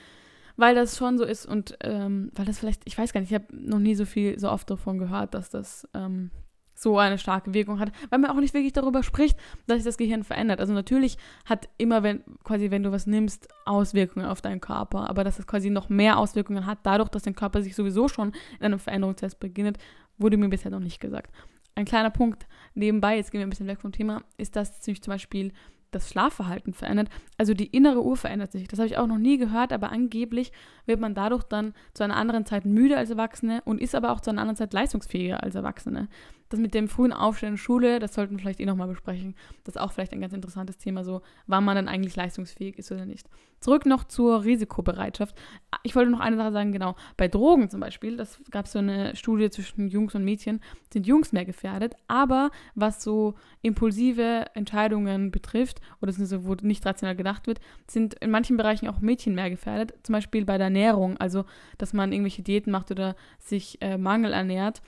weil 0.57 0.75
das 0.75 0.97
schon 0.99 1.19
so 1.19 1.25
ist 1.25 1.47
und 1.47 1.79
ähm, 1.83 2.33
weil 2.35 2.45
das 2.45 2.59
vielleicht, 2.59 2.83
ich 2.85 2.99
weiß 2.99 3.13
gar 3.13 3.21
nicht, 3.21 3.31
ich 3.31 3.35
habe 3.37 3.47
noch 3.53 3.79
nie 3.79 3.95
so 3.95 4.05
viel, 4.05 4.41
so 4.41 4.51
oft 4.51 4.69
davon 4.69 4.99
gehört, 4.99 5.35
dass 5.35 5.51
das 5.51 5.89
ähm, 5.95 6.33
so 6.75 6.99
eine 6.99 7.17
starke 7.17 7.55
Wirkung 7.55 7.79
hat, 7.79 7.93
weil 8.11 8.19
man 8.19 8.33
auch 8.33 8.41
nicht 8.41 8.55
wirklich 8.55 8.73
darüber 8.73 9.05
spricht, 9.05 9.39
dass 9.69 9.77
sich 9.77 9.85
das 9.85 9.97
Gehirn 9.97 10.25
verändert. 10.25 10.59
Also 10.59 10.73
natürlich 10.75 11.19
hat 11.45 11.69
immer, 11.79 12.03
wenn 12.03 12.25
quasi, 12.43 12.73
wenn 12.73 12.83
du 12.83 12.91
was 12.91 13.07
nimmst, 13.07 13.47
Auswirkungen 13.67 14.27
auf 14.27 14.43
deinen 14.43 14.61
Körper, 14.61 15.09
aber 15.09 15.23
dass 15.23 15.39
es 15.39 15.47
quasi 15.47 15.71
noch 15.71 15.91
mehr 15.91 16.19
Auswirkungen 16.19 16.67
hat, 16.67 16.81
dadurch, 16.83 17.09
dass 17.09 17.23
dein 17.23 17.37
Körper 17.37 17.63
sich 17.63 17.77
sowieso 17.77 18.09
schon 18.09 18.33
in 18.59 18.67
einem 18.67 18.81
Veränderungstest 18.81 19.39
beginnt, 19.39 19.79
wurde 20.19 20.37
mir 20.37 20.49
bisher 20.49 20.73
noch 20.73 20.81
nicht 20.81 20.99
gesagt. 20.99 21.31
Ein 21.77 21.85
kleiner 21.85 22.11
Punkt 22.11 22.47
nebenbei, 22.75 23.17
jetzt 23.17 23.31
gehen 23.31 23.39
wir 23.39 23.47
ein 23.47 23.51
bisschen 23.51 23.67
weg 23.67 23.81
vom 23.81 23.93
Thema, 23.93 24.23
ist, 24.39 24.57
dass 24.57 24.83
sich 24.83 25.03
zum 25.03 25.13
Beispiel 25.13 25.53
das 25.91 26.11
Schlafverhalten 26.11 26.75
verändert. 26.75 27.09
Also 27.39 27.55
die 27.55 27.67
innere 27.67 28.03
Uhr 28.03 28.17
verändert 28.17 28.51
sich. 28.53 28.67
Das 28.67 28.79
habe 28.79 28.89
ich 28.89 28.99
auch 28.99 29.07
noch 29.07 29.19
nie 29.19 29.39
gehört, 29.39 29.73
aber 29.73 29.93
angeblich 29.93 30.53
wird 30.87 31.01
man 31.01 31.15
dadurch 31.15 31.45
dann 31.45 31.75
zu 31.95 32.03
einer 32.03 32.17
anderen 32.17 32.45
Zeit 32.45 32.65
müde 32.65 32.97
als 32.97 33.11
Erwachsene 33.11 33.63
und 33.65 33.81
ist 33.81 33.95
aber 33.95 34.11
auch 34.13 34.21
zu 34.21 34.31
einer 34.31 34.41
anderen 34.41 34.57
Zeit 34.57 34.73
leistungsfähiger 34.73 35.43
als 35.43 35.55
Erwachsene 35.55 36.09
das 36.49 36.61
mit 36.61 36.75
dem 36.75 36.89
frühen 36.89 37.13
Aufstehen 37.13 37.51
in 37.51 37.55
der 37.55 37.63
Schule, 37.63 37.99
das 37.99 38.15
sollten 38.15 38.37
wir 38.37 38.41
vielleicht 38.41 38.61
eh 38.61 38.67
nochmal 38.67 38.89
besprechen. 38.89 39.35
Das 39.65 39.77
ist 39.77 39.81
auch 39.81 39.93
vielleicht 39.93 40.13
ein 40.13 40.21
ganz 40.21 40.33
interessantes 40.33 40.79
Thema, 40.79 41.05
so 41.05 41.23
wann 41.47 41.65
man 41.65 41.77
dann 41.77 41.89
eigentlich 41.89 42.17
leistungsfähig 42.17 42.79
ist 42.79 42.93
oder 42.93 43.07
nicht. 43.07 43.29
Zurück 43.61 43.87
noch 43.87 44.05
zur 44.05 44.45
Risikobereitschaft. 44.45 45.35
Ich 45.83 45.97
wollte 45.97 46.11
noch 46.11 46.21
eine 46.21 46.37
Sache 46.37 46.53
sagen, 46.53 46.73
genau. 46.73 46.95
Bei 47.17 47.27
Drogen 47.27 47.71
zum 47.71 47.81
Beispiel, 47.81 48.17
das 48.17 48.39
gab 48.51 48.69
so 48.69 48.79
eine 48.79 49.17
Studie 49.17 49.51
zwischen 49.51 49.89
Jungs 49.89 50.15
und 50.15 50.25
Mädchen, 50.25 50.61
sind 50.93 51.07
Jungs 51.07 51.33
mehr 51.33 51.45
gefährdet, 51.45 51.95
aber 52.07 52.51
was 52.75 53.03
so 53.03 53.35
impulsive 53.63 54.47
Entscheidungen 54.55 55.31
betrifft, 55.31 55.81
oder 56.01 56.13
so, 56.13 56.47
wo 56.47 56.55
nicht 56.63 56.85
rational 56.85 57.17
gedacht 57.17 57.47
wird, 57.47 57.61
sind 57.89 58.15
in 58.15 58.31
manchen 58.31 58.57
Bereichen 58.57 58.89
auch 58.89 59.01
Mädchen 59.01 59.35
mehr 59.35 59.51
gefährdet. 59.51 59.95
Zum 60.03 60.13
Beispiel 60.13 60.45
bei 60.45 60.59
der 60.59 60.67
Ernährung, 60.67 61.17
also 61.17 61.45
dass 61.79 61.93
man 61.93 62.13
irgendwelche 62.13 62.43
Diäten 62.43 62.71
macht 62.71 62.91
oder 62.91 63.17
sich 63.39 63.81
äh, 63.81 63.99
Mangel 63.99 64.33
ernährt 64.33 64.83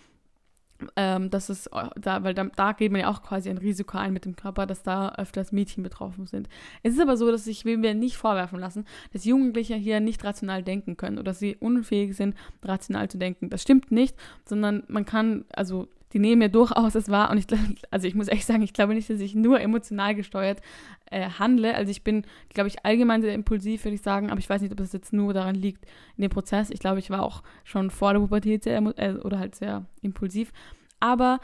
ähm, 0.96 1.30
das 1.30 1.50
ist 1.50 1.66
äh, 1.68 1.88
da, 1.96 2.22
weil 2.22 2.34
da, 2.34 2.44
da 2.44 2.72
geht 2.72 2.92
man 2.92 3.00
ja 3.00 3.10
auch 3.10 3.22
quasi 3.22 3.50
ein 3.50 3.58
Risiko 3.58 3.98
ein 3.98 4.12
mit 4.12 4.24
dem 4.24 4.36
Körper, 4.36 4.66
dass 4.66 4.82
da 4.82 5.14
öfters 5.16 5.52
Mädchen 5.52 5.82
betroffen 5.82 6.26
sind. 6.26 6.48
Es 6.82 6.94
ist 6.94 7.00
aber 7.00 7.16
so, 7.16 7.30
dass 7.30 7.46
ich 7.46 7.64
will 7.64 7.76
mir 7.76 7.94
nicht 7.94 8.16
vorwerfen 8.16 8.58
lassen, 8.58 8.84
dass 9.12 9.24
Jugendliche 9.24 9.74
hier 9.74 10.00
nicht 10.00 10.22
rational 10.24 10.62
denken 10.62 10.96
können 10.96 11.18
oder 11.18 11.28
dass 11.28 11.38
sie 11.38 11.56
unfähig 11.56 12.16
sind, 12.16 12.34
rational 12.62 13.08
zu 13.08 13.18
denken. 13.18 13.50
Das 13.50 13.62
stimmt 13.62 13.90
nicht, 13.90 14.16
sondern 14.44 14.84
man 14.88 15.04
kann, 15.04 15.44
also 15.52 15.88
die 16.12 16.18
nehmen 16.18 16.38
mir 16.38 16.48
durchaus 16.48 16.94
es 16.94 17.08
wahr 17.08 17.30
und 17.30 17.38
ich 17.38 17.46
also 17.90 18.06
ich 18.06 18.14
muss 18.14 18.28
echt 18.28 18.46
sagen, 18.46 18.62
ich 18.62 18.72
glaube 18.72 18.94
nicht, 18.94 19.10
dass 19.10 19.20
ich 19.20 19.34
nur 19.34 19.60
emotional 19.60 20.14
gesteuert 20.14 20.60
äh, 21.10 21.28
handle. 21.38 21.74
Also 21.74 21.90
ich 21.90 22.02
bin, 22.02 22.24
glaube 22.48 22.68
ich, 22.68 22.84
allgemein 22.84 23.22
sehr 23.22 23.34
impulsiv, 23.34 23.84
würde 23.84 23.94
ich 23.94 24.02
sagen, 24.02 24.30
aber 24.30 24.38
ich 24.38 24.48
weiß 24.48 24.62
nicht, 24.62 24.72
ob 24.72 24.80
es 24.80 24.92
jetzt 24.92 25.12
nur 25.12 25.34
daran 25.34 25.54
liegt 25.54 25.84
in 26.16 26.22
dem 26.22 26.30
Prozess. 26.30 26.70
Ich 26.70 26.80
glaube, 26.80 26.98
ich 26.98 27.10
war 27.10 27.22
auch 27.22 27.42
schon 27.64 27.90
vor 27.90 28.12
der 28.12 28.20
Pubertät 28.20 28.64
sehr 28.64 28.78
äh, 28.96 29.14
oder 29.14 29.38
halt 29.38 29.54
sehr 29.54 29.86
impulsiv. 30.00 30.52
Aber 31.00 31.40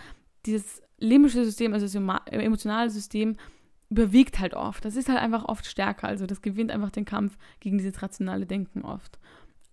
dieses 0.46 0.82
limbische 0.98 1.44
System, 1.44 1.72
also 1.74 1.86
das 1.86 1.94
emotionale 2.30 2.90
System, 2.90 3.36
überwiegt 3.90 4.40
halt 4.40 4.54
oft. 4.54 4.84
Das 4.84 4.96
ist 4.96 5.08
halt 5.08 5.20
einfach 5.20 5.44
oft 5.44 5.66
stärker. 5.66 6.08
Also 6.08 6.26
das 6.26 6.42
gewinnt 6.42 6.70
einfach 6.70 6.90
den 6.90 7.04
Kampf 7.04 7.36
gegen 7.60 7.78
dieses 7.78 8.02
rationale 8.02 8.46
Denken 8.46 8.82
oft. 8.82 9.18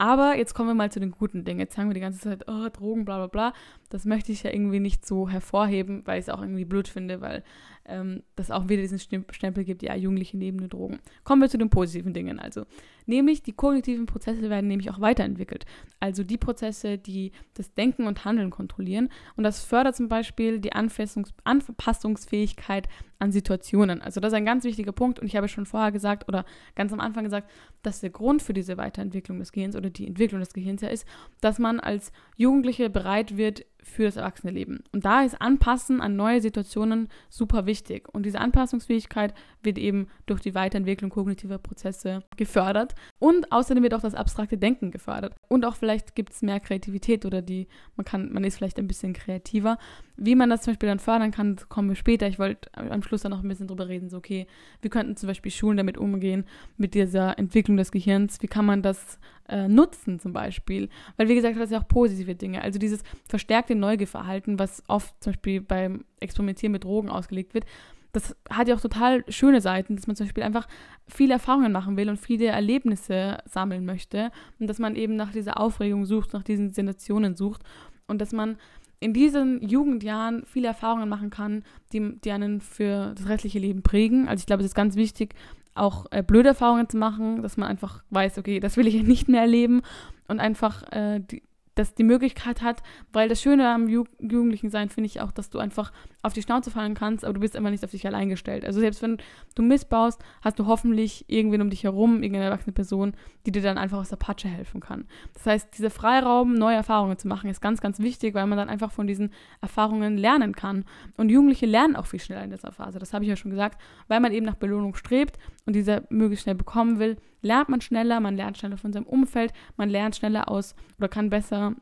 Aber 0.01 0.35
jetzt 0.35 0.55
kommen 0.55 0.67
wir 0.67 0.73
mal 0.73 0.91
zu 0.91 0.99
den 0.99 1.11
guten 1.11 1.43
Dingen. 1.43 1.59
Jetzt 1.59 1.75
sagen 1.75 1.87
wir 1.87 1.93
die 1.93 1.99
ganze 1.99 2.21
Zeit, 2.21 2.45
oh, 2.47 2.69
Drogen, 2.69 3.05
bla 3.05 3.17
bla 3.17 3.27
bla. 3.27 3.53
Das 3.91 4.03
möchte 4.03 4.31
ich 4.31 4.41
ja 4.41 4.51
irgendwie 4.51 4.79
nicht 4.79 5.05
so 5.05 5.29
hervorheben, 5.29 6.01
weil 6.05 6.17
ich 6.17 6.25
es 6.25 6.29
auch 6.33 6.41
irgendwie 6.41 6.65
blöd 6.65 6.87
finde, 6.87 7.21
weil 7.21 7.43
ähm, 7.85 8.23
das 8.35 8.49
auch 8.49 8.67
wieder 8.67 8.81
diesen 8.81 8.97
Stempel 8.97 9.63
gibt, 9.63 9.83
ja, 9.83 9.93
Jugendliche 9.93 10.37
nehmen 10.37 10.57
nur 10.57 10.69
Drogen. 10.69 11.01
Kommen 11.23 11.43
wir 11.43 11.49
zu 11.49 11.59
den 11.59 11.69
positiven 11.69 12.15
Dingen. 12.15 12.39
Also 12.39 12.65
Nämlich 13.05 13.43
die 13.43 13.53
kognitiven 13.53 14.05
Prozesse 14.05 14.49
werden 14.49 14.67
nämlich 14.67 14.89
auch 14.89 14.99
weiterentwickelt. 14.99 15.65
Also 15.99 16.23
die 16.23 16.37
Prozesse, 16.37 16.97
die 16.97 17.31
das 17.53 17.73
Denken 17.73 18.07
und 18.07 18.25
Handeln 18.25 18.49
kontrollieren. 18.49 19.09
Und 19.35 19.43
das 19.43 19.63
fördert 19.63 19.95
zum 19.95 20.07
Beispiel 20.07 20.59
die 20.59 20.73
Anfassungs 20.73 21.33
Anpassungsfähigkeit 21.43 22.87
an 23.19 23.31
Situationen. 23.31 24.01
Also 24.01 24.19
das 24.19 24.33
ist 24.33 24.37
ein 24.37 24.45
ganz 24.45 24.63
wichtiger 24.63 24.91
Punkt. 24.91 25.19
Und 25.19 25.27
ich 25.27 25.35
habe 25.35 25.47
schon 25.47 25.65
vorher 25.65 25.91
gesagt 25.91 26.27
oder 26.27 26.45
ganz 26.75 26.91
am 26.91 26.99
Anfang 26.99 27.23
gesagt, 27.23 27.49
dass 27.83 28.01
der 28.01 28.09
Grund 28.09 28.41
für 28.41 28.53
diese 28.53 28.77
Weiterentwicklung 28.77 29.39
des 29.39 29.51
Gehirns 29.51 29.75
oder 29.75 29.89
die 29.89 30.07
Entwicklung 30.07 30.39
des 30.39 30.53
Gehirns 30.53 30.81
ja 30.81 30.89
ist, 30.89 31.07
dass 31.39 31.59
man 31.59 31.79
als 31.79 32.11
Jugendliche 32.35 32.89
bereit 32.89 33.37
wird, 33.37 33.65
für 33.83 34.03
das 34.03 34.15
erwachsene 34.15 34.51
Leben. 34.51 34.83
Und 34.91 35.05
da 35.05 35.23
ist 35.23 35.41
Anpassen 35.41 36.01
an 36.01 36.15
neue 36.15 36.41
Situationen 36.41 37.09
super 37.29 37.65
wichtig. 37.65 38.07
Und 38.13 38.25
diese 38.25 38.39
Anpassungsfähigkeit 38.39 39.33
wird 39.63 39.77
eben 39.77 40.07
durch 40.25 40.41
die 40.41 40.55
Weiterentwicklung 40.55 41.09
kognitiver 41.09 41.57
Prozesse 41.57 42.23
gefördert. 42.37 42.90
Und 43.19 43.51
außerdem 43.51 43.83
wird 43.83 43.93
auch 43.93 44.01
das 44.01 44.15
abstrakte 44.15 44.57
Denken 44.57 44.91
gefördert. 44.91 45.35
Und 45.47 45.65
auch 45.65 45.75
vielleicht 45.75 46.15
gibt 46.15 46.33
es 46.33 46.41
mehr 46.41 46.59
Kreativität 46.59 47.25
oder 47.25 47.41
die, 47.41 47.67
man 47.95 48.05
kann, 48.05 48.31
man 48.31 48.43
ist 48.43 48.57
vielleicht 48.57 48.79
ein 48.79 48.87
bisschen 48.87 49.13
kreativer. 49.13 49.77
Wie 50.17 50.35
man 50.35 50.49
das 50.49 50.61
zum 50.61 50.73
Beispiel 50.73 50.89
dann 50.89 50.99
fördern 50.99 51.31
kann, 51.31 51.57
kommen 51.69 51.89
wir 51.89 51.95
später. 51.95 52.27
Ich 52.27 52.39
wollte 52.39 52.69
am 52.75 53.03
Schluss 53.03 53.21
dann 53.21 53.31
noch 53.31 53.43
ein 53.43 53.47
bisschen 53.47 53.67
drüber 53.67 53.87
reden, 53.87 54.09
so 54.09 54.17
okay, 54.17 54.47
wie 54.81 54.89
könnten 54.89 55.15
zum 55.17 55.27
Beispiel 55.27 55.51
Schulen 55.51 55.77
damit 55.77 55.97
umgehen, 55.97 56.45
mit 56.77 56.93
dieser 56.93 57.37
Entwicklung 57.37 57.77
des 57.77 57.91
Gehirns, 57.91 58.41
wie 58.41 58.47
kann 58.47 58.65
man 58.65 58.81
das 58.81 59.19
äh, 59.49 59.67
nutzen 59.67 60.19
zum 60.19 60.33
Beispiel. 60.33 60.89
Weil 61.17 61.27
wie 61.27 61.35
gesagt, 61.35 61.55
das 61.57 61.69
sind 61.69 61.77
ja 61.77 61.83
auch 61.83 61.87
positive 61.87 62.35
Dinge. 62.35 62.61
Also 62.61 62.79
dieses 62.79 63.03
verstärkte 63.27 63.75
Neugierverhalten, 63.75 64.59
was 64.59 64.83
oft 64.87 65.13
zum 65.23 65.33
Beispiel 65.33 65.61
beim 65.61 66.05
Experimentieren 66.19 66.71
mit 66.71 66.83
Drogen 66.83 67.09
ausgelegt 67.09 67.53
wird, 67.53 67.65
das 68.11 68.35
hat 68.49 68.67
ja 68.67 68.75
auch 68.75 68.81
total 68.81 69.23
schöne 69.29 69.61
Seiten, 69.61 69.95
dass 69.95 70.07
man 70.07 70.15
zum 70.15 70.25
Beispiel 70.25 70.43
einfach 70.43 70.67
viele 71.07 71.33
Erfahrungen 71.33 71.71
machen 71.71 71.97
will 71.97 72.09
und 72.09 72.17
viele 72.17 72.47
Erlebnisse 72.47 73.37
sammeln 73.45 73.85
möchte 73.85 74.31
und 74.59 74.67
dass 74.67 74.79
man 74.79 74.95
eben 74.95 75.15
nach 75.15 75.31
dieser 75.31 75.59
Aufregung 75.59 76.05
sucht, 76.05 76.33
nach 76.33 76.43
diesen 76.43 76.73
Sensationen 76.73 77.35
sucht 77.35 77.61
und 78.07 78.19
dass 78.19 78.33
man 78.33 78.57
in 78.99 79.13
diesen 79.13 79.67
Jugendjahren 79.67 80.43
viele 80.45 80.67
Erfahrungen 80.67 81.09
machen 81.09 81.31
kann, 81.31 81.63
die, 81.91 82.19
die 82.19 82.31
einen 82.31 82.61
für 82.61 83.13
das 83.15 83.27
restliche 83.27 83.57
Leben 83.57 83.81
prägen. 83.81 84.27
Also 84.27 84.41
ich 84.41 84.45
glaube, 84.45 84.61
es 84.61 84.67
ist 84.67 84.75
ganz 84.75 84.95
wichtig, 84.95 85.33
auch 85.73 86.05
äh, 86.11 86.21
blöde 86.21 86.49
Erfahrungen 86.49 86.87
zu 86.87 86.97
machen, 86.97 87.41
dass 87.41 87.57
man 87.57 87.67
einfach 87.67 88.03
weiß, 88.11 88.37
okay, 88.37 88.59
das 88.59 88.77
will 88.77 88.87
ich 88.87 89.01
nicht 89.03 89.27
mehr 89.27 89.41
erleben 89.41 89.81
und 90.27 90.39
einfach 90.39 90.83
äh, 90.91 91.19
die, 91.19 91.41
das 91.81 91.95
die 91.95 92.03
Möglichkeit 92.03 92.61
hat, 92.61 92.81
weil 93.11 93.27
das 93.27 93.41
Schöne 93.41 93.69
am 93.69 93.87
Ju 93.87 94.05
Jugendlichen 94.19 94.69
sein 94.69 94.89
finde 94.89 95.07
ich 95.07 95.21
auch, 95.21 95.31
dass 95.31 95.49
du 95.49 95.59
einfach 95.59 95.91
auf 96.21 96.33
die 96.33 96.41
Schnauze 96.41 96.71
fallen 96.71 96.93
kannst, 96.93 97.25
aber 97.25 97.33
du 97.33 97.39
bist 97.39 97.55
einfach 97.55 97.71
nicht 97.71 97.83
auf 97.83 97.91
dich 97.91 98.05
allein 98.05 98.29
gestellt. 98.29 98.65
Also 98.65 98.79
selbst 98.79 99.01
wenn 99.01 99.17
du 99.55 99.63
missbaust, 99.63 100.21
hast 100.41 100.59
du 100.59 100.67
hoffentlich 100.67 101.25
irgendwen 101.27 101.61
um 101.61 101.69
dich 101.69 101.83
herum, 101.83 102.21
irgendeine 102.21 102.45
erwachsene 102.45 102.73
Person, 102.73 103.13
die 103.45 103.51
dir 103.51 103.61
dann 103.61 103.77
einfach 103.77 103.97
aus 103.97 104.09
der 104.09 104.17
Patsche 104.17 104.47
helfen 104.47 104.79
kann. 104.81 105.05
Das 105.33 105.45
heißt, 105.45 105.77
dieser 105.77 105.89
Freiraum, 105.89 106.53
neue 106.53 106.75
Erfahrungen 106.75 107.17
zu 107.17 107.27
machen, 107.27 107.49
ist 107.49 107.61
ganz, 107.61 107.81
ganz 107.81 107.99
wichtig, 107.99 108.35
weil 108.35 108.47
man 108.47 108.57
dann 108.57 108.69
einfach 108.69 108.91
von 108.91 109.07
diesen 109.07 109.31
Erfahrungen 109.61 110.17
lernen 110.17 110.55
kann. 110.55 110.85
Und 111.17 111.29
Jugendliche 111.29 111.65
lernen 111.65 111.95
auch 111.95 112.05
viel 112.05 112.19
schneller 112.19 112.43
in 112.43 112.51
dieser 112.51 112.71
Phase. 112.71 112.99
Das 112.99 113.13
habe 113.13 113.23
ich 113.23 113.29
ja 113.29 113.35
schon 113.35 113.51
gesagt, 113.51 113.81
weil 114.07 114.19
man 114.19 114.31
eben 114.31 114.45
nach 114.45 114.55
Belohnung 114.55 114.95
strebt 114.95 115.37
und 115.65 115.75
diese 115.75 116.03
möglichst 116.09 116.43
schnell 116.43 116.55
bekommen 116.55 116.99
will, 116.99 117.17
lernt 117.41 117.69
man 117.69 117.81
schneller, 117.81 118.19
man 118.19 118.35
lernt 118.35 118.57
schneller 118.57 118.77
von 118.77 118.93
seinem 118.93 119.05
Umfeld, 119.05 119.53
man 119.77 119.89
lernt 119.89 120.15
schneller 120.15 120.49
aus 120.49 120.75
oder 120.97 121.09
kann 121.09 121.29
besser 121.29 121.75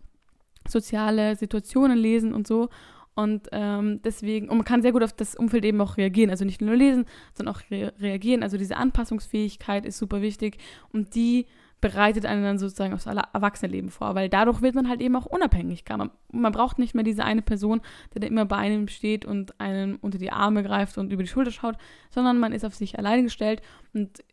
soziale 0.67 1.35
Situationen 1.35 1.97
lesen 1.97 2.33
und 2.33 2.47
so. 2.47 2.69
Und 3.15 3.49
ähm, 3.51 4.01
deswegen, 4.01 4.47
und 4.47 4.57
man 4.57 4.65
kann 4.65 4.81
sehr 4.81 4.93
gut 4.93 5.03
auf 5.03 5.11
das 5.11 5.35
Umfeld 5.35 5.65
eben 5.65 5.81
auch 5.81 5.97
reagieren. 5.97 6.29
Also 6.29 6.45
nicht 6.45 6.61
nur 6.61 6.75
lesen, 6.75 7.05
sondern 7.33 7.53
auch 7.55 7.61
re 7.69 7.91
reagieren. 7.99 8.43
Also 8.43 8.57
diese 8.57 8.77
Anpassungsfähigkeit 8.77 9.85
ist 9.85 9.97
super 9.97 10.21
wichtig 10.21 10.57
und 10.93 11.15
die 11.15 11.45
bereitet 11.81 12.25
einen 12.25 12.43
dann 12.43 12.59
sozusagen 12.59 12.93
aufs 12.93 13.05
Erwachsenenleben 13.05 13.89
vor, 13.89 14.15
weil 14.15 14.27
dadurch 14.27 14.61
wird 14.61 14.75
man 14.75 14.89
halt 14.89 15.01
eben 15.01 15.15
auch 15.15 15.25
unabhängig. 15.25 15.83
Man, 15.89 16.11
man 16.31 16.51
braucht 16.51 16.77
nicht 16.77 16.93
mehr 16.93 17.03
diese 17.03 17.23
eine 17.23 17.41
Person, 17.41 17.81
die 18.13 18.19
da 18.19 18.27
immer 18.27 18.45
bei 18.45 18.57
einem 18.57 18.87
steht 18.87 19.25
und 19.25 19.59
einen 19.59 19.95
unter 19.95 20.17
die 20.17 20.31
Arme 20.31 20.63
greift 20.63 20.97
und 20.97 21.13
über 21.13 21.23
die 21.23 21.29
Schulter 21.29 21.51
schaut, 21.51 21.75
sondern 22.09 22.37
man 22.37 22.51
ist 22.51 22.65
auf 22.65 22.75
sich 22.75 22.97
alleine 22.97 23.23
gestellt 23.23 23.61
und 23.93 24.23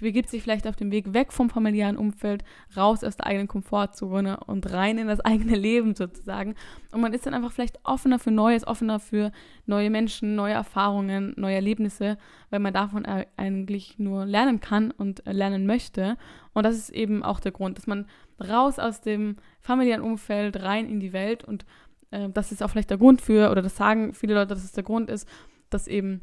begibt 0.00 0.28
sich 0.28 0.42
vielleicht 0.42 0.66
auf 0.66 0.76
dem 0.76 0.90
Weg 0.90 1.12
weg 1.12 1.32
vom 1.32 1.50
familiären 1.50 1.96
Umfeld, 1.96 2.44
raus 2.76 3.04
aus 3.04 3.16
der 3.16 3.26
eigenen 3.26 3.48
Komfortzone 3.48 4.40
und 4.46 4.72
rein 4.72 4.98
in 4.98 5.08
das 5.08 5.20
eigene 5.24 5.56
Leben 5.56 5.94
sozusagen. 5.94 6.54
Und 6.92 7.00
man 7.00 7.12
ist 7.12 7.26
dann 7.26 7.34
einfach 7.34 7.52
vielleicht 7.52 7.78
offener 7.84 8.18
für 8.18 8.30
Neues, 8.30 8.66
offener 8.66 9.00
für 9.00 9.32
neue 9.66 9.90
Menschen, 9.90 10.34
neue 10.34 10.54
Erfahrungen, 10.54 11.34
neue 11.36 11.56
Erlebnisse, 11.56 12.18
weil 12.50 12.60
man 12.60 12.72
davon 12.72 13.06
eigentlich 13.36 13.98
nur 13.98 14.26
lernen 14.26 14.60
kann 14.60 14.90
und 14.90 15.22
lernen 15.26 15.66
möchte. 15.66 16.16
Und 16.52 16.64
das 16.64 16.76
ist 16.76 16.90
eben 16.90 17.22
auch 17.22 17.40
der 17.40 17.52
Grund, 17.52 17.78
dass 17.78 17.86
man 17.86 18.06
raus 18.40 18.78
aus 18.78 19.00
dem 19.00 19.36
familiären 19.60 20.02
Umfeld 20.02 20.62
rein 20.62 20.88
in 20.88 21.00
die 21.00 21.12
Welt 21.12 21.44
und 21.44 21.64
äh, 22.10 22.28
das 22.30 22.52
ist 22.52 22.62
auch 22.62 22.70
vielleicht 22.70 22.90
der 22.90 22.98
Grund 22.98 23.20
für, 23.20 23.50
oder 23.50 23.62
das 23.62 23.76
sagen 23.76 24.14
viele 24.14 24.34
Leute, 24.34 24.48
dass 24.48 24.64
es 24.64 24.72
der 24.72 24.84
Grund 24.84 25.10
ist, 25.10 25.28
dass 25.68 25.86
eben 25.86 26.22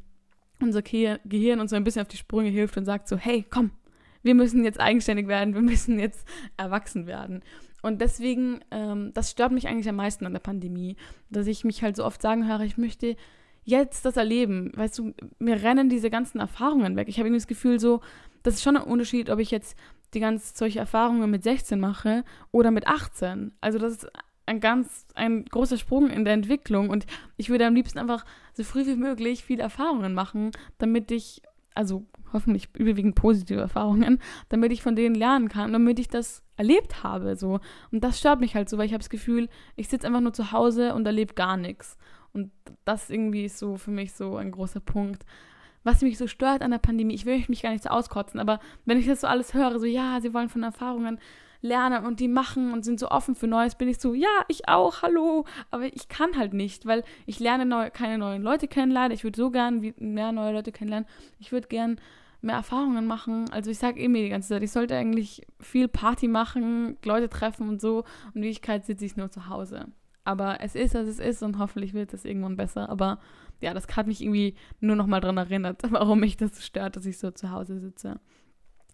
unser 0.62 0.82
Gehirn 0.82 1.60
uns 1.60 1.72
so 1.72 1.76
ein 1.76 1.84
bisschen 1.84 2.02
auf 2.02 2.08
die 2.08 2.18
Sprünge 2.18 2.50
hilft 2.50 2.78
und 2.78 2.86
sagt 2.86 3.08
so, 3.08 3.18
hey, 3.18 3.46
komm, 3.50 3.72
wir 4.24 4.36
müssen 4.36 4.64
jetzt 4.64 4.80
eigenständig 4.80 5.28
werden, 5.28 5.54
wir 5.54 5.62
müssen 5.62 6.00
jetzt 6.00 6.28
erwachsen 6.58 7.08
werden. 7.08 7.44
Und 7.82 8.02
deswegen, 8.02 8.60
ähm, 8.72 9.12
das 9.14 9.32
stört 9.32 9.52
mich 9.52 9.68
eigentlich 9.68 9.88
am 9.88 9.96
meisten 9.96 10.26
an 10.26 10.34
der 10.34 10.40
Pandemie, 10.40 10.96
dass 11.30 11.48
ich 11.48 11.64
mich 11.64 11.84
halt 11.84 11.96
so 11.96 12.06
oft 12.06 12.22
sagen 12.22 12.48
höre, 12.48 12.62
ich 12.62 12.78
möchte 12.78 13.16
jetzt 13.64 14.06
das 14.06 14.18
erleben. 14.18 14.72
Weißt 14.76 14.98
du, 14.98 15.14
mir 15.40 15.62
rennen 15.62 15.90
diese 15.90 16.10
ganzen 16.10 16.40
Erfahrungen 16.40 16.96
weg. 16.96 17.08
Ich 17.08 17.18
habe 17.18 17.28
irgendwie 17.28 17.42
das 17.42 17.48
Gefühl 17.48 17.80
so, 17.80 18.02
das 18.44 18.56
ist 18.56 18.64
schon 18.64 18.78
ein 18.78 18.84
Unterschied, 18.84 19.30
ob 19.30 19.40
ich 19.40 19.52
jetzt 19.52 19.78
die 20.14 20.20
ganz 20.20 20.58
solche 20.58 20.80
Erfahrungen 20.80 21.30
mit 21.30 21.44
16 21.44 21.80
mache 21.80 22.24
oder 22.52 22.72
mit 22.72 22.88
18. 22.88 23.52
Also 23.62 23.78
das 23.78 23.94
ist 23.94 24.08
ein 24.46 24.62
ganz, 24.62 25.06
ein 25.14 25.44
großer 25.46 25.78
Sprung 25.78 26.10
in 26.10 26.24
der 26.24 26.34
Entwicklung 26.34 26.90
und 26.90 27.06
ich 27.36 27.50
würde 27.50 27.66
am 27.66 27.76
liebsten 27.76 28.00
einfach 28.00 28.26
so 28.58 28.64
früh 28.64 28.86
wie 28.86 28.96
möglich 28.96 29.44
viele 29.44 29.62
Erfahrungen 29.62 30.14
machen, 30.14 30.52
damit 30.80 31.12
ich, 31.12 31.42
also 31.76 32.06
hoffentlich 32.34 32.70
überwiegend 32.76 33.16
positive 33.16 33.62
Erfahrungen, 33.62 34.20
damit 34.50 34.72
ich 34.72 34.82
von 34.82 34.96
denen 34.96 35.16
lernen 35.16 35.48
kann, 35.48 35.72
damit 35.72 36.00
ich 36.00 36.08
das 36.08 36.44
erlebt 36.58 37.04
habe, 37.04 37.36
so. 37.36 37.60
Und 37.92 38.04
das 38.04 38.20
stört 38.20 38.40
mich 38.40 38.56
halt 38.56 38.68
so, 38.68 38.78
weil 38.78 38.88
ich 38.88 38.94
habe 38.94 39.04
das 39.04 39.12
Gefühl, 39.12 39.48
ich 39.76 39.88
sitze 39.88 40.08
einfach 40.08 40.22
nur 40.22 40.34
zu 40.34 40.52
Hause 40.52 40.96
und 40.96 41.06
erlebe 41.06 41.36
gar 41.36 41.56
nichts. 41.56 41.98
Und 42.34 42.52
das 42.84 43.10
irgendwie 43.10 43.46
ist 43.46 43.60
so 43.60 43.78
für 43.78 43.92
mich 43.92 44.14
so 44.14 44.36
ein 44.38 44.52
großer 44.52 44.80
Punkt. 44.80 45.24
Was 45.84 46.02
mich 46.02 46.18
so 46.18 46.28
stört 46.28 46.64
an 46.64 46.72
der 46.72 46.80
Pandemie, 46.80 47.14
ich 47.14 47.26
will 47.26 47.44
mich 47.48 47.62
gar 47.62 47.70
nicht 47.70 47.84
so 47.84 47.90
auskotzen, 47.90 48.40
aber 48.40 48.60
wenn 48.86 48.98
ich 48.98 49.06
das 49.06 49.22
so 49.22 49.28
alles 49.28 49.54
höre, 49.54 49.80
so 49.80 49.86
ja, 49.86 50.20
sie 50.20 50.34
wollen 50.34 50.50
von 50.50 50.64
Erfahrungen 50.64 51.20
lernen 51.68 52.06
und 52.06 52.20
die 52.20 52.28
machen 52.28 52.72
und 52.74 52.84
sind 52.84 53.00
so 53.00 53.10
offen 53.10 53.36
für 53.36 53.48
Neues, 53.48 53.76
bin 53.76 53.88
ich 53.88 54.00
so, 54.00 54.14
ja, 54.14 54.44
ich 54.48 54.68
auch, 54.68 55.02
hallo. 55.02 55.46
Aber 55.70 55.86
ich 55.86 56.08
kann 56.08 56.38
halt 56.38 56.54
nicht, 56.54 56.86
weil 56.86 57.04
ich 57.26 57.40
lerne 57.40 57.66
neu, 57.66 57.90
keine 57.92 58.18
neuen 58.18 58.42
Leute 58.42 58.68
kennenlernen. 58.68 59.12
Ich 59.12 59.24
würde 59.24 59.38
so 59.38 59.52
gern 59.52 59.94
mehr 59.98 60.32
neue 60.32 60.54
Leute 60.54 60.72
kennenlernen. 60.72 61.08
Ich 61.40 61.52
würde 61.52 61.68
gern 61.68 62.00
mehr 62.42 62.56
Erfahrungen 62.56 63.06
machen. 63.06 63.50
Also 63.52 63.72
ich 63.72 63.78
sage 63.78 64.00
eh 64.00 64.08
mir 64.08 64.24
die 64.24 64.30
ganze 64.30 64.50
Zeit, 64.50 64.64
ich 64.64 64.72
sollte 64.72 64.96
eigentlich 64.96 65.46
viel 65.60 65.88
Party 65.88 66.28
machen, 66.28 66.98
Leute 67.04 67.30
treffen 67.30 67.70
und 67.70 67.82
so. 67.82 68.00
Und 68.28 68.36
in 68.36 68.42
Wirklichkeit 68.44 68.86
sitze 68.86 69.06
ich 69.06 69.18
nur 69.18 69.30
zu 69.30 69.48
Hause. 69.50 69.88
Aber 70.24 70.62
es 70.62 70.76
ist, 70.76 70.94
was 70.94 71.08
es 71.08 71.20
ist 71.20 71.42
und 71.42 71.58
hoffentlich 71.58 71.94
wird 71.94 72.14
es 72.14 72.26
irgendwann 72.26 72.58
besser. 72.58 72.90
Aber 72.90 73.20
ja, 73.62 73.74
das 73.74 73.88
hat 73.96 74.08
mich 74.08 74.22
irgendwie 74.22 74.56
nur 74.80 74.96
noch 74.96 75.08
mal 75.08 75.22
daran 75.22 75.38
erinnert, 75.38 75.82
warum 75.90 76.20
mich 76.20 76.38
das 76.38 76.66
stört, 76.66 76.96
dass 76.96 77.06
ich 77.06 77.18
so 77.18 77.32
zu 77.32 77.52
Hause 77.52 77.80
sitze. 77.80 78.20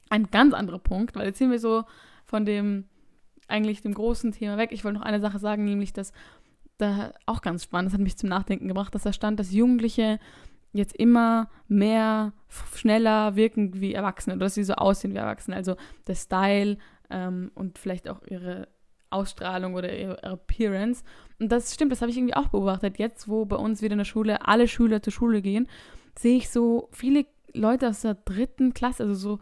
Ein 0.09 0.29
ganz 0.29 0.53
anderer 0.53 0.79
Punkt, 0.79 1.15
weil 1.15 1.25
jetzt 1.25 1.39
sind 1.39 1.51
wir 1.51 1.59
so 1.59 1.85
von 2.33 2.45
dem 2.45 2.85
eigentlich 3.47 3.83
dem 3.83 3.93
großen 3.93 4.31
Thema 4.31 4.57
weg. 4.57 4.71
Ich 4.71 4.83
wollte 4.83 4.97
noch 4.97 5.05
eine 5.05 5.19
Sache 5.19 5.37
sagen, 5.37 5.65
nämlich, 5.65 5.93
dass 5.93 6.13
da 6.79 7.13
auch 7.27 7.43
ganz 7.43 7.63
spannend, 7.63 7.89
das 7.89 7.93
hat 7.93 8.01
mich 8.01 8.17
zum 8.17 8.29
Nachdenken 8.29 8.67
gebracht, 8.67 8.95
dass 8.95 9.03
da 9.03 9.13
stand, 9.13 9.39
dass 9.39 9.51
Jugendliche 9.51 10.19
jetzt 10.71 10.95
immer 10.95 11.47
mehr 11.67 12.33
schneller 12.73 13.35
wirken 13.35 13.79
wie 13.79 13.93
Erwachsene 13.93 14.35
oder 14.35 14.47
dass 14.47 14.55
sie 14.55 14.63
so 14.63 14.73
aussehen 14.73 15.13
wie 15.13 15.17
Erwachsene. 15.17 15.55
Also 15.55 15.75
der 16.07 16.15
Style 16.15 16.79
ähm, 17.11 17.51
und 17.53 17.77
vielleicht 17.77 18.09
auch 18.09 18.23
ihre 18.25 18.67
Ausstrahlung 19.11 19.75
oder 19.75 19.95
ihre 19.95 20.23
Appearance. 20.23 21.03
Und 21.39 21.51
das 21.51 21.71
stimmt, 21.71 21.91
das 21.91 22.01
habe 22.01 22.09
ich 22.09 22.17
irgendwie 22.17 22.33
auch 22.33 22.47
beobachtet. 22.47 22.97
Jetzt, 22.97 23.27
wo 23.27 23.45
bei 23.45 23.57
uns 23.57 23.83
wieder 23.83 23.91
in 23.91 23.99
der 23.99 24.05
Schule 24.05 24.47
alle 24.47 24.67
Schüler 24.67 25.03
zur 25.03 25.13
Schule 25.13 25.43
gehen, 25.43 25.67
sehe 26.17 26.37
ich 26.37 26.49
so 26.49 26.89
viele 26.93 27.27
Leute 27.53 27.89
aus 27.89 28.01
der 28.01 28.15
dritten 28.15 28.73
Klasse, 28.73 29.03
also 29.03 29.13
so 29.13 29.39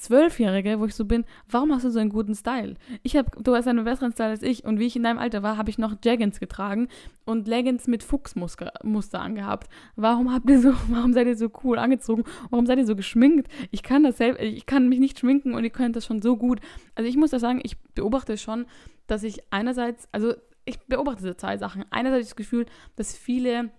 Zwölfjährige, 0.00 0.80
wo 0.80 0.86
ich 0.86 0.94
so 0.94 1.04
bin, 1.04 1.26
warum 1.46 1.74
hast 1.74 1.84
du 1.84 1.90
so 1.90 1.98
einen 1.98 2.08
guten 2.08 2.34
Style? 2.34 2.76
Ich 3.02 3.16
habe, 3.16 3.30
du 3.42 3.54
hast 3.54 3.68
einen 3.68 3.84
besseren 3.84 4.12
Style 4.12 4.30
als 4.30 4.42
ich 4.42 4.64
und 4.64 4.78
wie 4.78 4.86
ich 4.86 4.96
in 4.96 5.02
deinem 5.02 5.18
Alter 5.18 5.42
war, 5.42 5.58
habe 5.58 5.68
ich 5.68 5.76
noch 5.76 5.94
Jaggins 6.02 6.40
getragen 6.40 6.88
und 7.26 7.46
Leggings 7.46 7.86
mit 7.86 8.02
Fuchsmuster 8.02 9.20
angehabt. 9.20 9.68
Warum 9.96 10.32
habt 10.32 10.48
ihr 10.48 10.58
so, 10.58 10.72
warum 10.88 11.12
seid 11.12 11.26
ihr 11.26 11.36
so 11.36 11.50
cool 11.62 11.78
angezogen? 11.78 12.24
Warum 12.48 12.64
seid 12.64 12.78
ihr 12.78 12.86
so 12.86 12.96
geschminkt? 12.96 13.52
Ich 13.70 13.82
kann 13.82 14.02
das 14.02 14.16
selbst, 14.16 14.40
ich 14.40 14.64
kann 14.64 14.88
mich 14.88 15.00
nicht 15.00 15.18
schminken 15.18 15.52
und 15.52 15.64
ihr 15.64 15.70
könnt 15.70 15.96
das 15.96 16.06
schon 16.06 16.22
so 16.22 16.38
gut. 16.38 16.60
Also 16.94 17.06
ich 17.06 17.18
muss 17.18 17.30
da 17.30 17.38
sagen, 17.38 17.60
ich 17.62 17.78
beobachte 17.94 18.38
schon, 18.38 18.64
dass 19.06 19.22
ich 19.22 19.42
einerseits, 19.52 20.08
also 20.12 20.32
ich 20.64 20.78
beobachte 20.80 21.36
zwei 21.36 21.58
Sachen. 21.58 21.84
Einerseits 21.90 22.28
das 22.28 22.36
Gefühl, 22.36 22.64
dass 22.96 23.18
viele 23.18 23.70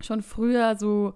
schon 0.00 0.22
früher 0.22 0.74
so 0.74 1.14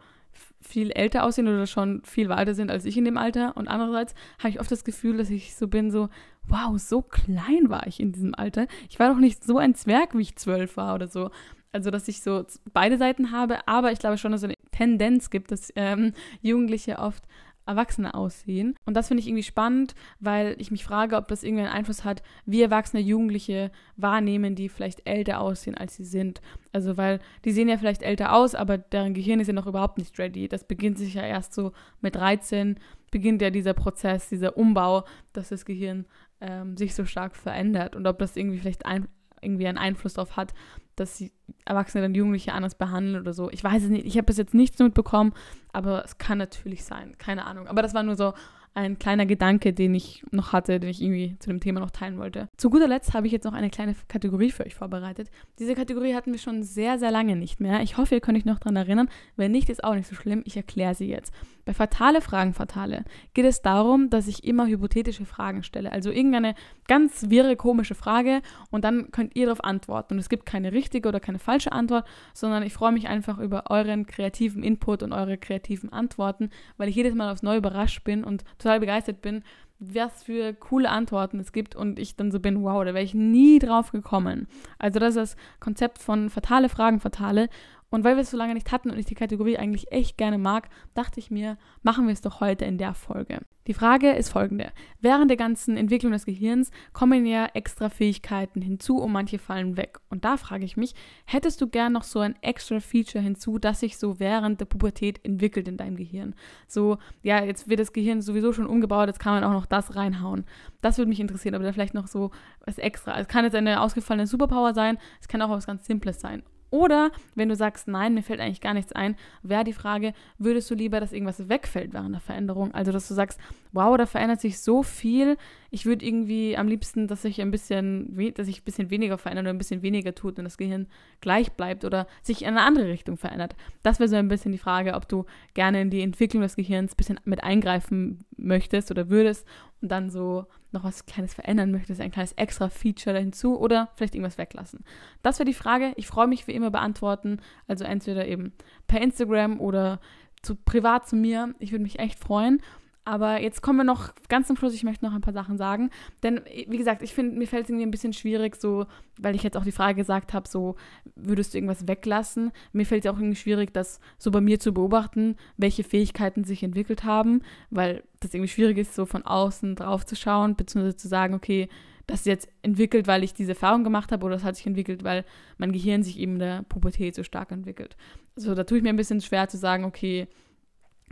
viel 0.60 0.90
älter 0.90 1.24
aussehen 1.24 1.48
oder 1.48 1.66
schon 1.66 2.02
viel 2.04 2.28
weiter 2.28 2.54
sind 2.54 2.70
als 2.70 2.84
ich 2.84 2.96
in 2.96 3.04
dem 3.04 3.16
Alter. 3.16 3.56
Und 3.56 3.68
andererseits 3.68 4.14
habe 4.38 4.50
ich 4.50 4.60
oft 4.60 4.70
das 4.70 4.84
Gefühl, 4.84 5.16
dass 5.16 5.30
ich 5.30 5.54
so 5.54 5.68
bin, 5.68 5.90
so, 5.90 6.08
wow, 6.48 6.78
so 6.78 7.02
klein 7.02 7.68
war 7.68 7.86
ich 7.86 8.00
in 8.00 8.12
diesem 8.12 8.34
Alter. 8.34 8.66
Ich 8.88 8.98
war 8.98 9.08
doch 9.08 9.18
nicht 9.18 9.44
so 9.44 9.58
ein 9.58 9.74
Zwerg, 9.74 10.16
wie 10.16 10.22
ich 10.22 10.36
zwölf 10.36 10.76
war 10.76 10.94
oder 10.94 11.08
so. 11.08 11.30
Also, 11.72 11.90
dass 11.90 12.08
ich 12.08 12.22
so 12.22 12.44
beide 12.72 12.96
Seiten 12.96 13.32
habe, 13.32 13.68
aber 13.68 13.92
ich 13.92 13.98
glaube 13.98 14.16
schon, 14.16 14.32
dass 14.32 14.40
es 14.40 14.44
eine 14.44 14.54
Tendenz 14.72 15.28
gibt, 15.28 15.50
dass 15.52 15.72
ähm, 15.76 16.14
Jugendliche 16.40 16.98
oft 16.98 17.24
Erwachsene 17.66 18.14
aussehen. 18.14 18.74
Und 18.84 18.94
das 18.94 19.08
finde 19.08 19.20
ich 19.20 19.28
irgendwie 19.28 19.42
spannend, 19.42 19.94
weil 20.20 20.54
ich 20.58 20.70
mich 20.70 20.84
frage, 20.84 21.16
ob 21.16 21.28
das 21.28 21.42
irgendwie 21.42 21.64
einen 21.64 21.72
Einfluss 21.72 22.04
hat, 22.04 22.22
wie 22.44 22.62
Erwachsene 22.62 23.02
Jugendliche 23.02 23.70
wahrnehmen, 23.96 24.54
die 24.54 24.68
vielleicht 24.68 25.06
älter 25.06 25.40
aussehen, 25.40 25.76
als 25.76 25.96
sie 25.96 26.04
sind. 26.04 26.40
Also, 26.72 26.96
weil 26.96 27.20
die 27.44 27.52
sehen 27.52 27.68
ja 27.68 27.76
vielleicht 27.76 28.02
älter 28.02 28.34
aus, 28.34 28.54
aber 28.54 28.78
deren 28.78 29.14
Gehirn 29.14 29.40
ist 29.40 29.48
ja 29.48 29.52
noch 29.52 29.66
überhaupt 29.66 29.98
nicht 29.98 30.18
ready. 30.18 30.48
Das 30.48 30.64
beginnt 30.64 30.98
sich 30.98 31.14
ja 31.14 31.22
erst 31.22 31.54
so 31.54 31.72
mit 32.00 32.14
13, 32.14 32.78
beginnt 33.10 33.42
ja 33.42 33.50
dieser 33.50 33.74
Prozess, 33.74 34.28
dieser 34.28 34.56
Umbau, 34.56 35.04
dass 35.32 35.48
das 35.48 35.64
Gehirn 35.64 36.06
ähm, 36.40 36.76
sich 36.76 36.94
so 36.94 37.04
stark 37.04 37.36
verändert. 37.36 37.96
Und 37.96 38.06
ob 38.06 38.18
das 38.18 38.36
irgendwie 38.36 38.58
vielleicht 38.58 38.86
ein, 38.86 39.08
irgendwie 39.40 39.66
einen 39.66 39.78
Einfluss 39.78 40.14
darauf 40.14 40.36
hat, 40.36 40.54
dass 40.96 41.16
sie 41.16 41.32
Erwachsene 41.64 42.02
dann 42.02 42.14
Jugendliche 42.14 42.52
anders 42.52 42.74
behandeln 42.74 43.20
oder 43.20 43.32
so. 43.32 43.50
Ich 43.50 43.62
weiß 43.62 43.84
es 43.84 43.90
nicht. 43.90 44.06
Ich 44.06 44.16
habe 44.16 44.26
bis 44.26 44.38
jetzt 44.38 44.54
nichts 44.54 44.78
mitbekommen, 44.78 45.32
aber 45.72 46.04
es 46.04 46.18
kann 46.18 46.38
natürlich 46.38 46.84
sein. 46.84 47.16
Keine 47.18 47.46
Ahnung. 47.46 47.68
Aber 47.68 47.82
das 47.82 47.94
war 47.94 48.02
nur 48.02 48.16
so 48.16 48.32
ein 48.76 48.98
kleiner 48.98 49.24
Gedanke, 49.24 49.72
den 49.72 49.94
ich 49.94 50.22
noch 50.30 50.52
hatte, 50.52 50.78
den 50.78 50.90
ich 50.90 51.00
irgendwie 51.00 51.36
zu 51.38 51.48
dem 51.48 51.60
Thema 51.60 51.80
noch 51.80 51.90
teilen 51.90 52.18
wollte. 52.18 52.48
Zu 52.58 52.68
guter 52.68 52.86
Letzt 52.86 53.14
habe 53.14 53.26
ich 53.26 53.32
jetzt 53.32 53.44
noch 53.44 53.54
eine 53.54 53.70
kleine 53.70 53.96
Kategorie 54.06 54.50
für 54.50 54.66
euch 54.66 54.74
vorbereitet. 54.74 55.30
Diese 55.58 55.74
Kategorie 55.74 56.14
hatten 56.14 56.32
wir 56.32 56.38
schon 56.38 56.62
sehr, 56.62 56.98
sehr 56.98 57.10
lange 57.10 57.36
nicht 57.36 57.58
mehr. 57.58 57.80
Ich 57.80 57.96
hoffe, 57.96 58.14
ihr 58.14 58.20
könnt 58.20 58.36
euch 58.36 58.44
noch 58.44 58.58
daran 58.58 58.76
erinnern. 58.76 59.08
Wenn 59.34 59.52
nicht, 59.52 59.70
ist 59.70 59.82
auch 59.82 59.94
nicht 59.94 60.06
so 60.06 60.14
schlimm. 60.14 60.42
Ich 60.44 60.58
erkläre 60.58 60.94
sie 60.94 61.08
jetzt. 61.08 61.32
Bei 61.66 61.74
Fatale 61.74 62.20
Fragen 62.20 62.54
Fatale 62.54 63.04
geht 63.34 63.44
es 63.44 63.60
darum, 63.60 64.08
dass 64.08 64.28
ich 64.28 64.44
immer 64.44 64.68
hypothetische 64.68 65.26
Fragen 65.26 65.64
stelle. 65.64 65.90
Also 65.90 66.12
irgendeine 66.12 66.54
ganz 66.86 67.28
wirre, 67.28 67.56
komische 67.56 67.96
Frage 67.96 68.40
und 68.70 68.84
dann 68.84 69.10
könnt 69.10 69.34
ihr 69.34 69.46
darauf 69.46 69.64
antworten. 69.64 70.14
Und 70.14 70.20
es 70.20 70.28
gibt 70.28 70.46
keine 70.46 70.70
richtige 70.70 71.08
oder 71.08 71.18
keine 71.18 71.40
falsche 71.40 71.72
Antwort, 71.72 72.06
sondern 72.34 72.62
ich 72.62 72.72
freue 72.72 72.92
mich 72.92 73.08
einfach 73.08 73.38
über 73.38 73.64
euren 73.68 74.06
kreativen 74.06 74.62
Input 74.62 75.02
und 75.02 75.12
eure 75.12 75.38
kreativen 75.38 75.92
Antworten, 75.92 76.50
weil 76.76 76.88
ich 76.88 76.94
jedes 76.94 77.16
Mal 77.16 77.32
aufs 77.32 77.42
Neue 77.42 77.58
überrascht 77.58 78.04
bin 78.04 78.22
und 78.22 78.44
total 78.58 78.78
begeistert 78.78 79.20
bin, 79.20 79.42
was 79.78 80.22
für 80.22 80.54
coole 80.54 80.88
Antworten 80.88 81.38
es 81.38 81.52
gibt 81.52 81.76
und 81.76 81.98
ich 81.98 82.16
dann 82.16 82.30
so 82.30 82.40
bin, 82.40 82.62
wow, 82.62 82.84
da 82.84 82.94
wäre 82.94 83.04
ich 83.04 83.14
nie 83.14 83.58
drauf 83.58 83.92
gekommen. 83.92 84.46
Also 84.78 84.98
das 85.00 85.16
ist 85.16 85.34
das 85.34 85.36
Konzept 85.60 85.98
von 85.98 86.30
fatale 86.30 86.68
Fragen, 86.68 87.00
fatale 87.00 87.48
und 87.90 88.04
weil 88.04 88.16
wir 88.16 88.22
es 88.22 88.30
so 88.30 88.36
lange 88.36 88.54
nicht 88.54 88.72
hatten 88.72 88.90
und 88.90 88.98
ich 88.98 89.06
die 89.06 89.14
Kategorie 89.14 89.58
eigentlich 89.58 89.92
echt 89.92 90.18
gerne 90.18 90.38
mag, 90.38 90.68
dachte 90.94 91.20
ich 91.20 91.30
mir, 91.30 91.56
machen 91.82 92.06
wir 92.06 92.12
es 92.12 92.20
doch 92.20 92.40
heute 92.40 92.64
in 92.64 92.78
der 92.78 92.94
Folge. 92.94 93.40
Die 93.66 93.74
Frage 93.74 94.12
ist 94.12 94.28
folgende. 94.28 94.70
Während 95.00 95.28
der 95.28 95.36
ganzen 95.36 95.76
Entwicklung 95.76 96.12
des 96.12 96.24
Gehirns 96.24 96.70
kommen 96.92 97.26
ja 97.26 97.46
extra 97.46 97.88
Fähigkeiten 97.88 98.62
hinzu 98.62 98.98
und 98.98 99.10
manche 99.10 99.38
fallen 99.38 99.76
weg. 99.76 99.98
Und 100.08 100.24
da 100.24 100.36
frage 100.36 100.64
ich 100.64 100.76
mich, 100.76 100.94
hättest 101.24 101.60
du 101.60 101.66
gern 101.66 101.92
noch 101.92 102.04
so 102.04 102.20
ein 102.20 102.36
extra 102.42 102.78
Feature 102.78 103.22
hinzu, 103.22 103.58
das 103.58 103.80
sich 103.80 103.98
so 103.98 104.20
während 104.20 104.60
der 104.60 104.66
Pubertät 104.66 105.24
entwickelt 105.24 105.66
in 105.66 105.76
deinem 105.76 105.96
Gehirn? 105.96 106.34
So, 106.68 106.98
ja, 107.22 107.42
jetzt 107.44 107.68
wird 107.68 107.80
das 107.80 107.92
Gehirn 107.92 108.22
sowieso 108.22 108.52
schon 108.52 108.66
umgebaut, 108.66 109.08
jetzt 109.08 109.20
kann 109.20 109.34
man 109.34 109.44
auch 109.44 109.52
noch 109.52 109.66
das 109.66 109.96
reinhauen. 109.96 110.44
Das 110.80 110.98
würde 110.98 111.08
mich 111.08 111.20
interessieren, 111.20 111.56
aber 111.56 111.64
da 111.64 111.72
vielleicht 111.72 111.94
noch 111.94 112.06
so 112.06 112.30
was 112.64 112.78
extra. 112.78 113.18
Es 113.18 113.26
kann 113.26 113.44
jetzt 113.44 113.56
eine 113.56 113.80
ausgefallene 113.80 114.28
Superpower 114.28 114.74
sein, 114.74 114.98
es 115.20 115.26
kann 115.26 115.42
auch 115.42 115.50
was 115.50 115.66
ganz 115.66 115.86
Simples 115.86 116.20
sein. 116.20 116.44
Oder 116.70 117.10
wenn 117.34 117.48
du 117.48 117.56
sagst, 117.56 117.88
nein, 117.88 118.14
mir 118.14 118.22
fällt 118.22 118.40
eigentlich 118.40 118.60
gar 118.60 118.74
nichts 118.74 118.92
ein, 118.92 119.16
wäre 119.42 119.64
die 119.64 119.72
Frage, 119.72 120.12
würdest 120.38 120.70
du 120.70 120.74
lieber, 120.74 121.00
dass 121.00 121.12
irgendwas 121.12 121.48
wegfällt 121.48 121.92
während 121.92 122.14
der 122.14 122.20
Veränderung? 122.20 122.74
Also, 122.74 122.92
dass 122.92 123.08
du 123.08 123.14
sagst, 123.14 123.40
wow, 123.72 123.96
da 123.96 124.06
verändert 124.06 124.40
sich 124.40 124.60
so 124.60 124.82
viel. 124.82 125.36
Ich 125.70 125.86
würde 125.86 126.04
irgendwie 126.04 126.56
am 126.56 126.66
liebsten, 126.66 127.06
dass 127.06 127.22
sich 127.22 127.40
ein 127.40 127.50
bisschen, 127.50 128.16
dass 128.34 128.46
sich 128.46 128.60
ein 128.60 128.64
bisschen 128.64 128.90
weniger 128.90 129.18
verändert 129.18 129.44
oder 129.44 129.52
ein 129.52 129.58
bisschen 129.58 129.82
weniger 129.82 130.14
tut 130.14 130.38
und 130.38 130.44
das 130.44 130.56
Gehirn 130.56 130.86
gleich 131.20 131.52
bleibt 131.52 131.84
oder 131.84 132.06
sich 132.22 132.42
in 132.42 132.48
eine 132.48 132.62
andere 132.62 132.88
Richtung 132.88 133.16
verändert. 133.16 133.54
Das 133.82 134.00
wäre 134.00 134.08
so 134.08 134.16
ein 134.16 134.28
bisschen 134.28 134.52
die 134.52 134.58
Frage, 134.58 134.94
ob 134.94 135.08
du 135.08 135.24
gerne 135.54 135.80
in 135.80 135.90
die 135.90 136.02
Entwicklung 136.02 136.42
des 136.42 136.56
Gehirns 136.56 136.92
ein 136.92 136.96
bisschen 136.96 137.20
mit 137.24 137.44
eingreifen 137.44 138.24
möchtest 138.36 138.90
oder 138.90 139.08
würdest 139.10 139.46
und 139.82 139.90
dann 139.90 140.10
so 140.10 140.46
noch 140.72 140.84
was 140.84 141.06
Kleines 141.06 141.34
verändern 141.34 141.70
möchtest, 141.70 142.00
ein 142.00 142.10
kleines 142.10 142.32
extra 142.32 142.68
Feature 142.68 143.18
hinzu 143.18 143.58
oder 143.58 143.90
vielleicht 143.94 144.14
irgendwas 144.14 144.38
weglassen. 144.38 144.84
Das 145.22 145.38
wäre 145.38 145.46
die 145.46 145.54
Frage. 145.54 145.92
Ich 145.96 146.06
freue 146.06 146.26
mich 146.26 146.46
wie 146.46 146.52
immer 146.52 146.70
beantworten. 146.70 147.40
Also 147.66 147.84
entweder 147.84 148.26
eben 148.26 148.52
per 148.86 149.00
Instagram 149.00 149.60
oder 149.60 150.00
zu, 150.42 150.54
privat 150.54 151.08
zu 151.08 151.16
mir. 151.16 151.54
Ich 151.58 151.72
würde 151.72 151.82
mich 151.82 151.98
echt 151.98 152.18
freuen. 152.18 152.62
Aber 153.06 153.40
jetzt 153.40 153.62
kommen 153.62 153.78
wir 153.78 153.84
noch 153.84 154.12
ganz 154.28 154.48
zum 154.48 154.56
Schluss. 154.56 154.74
Ich 154.74 154.82
möchte 154.82 155.04
noch 155.04 155.14
ein 155.14 155.20
paar 155.20 155.32
Sachen 155.32 155.56
sagen. 155.56 155.90
Denn, 156.24 156.40
wie 156.66 156.76
gesagt, 156.76 157.02
ich 157.02 157.14
finde, 157.14 157.36
mir 157.36 157.46
fällt 157.46 157.64
es 157.64 157.70
irgendwie 157.70 157.86
ein 157.86 157.92
bisschen 157.92 158.12
schwierig, 158.12 158.56
so, 158.56 158.86
weil 159.16 159.36
ich 159.36 159.44
jetzt 159.44 159.56
auch 159.56 159.62
die 159.62 159.70
Frage 159.70 159.94
gesagt 159.94 160.34
habe, 160.34 160.48
so, 160.48 160.74
würdest 161.14 161.54
du 161.54 161.58
irgendwas 161.58 161.86
weglassen? 161.86 162.50
Mir 162.72 162.84
fällt 162.84 163.04
es 163.04 163.10
auch 163.10 163.16
irgendwie 163.16 163.36
schwierig, 163.36 163.72
das 163.72 164.00
so 164.18 164.32
bei 164.32 164.40
mir 164.40 164.58
zu 164.58 164.74
beobachten, 164.74 165.36
welche 165.56 165.84
Fähigkeiten 165.84 166.42
sich 166.42 166.64
entwickelt 166.64 167.04
haben, 167.04 167.42
weil 167.70 168.02
das 168.18 168.34
irgendwie 168.34 168.50
schwierig 168.50 168.76
ist, 168.76 168.96
so 168.96 169.06
von 169.06 169.22
außen 169.24 169.76
drauf 169.76 170.04
zu 170.04 170.16
schauen, 170.16 170.56
beziehungsweise 170.56 170.96
zu 170.96 171.06
sagen, 171.06 171.34
okay, 171.34 171.68
das 172.08 172.20
ist 172.20 172.26
jetzt 172.26 172.48
entwickelt, 172.62 173.06
weil 173.06 173.22
ich 173.22 173.34
diese 173.34 173.52
Erfahrung 173.52 173.84
gemacht 173.84 174.10
habe, 174.10 174.26
oder 174.26 174.34
das 174.34 174.44
hat 174.44 174.56
sich 174.56 174.66
entwickelt, 174.66 175.04
weil 175.04 175.24
mein 175.58 175.70
Gehirn 175.70 176.02
sich 176.02 176.18
eben 176.18 176.32
in 176.32 176.38
der 176.40 176.62
Pubertät 176.64 177.14
so 177.14 177.22
stark 177.22 177.52
entwickelt. 177.52 177.96
Also 178.34 178.56
da 178.56 178.64
tue 178.64 178.78
ich 178.78 178.82
mir 178.82 178.90
ein 178.90 178.96
bisschen 178.96 179.20
schwer 179.20 179.46
zu 179.46 179.58
sagen, 179.58 179.84
okay, 179.84 180.26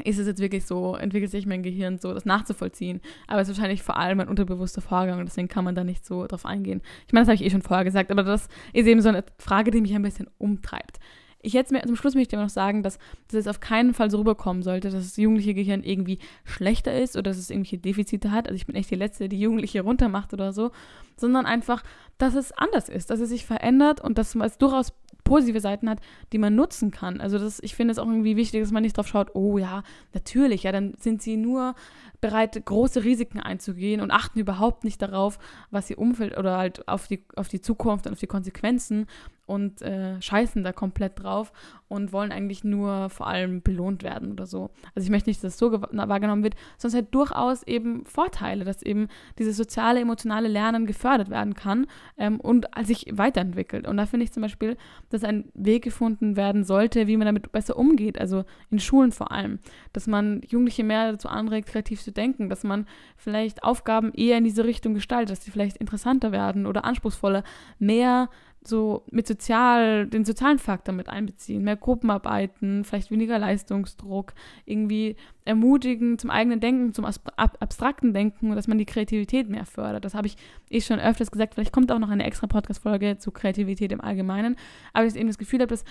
ist 0.03 0.19
es 0.19 0.27
jetzt 0.27 0.41
wirklich 0.41 0.67
so, 0.67 0.97
entwickelt 0.97 1.31
sich 1.31 1.47
mein 1.47 1.63
Gehirn 1.63 1.99
so, 1.99 2.13
das 2.13 2.25
nachzuvollziehen. 2.25 3.01
Aber 3.29 3.41
es 3.41 3.49
ist 3.49 3.57
wahrscheinlich 3.57 3.83
vor 3.83 3.97
allem 3.97 4.21
ein 4.21 4.29
unterbewusster 4.29 4.81
Vorgang 4.81 5.21
und 5.21 5.27
deswegen 5.27 5.49
kann 5.49 5.65
man 5.65 5.75
da 5.75 5.85
nicht 5.85 6.05
so 6.05 6.27
drauf 6.27 6.47
eingehen. 6.47 6.83
Ich 7.07 7.13
meine, 7.13 7.25
das 7.25 7.29
habe 7.29 7.37
ich 7.37 7.45
eh 7.45 7.51
schon 7.51 7.63
vorher 7.63 7.85
gesagt, 7.85 8.11
aber 8.11 8.25
das 8.25 8.49
ist 8.73 8.87
eben 8.87 9.01
so 9.01 9.09
eine 9.09 9.25
Frage, 9.39 9.71
die 9.71 9.81
mich 9.81 9.95
ein 9.95 10.03
bisschen 10.03 10.29
umtreibt. 10.39 10.99
Ich 11.43 11.53
jetzt 11.53 11.71
mir 11.71 11.83
zum 11.83 11.95
Schluss 11.95 12.15
möchte 12.15 12.35
ich 12.37 12.43
noch 12.43 12.49
sagen, 12.49 12.83
dass, 12.83 12.99
dass 13.29 13.41
es 13.41 13.47
auf 13.47 13.61
keinen 13.61 13.93
Fall 13.93 14.11
so 14.11 14.17
rüberkommen 14.17 14.63
sollte, 14.63 14.89
dass 14.89 15.05
das 15.05 15.19
jugendliche 15.19 15.53
Gehirn 15.53 15.83
irgendwie 15.83 16.19
schlechter 16.45 16.99
ist 16.99 17.17
oder 17.17 17.31
dass 17.31 17.37
es 17.37 17.51
irgendwelche 17.51 17.77
Defizite 17.77 18.31
hat. 18.31 18.49
Also 18.49 18.57
ich 18.57 18.67
bin 18.67 18.75
echt 18.75 18.91
die 18.91 18.97
Letzte, 18.97 19.29
die 19.29 19.39
Jugendliche 19.39 19.83
runtermacht 19.83 20.33
oder 20.33 20.55
so, 20.55 20.71
sondern 21.19 21.45
einfach, 21.45 21.83
dass 22.17 22.35
es 22.35 22.51
anders 22.53 22.89
ist, 22.89 23.11
dass 23.11 23.21
es 23.21 23.29
sich 23.29 23.45
verändert 23.45 24.01
und 24.01 24.17
dass 24.17 24.35
es 24.35 24.57
durchaus 24.57 24.95
positive 25.25 25.61
Seiten 25.61 25.89
hat, 25.89 25.99
die 26.33 26.39
man 26.39 26.55
nutzen 26.55 26.91
kann. 26.91 27.21
Also 27.21 27.39
das, 27.39 27.61
ich 27.63 27.75
finde 27.75 27.93
es 27.93 27.99
auch 27.99 28.07
irgendwie 28.07 28.37
wichtig, 28.37 28.61
dass 28.61 28.71
man 28.71 28.83
nicht 28.83 28.97
drauf 28.97 29.09
schaut, 29.09 29.35
oh 29.35 29.59
ja, 29.59 29.83
natürlich, 30.13 30.63
ja, 30.63 30.73
dann 30.73 30.95
sind 30.99 31.23
sie 31.23 31.37
nur 31.37 31.75
bereit, 32.21 32.65
große 32.65 33.05
Risiken 33.05 33.41
einzugehen 33.41 34.01
und 34.01 34.11
achten 34.11 34.39
überhaupt 34.39 34.85
nicht 34.85 35.03
darauf, 35.03 35.39
was 35.71 35.91
ihr 35.91 35.99
Umfeld 35.99 36.39
oder 36.39 36.57
halt 36.57 36.87
auf 36.87 37.09
die, 37.09 37.25
auf 37.37 37.49
die 37.49 37.61
Zukunft 37.61 38.07
und 38.07 38.13
auf 38.13 38.21
die 38.21 38.27
Konsequenzen 38.27 39.07
und 39.47 39.83
äh, 39.83 40.21
scheißen 40.21 40.65
da 40.65 40.73
komplett 40.73 41.23
drauf 41.23 41.53
und 41.89 42.13
wollen 42.13 42.33
eigentlich 42.33 42.65
nur 42.65 43.11
vor 43.11 43.27
allem 43.27 43.63
belohnt 43.63 44.03
werden 44.03 44.33
oder 44.33 44.47
so. 44.47 44.71
Also 44.95 45.05
ich 45.05 45.11
möchte 45.11 45.31
nicht, 45.31 45.43
dass 45.45 45.57
das 45.57 45.59
so 45.59 45.73
wahrgenommen 45.73 46.43
wird, 46.43 46.55
es 46.83 46.95
hat 46.95 47.15
durchaus 47.15 47.63
eben 47.63 48.05
Vorteile, 48.07 48.65
dass 48.65 48.83
eben 48.83 49.09
dieses 49.39 49.57
soziale, 49.57 50.01
emotionale 50.01 50.49
Lernen 50.49 50.87
gefördert 50.87 51.31
werden 51.31 51.55
kann 51.55 51.87
ähm, 52.17 52.41
und 52.41 52.67
sich 52.85 53.07
weiterentwickelt. 53.13 53.87
Und 53.87 53.97
da 53.97 54.07
finde 54.07 54.25
ich 54.25 54.33
zum 54.33 54.43
Beispiel, 54.43 54.77
dass 55.11 55.25
ein 55.25 55.51
Weg 55.55 55.85
gefunden 55.85 56.37
werden 56.37 56.65
sollte, 56.65 57.07
wie 57.07 57.17
man 57.17 57.27
damit 57.27 57.53
besser 57.53 57.77
umgeht, 57.77 58.19
also 58.19 58.45
in 58.71 58.79
Schulen 58.79 59.13
vor 59.13 59.31
allem, 59.31 59.59
dass 59.93 60.07
man 60.07 60.41
Jugendliche 60.43 60.85
mehr 60.85 61.13
dazu 61.13 61.29
anregt, 61.29 61.69
kreativ 61.69 62.03
zu 62.03 62.13
denken, 62.13 62.49
dass 62.49 62.65
man 62.65 62.87
vielleicht 63.17 63.63
Aufgaben 63.63 64.13
eher 64.13 64.39
in 64.39 64.45
diese 64.45 64.65
Richtung 64.65 64.95
gestaltet, 64.95 65.31
dass 65.31 65.45
sie 65.45 65.51
vielleicht 65.51 65.77
interessanter 65.77 66.33
werden 66.33 66.67
oder 66.67 66.85
anspruchsvoller, 66.85 67.45
mehr 67.79 68.29
so 68.67 69.05
mit 69.11 69.27
sozial, 69.27 70.07
den 70.07 70.25
sozialen 70.25 70.59
Faktor 70.59 70.95
mit 70.95 71.09
einbeziehen, 71.09 71.63
mehr 71.63 71.77
Gruppenarbeiten, 71.77 72.85
vielleicht 72.85 73.11
weniger 73.11 73.39
Leistungsdruck, 73.39 74.33
irgendwie 74.65 75.17
ermutigen 75.45 76.19
zum 76.19 76.31
eigenen 76.31 76.61
Denken, 76.61 76.95
zum 76.95 77.05
abstrakten 77.05 78.15
Denken 78.15 78.55
dass 78.55 78.69
man 78.69 78.79
die 78.79 78.87
Kreativität 78.87 79.49
mehr 79.49 79.67
fördert. 79.67 80.05
Das 80.05 80.15
habe 80.15 80.27
ich 80.27 80.37
eh 80.71 80.81
schon 80.81 80.99
öfters 80.99 81.31
gesagt. 81.31 81.55
Vielleicht 81.55 81.73
kommt 81.73 81.93
auch 81.93 81.99
noch 81.99 82.09
eine 82.09 82.25
extra 82.25 82.47
Podcast-Folge 82.47 83.19
zu 83.19 83.31
Kreativität 83.31 83.93
im 83.93 84.01
Allgemeinen. 84.01 84.57
Aber 84.93 85.07
ich 85.07 85.15
eben 85.17 85.29
das 85.29 85.39
Gefühl 85.39 85.61
habe, 85.61 85.69
dass 85.69 85.85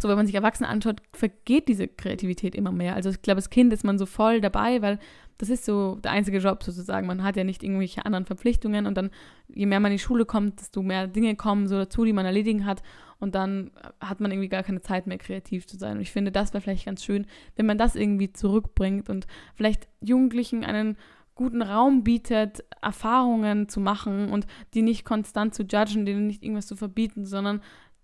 so, 0.00 0.08
wenn 0.08 0.16
man 0.16 0.26
sich 0.26 0.34
Erwachsene 0.34 0.68
anschaut, 0.68 1.02
vergeht 1.12 1.68
diese 1.68 1.86
Kreativität 1.86 2.54
immer 2.54 2.72
mehr. 2.72 2.94
Also 2.94 3.10
ich 3.10 3.22
glaube, 3.22 3.38
als 3.38 3.50
Kind 3.50 3.72
ist 3.72 3.84
man 3.84 3.98
so 3.98 4.06
voll 4.06 4.40
dabei, 4.40 4.80
weil 4.80 4.98
das 5.42 5.50
ist 5.50 5.64
so 5.64 5.96
der 5.96 6.12
einzige 6.12 6.38
Job 6.38 6.62
sozusagen. 6.62 7.08
Man 7.08 7.24
hat 7.24 7.36
ja 7.36 7.42
nicht 7.42 7.64
irgendwelche 7.64 8.06
anderen 8.06 8.26
Verpflichtungen 8.26 8.86
und 8.86 8.96
dann, 8.96 9.10
je 9.52 9.66
mehr 9.66 9.80
man 9.80 9.90
in 9.90 9.96
die 9.96 10.02
Schule 10.02 10.24
kommt, 10.24 10.60
desto 10.60 10.82
mehr 10.82 11.08
Dinge 11.08 11.34
kommen 11.34 11.66
so 11.66 11.76
dazu, 11.78 12.04
die 12.04 12.12
man 12.12 12.24
erledigen 12.24 12.64
hat 12.64 12.80
und 13.18 13.34
dann 13.34 13.72
hat 14.00 14.20
man 14.20 14.30
irgendwie 14.30 14.48
gar 14.48 14.62
keine 14.62 14.82
Zeit 14.82 15.08
mehr, 15.08 15.18
kreativ 15.18 15.66
zu 15.66 15.76
sein. 15.76 15.96
Und 15.96 16.02
ich 16.02 16.12
finde, 16.12 16.30
das 16.30 16.54
wäre 16.54 16.60
vielleicht 16.60 16.86
ganz 16.86 17.02
schön, 17.02 17.26
wenn 17.56 17.66
man 17.66 17.76
das 17.76 17.96
irgendwie 17.96 18.32
zurückbringt 18.32 19.10
und 19.10 19.26
vielleicht 19.56 19.88
Jugendlichen 20.00 20.62
einen 20.62 20.96
guten 21.34 21.62
Raum 21.62 22.04
bietet, 22.04 22.62
Erfahrungen 22.80 23.68
zu 23.68 23.80
machen 23.80 24.28
und 24.28 24.46
die 24.74 24.82
nicht 24.82 25.04
konstant 25.04 25.56
zu 25.56 25.64
judgen, 25.64 26.06
denen 26.06 26.28
nicht 26.28 26.44
irgendwas 26.44 26.68
zu 26.68 26.76
verbieten, 26.76 27.26
sondern 27.26 27.62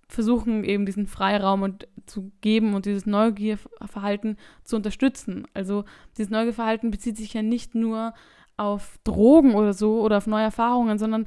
versuchen 0.09 0.65
eben 0.65 0.87
diesen 0.87 1.07
Freiraum 1.07 1.63
und 1.63 1.87
zu 2.07 2.33
geben 2.41 2.75
und 2.75 2.87
dieses 2.87 3.07
Neugierverhalten 3.07 4.37
zu 4.65 4.77
unterstützen. 4.77 5.47
Also 5.55 5.85
dieses 6.17 6.31
Neugierverhalten 6.31 6.91
bezieht 6.91 7.17
sich 7.17 7.35
ja 7.35 7.43
nicht 7.43 7.75
nur 7.75 8.15
auf 8.57 8.99
Drogen 9.05 9.55
oder 9.55 9.73
so 9.73 10.01
oder 10.01 10.17
auf 10.17 10.27
neue 10.27 10.45
Erfahrungen, 10.45 10.99
sondern 10.99 11.27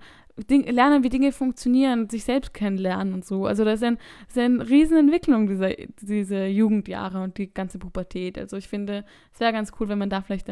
Ding, 0.49 0.65
lernen, 0.65 1.03
wie 1.03 1.09
Dinge 1.09 1.31
funktionieren, 1.31 2.09
sich 2.09 2.23
selbst 2.23 2.53
kennenlernen 2.53 3.13
und 3.13 3.25
so. 3.25 3.45
Also 3.45 3.63
das 3.65 3.75
ist, 3.81 3.83
ein, 3.83 3.97
das 4.27 4.37
ist 4.37 4.43
eine 4.43 4.69
Riesenentwicklung, 4.69 5.47
diese, 5.47 5.75
diese 6.01 6.45
Jugendjahre 6.45 7.21
und 7.21 7.37
die 7.37 7.53
ganze 7.53 7.79
Pubertät. 7.79 8.37
Also 8.37 8.57
ich 8.57 8.67
finde, 8.67 9.05
es 9.33 9.39
wäre 9.39 9.53
ganz 9.53 9.71
cool, 9.79 9.89
wenn 9.89 9.99
man 9.99 10.09
da 10.09 10.21
vielleicht 10.21 10.49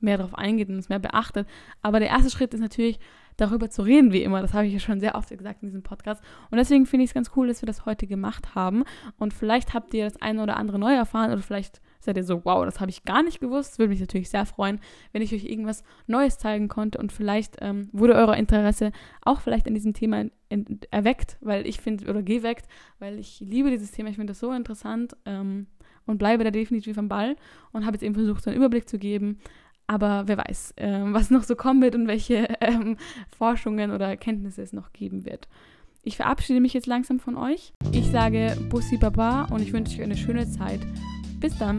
mehr 0.00 0.18
drauf 0.18 0.34
eingeht 0.34 0.68
und 0.68 0.78
es 0.78 0.88
mehr 0.88 0.98
beachtet. 0.98 1.48
Aber 1.80 1.98
der 1.98 2.08
erste 2.08 2.30
Schritt 2.30 2.54
ist 2.54 2.60
natürlich, 2.60 2.98
darüber 3.36 3.70
zu 3.70 3.82
reden, 3.82 4.12
wie 4.12 4.22
immer. 4.22 4.40
Das 4.42 4.54
habe 4.54 4.66
ich 4.66 4.72
ja 4.72 4.78
schon 4.78 5.00
sehr 5.00 5.14
oft 5.14 5.30
gesagt 5.30 5.62
in 5.62 5.68
diesem 5.68 5.82
Podcast. 5.82 6.22
Und 6.50 6.58
deswegen 6.58 6.86
finde 6.86 7.04
ich 7.04 7.10
es 7.10 7.14
ganz 7.14 7.30
cool, 7.36 7.48
dass 7.48 7.62
wir 7.62 7.66
das 7.66 7.86
heute 7.86 8.06
gemacht 8.06 8.54
haben. 8.54 8.84
Und 9.18 9.32
vielleicht 9.34 9.74
habt 9.74 9.94
ihr 9.94 10.04
das 10.04 10.20
eine 10.20 10.42
oder 10.42 10.56
andere 10.56 10.78
neu 10.78 10.94
erfahren 10.94 11.32
oder 11.32 11.42
vielleicht 11.42 11.80
seid 12.00 12.16
ihr 12.16 12.24
so, 12.24 12.44
wow, 12.44 12.64
das 12.64 12.80
habe 12.80 12.90
ich 12.90 13.04
gar 13.04 13.22
nicht 13.22 13.40
gewusst. 13.40 13.78
Würde 13.78 13.90
mich 13.90 14.00
natürlich 14.00 14.28
sehr 14.28 14.44
freuen, 14.44 14.80
wenn 15.12 15.22
ich 15.22 15.32
euch 15.32 15.44
irgendwas 15.44 15.84
Neues 16.06 16.38
zeigen 16.38 16.68
konnte 16.68 16.98
und 16.98 17.12
vielleicht 17.12 17.56
ähm, 17.60 17.88
wurde 17.92 18.14
euer 18.14 18.36
Interesse 18.36 18.92
auch 19.22 19.40
vielleicht 19.40 19.66
an 19.66 19.74
diesem 19.74 19.94
Thema 19.94 20.24
erweckt, 20.90 21.38
weil 21.40 21.66
ich 21.66 21.80
finde, 21.80 22.10
oder 22.10 22.22
geweckt, 22.22 22.66
weil 22.98 23.18
ich 23.18 23.40
liebe 23.40 23.70
dieses 23.70 23.92
Thema, 23.92 24.10
ich 24.10 24.16
finde 24.16 24.32
das 24.32 24.40
so 24.40 24.52
interessant 24.52 25.16
ähm, 25.24 25.66
und 26.04 26.18
bleibe 26.18 26.44
da 26.44 26.50
definitiv 26.50 26.98
am 26.98 27.08
Ball 27.08 27.36
und 27.72 27.86
habe 27.86 27.94
jetzt 27.94 28.02
eben 28.02 28.14
versucht, 28.14 28.42
so 28.42 28.50
einen 28.50 28.58
Überblick 28.58 28.88
zu 28.88 28.98
geben, 28.98 29.38
aber 29.86 30.24
wer 30.26 30.38
weiß, 30.38 30.74
äh, 30.76 31.00
was 31.12 31.30
noch 31.30 31.42
so 31.42 31.56
kommen 31.56 31.82
wird 31.82 31.94
und 31.94 32.08
welche 32.08 32.48
ähm, 32.60 32.96
Forschungen 33.36 33.90
oder 33.90 34.08
Erkenntnisse 34.08 34.62
es 34.62 34.72
noch 34.72 34.92
geben 34.92 35.24
wird. 35.24 35.48
Ich 36.04 36.16
verabschiede 36.16 36.60
mich 36.60 36.74
jetzt 36.74 36.86
langsam 36.86 37.20
von 37.20 37.36
euch. 37.36 37.72
Ich 37.92 38.10
sage 38.10 38.56
Bussi 38.68 38.96
Baba 38.96 39.44
und 39.44 39.62
ich 39.62 39.72
wünsche 39.72 39.96
euch 39.96 40.02
eine 40.02 40.16
schöne 40.16 40.50
Zeit. 40.50 40.80
Bis 41.38 41.56
dann. 41.58 41.78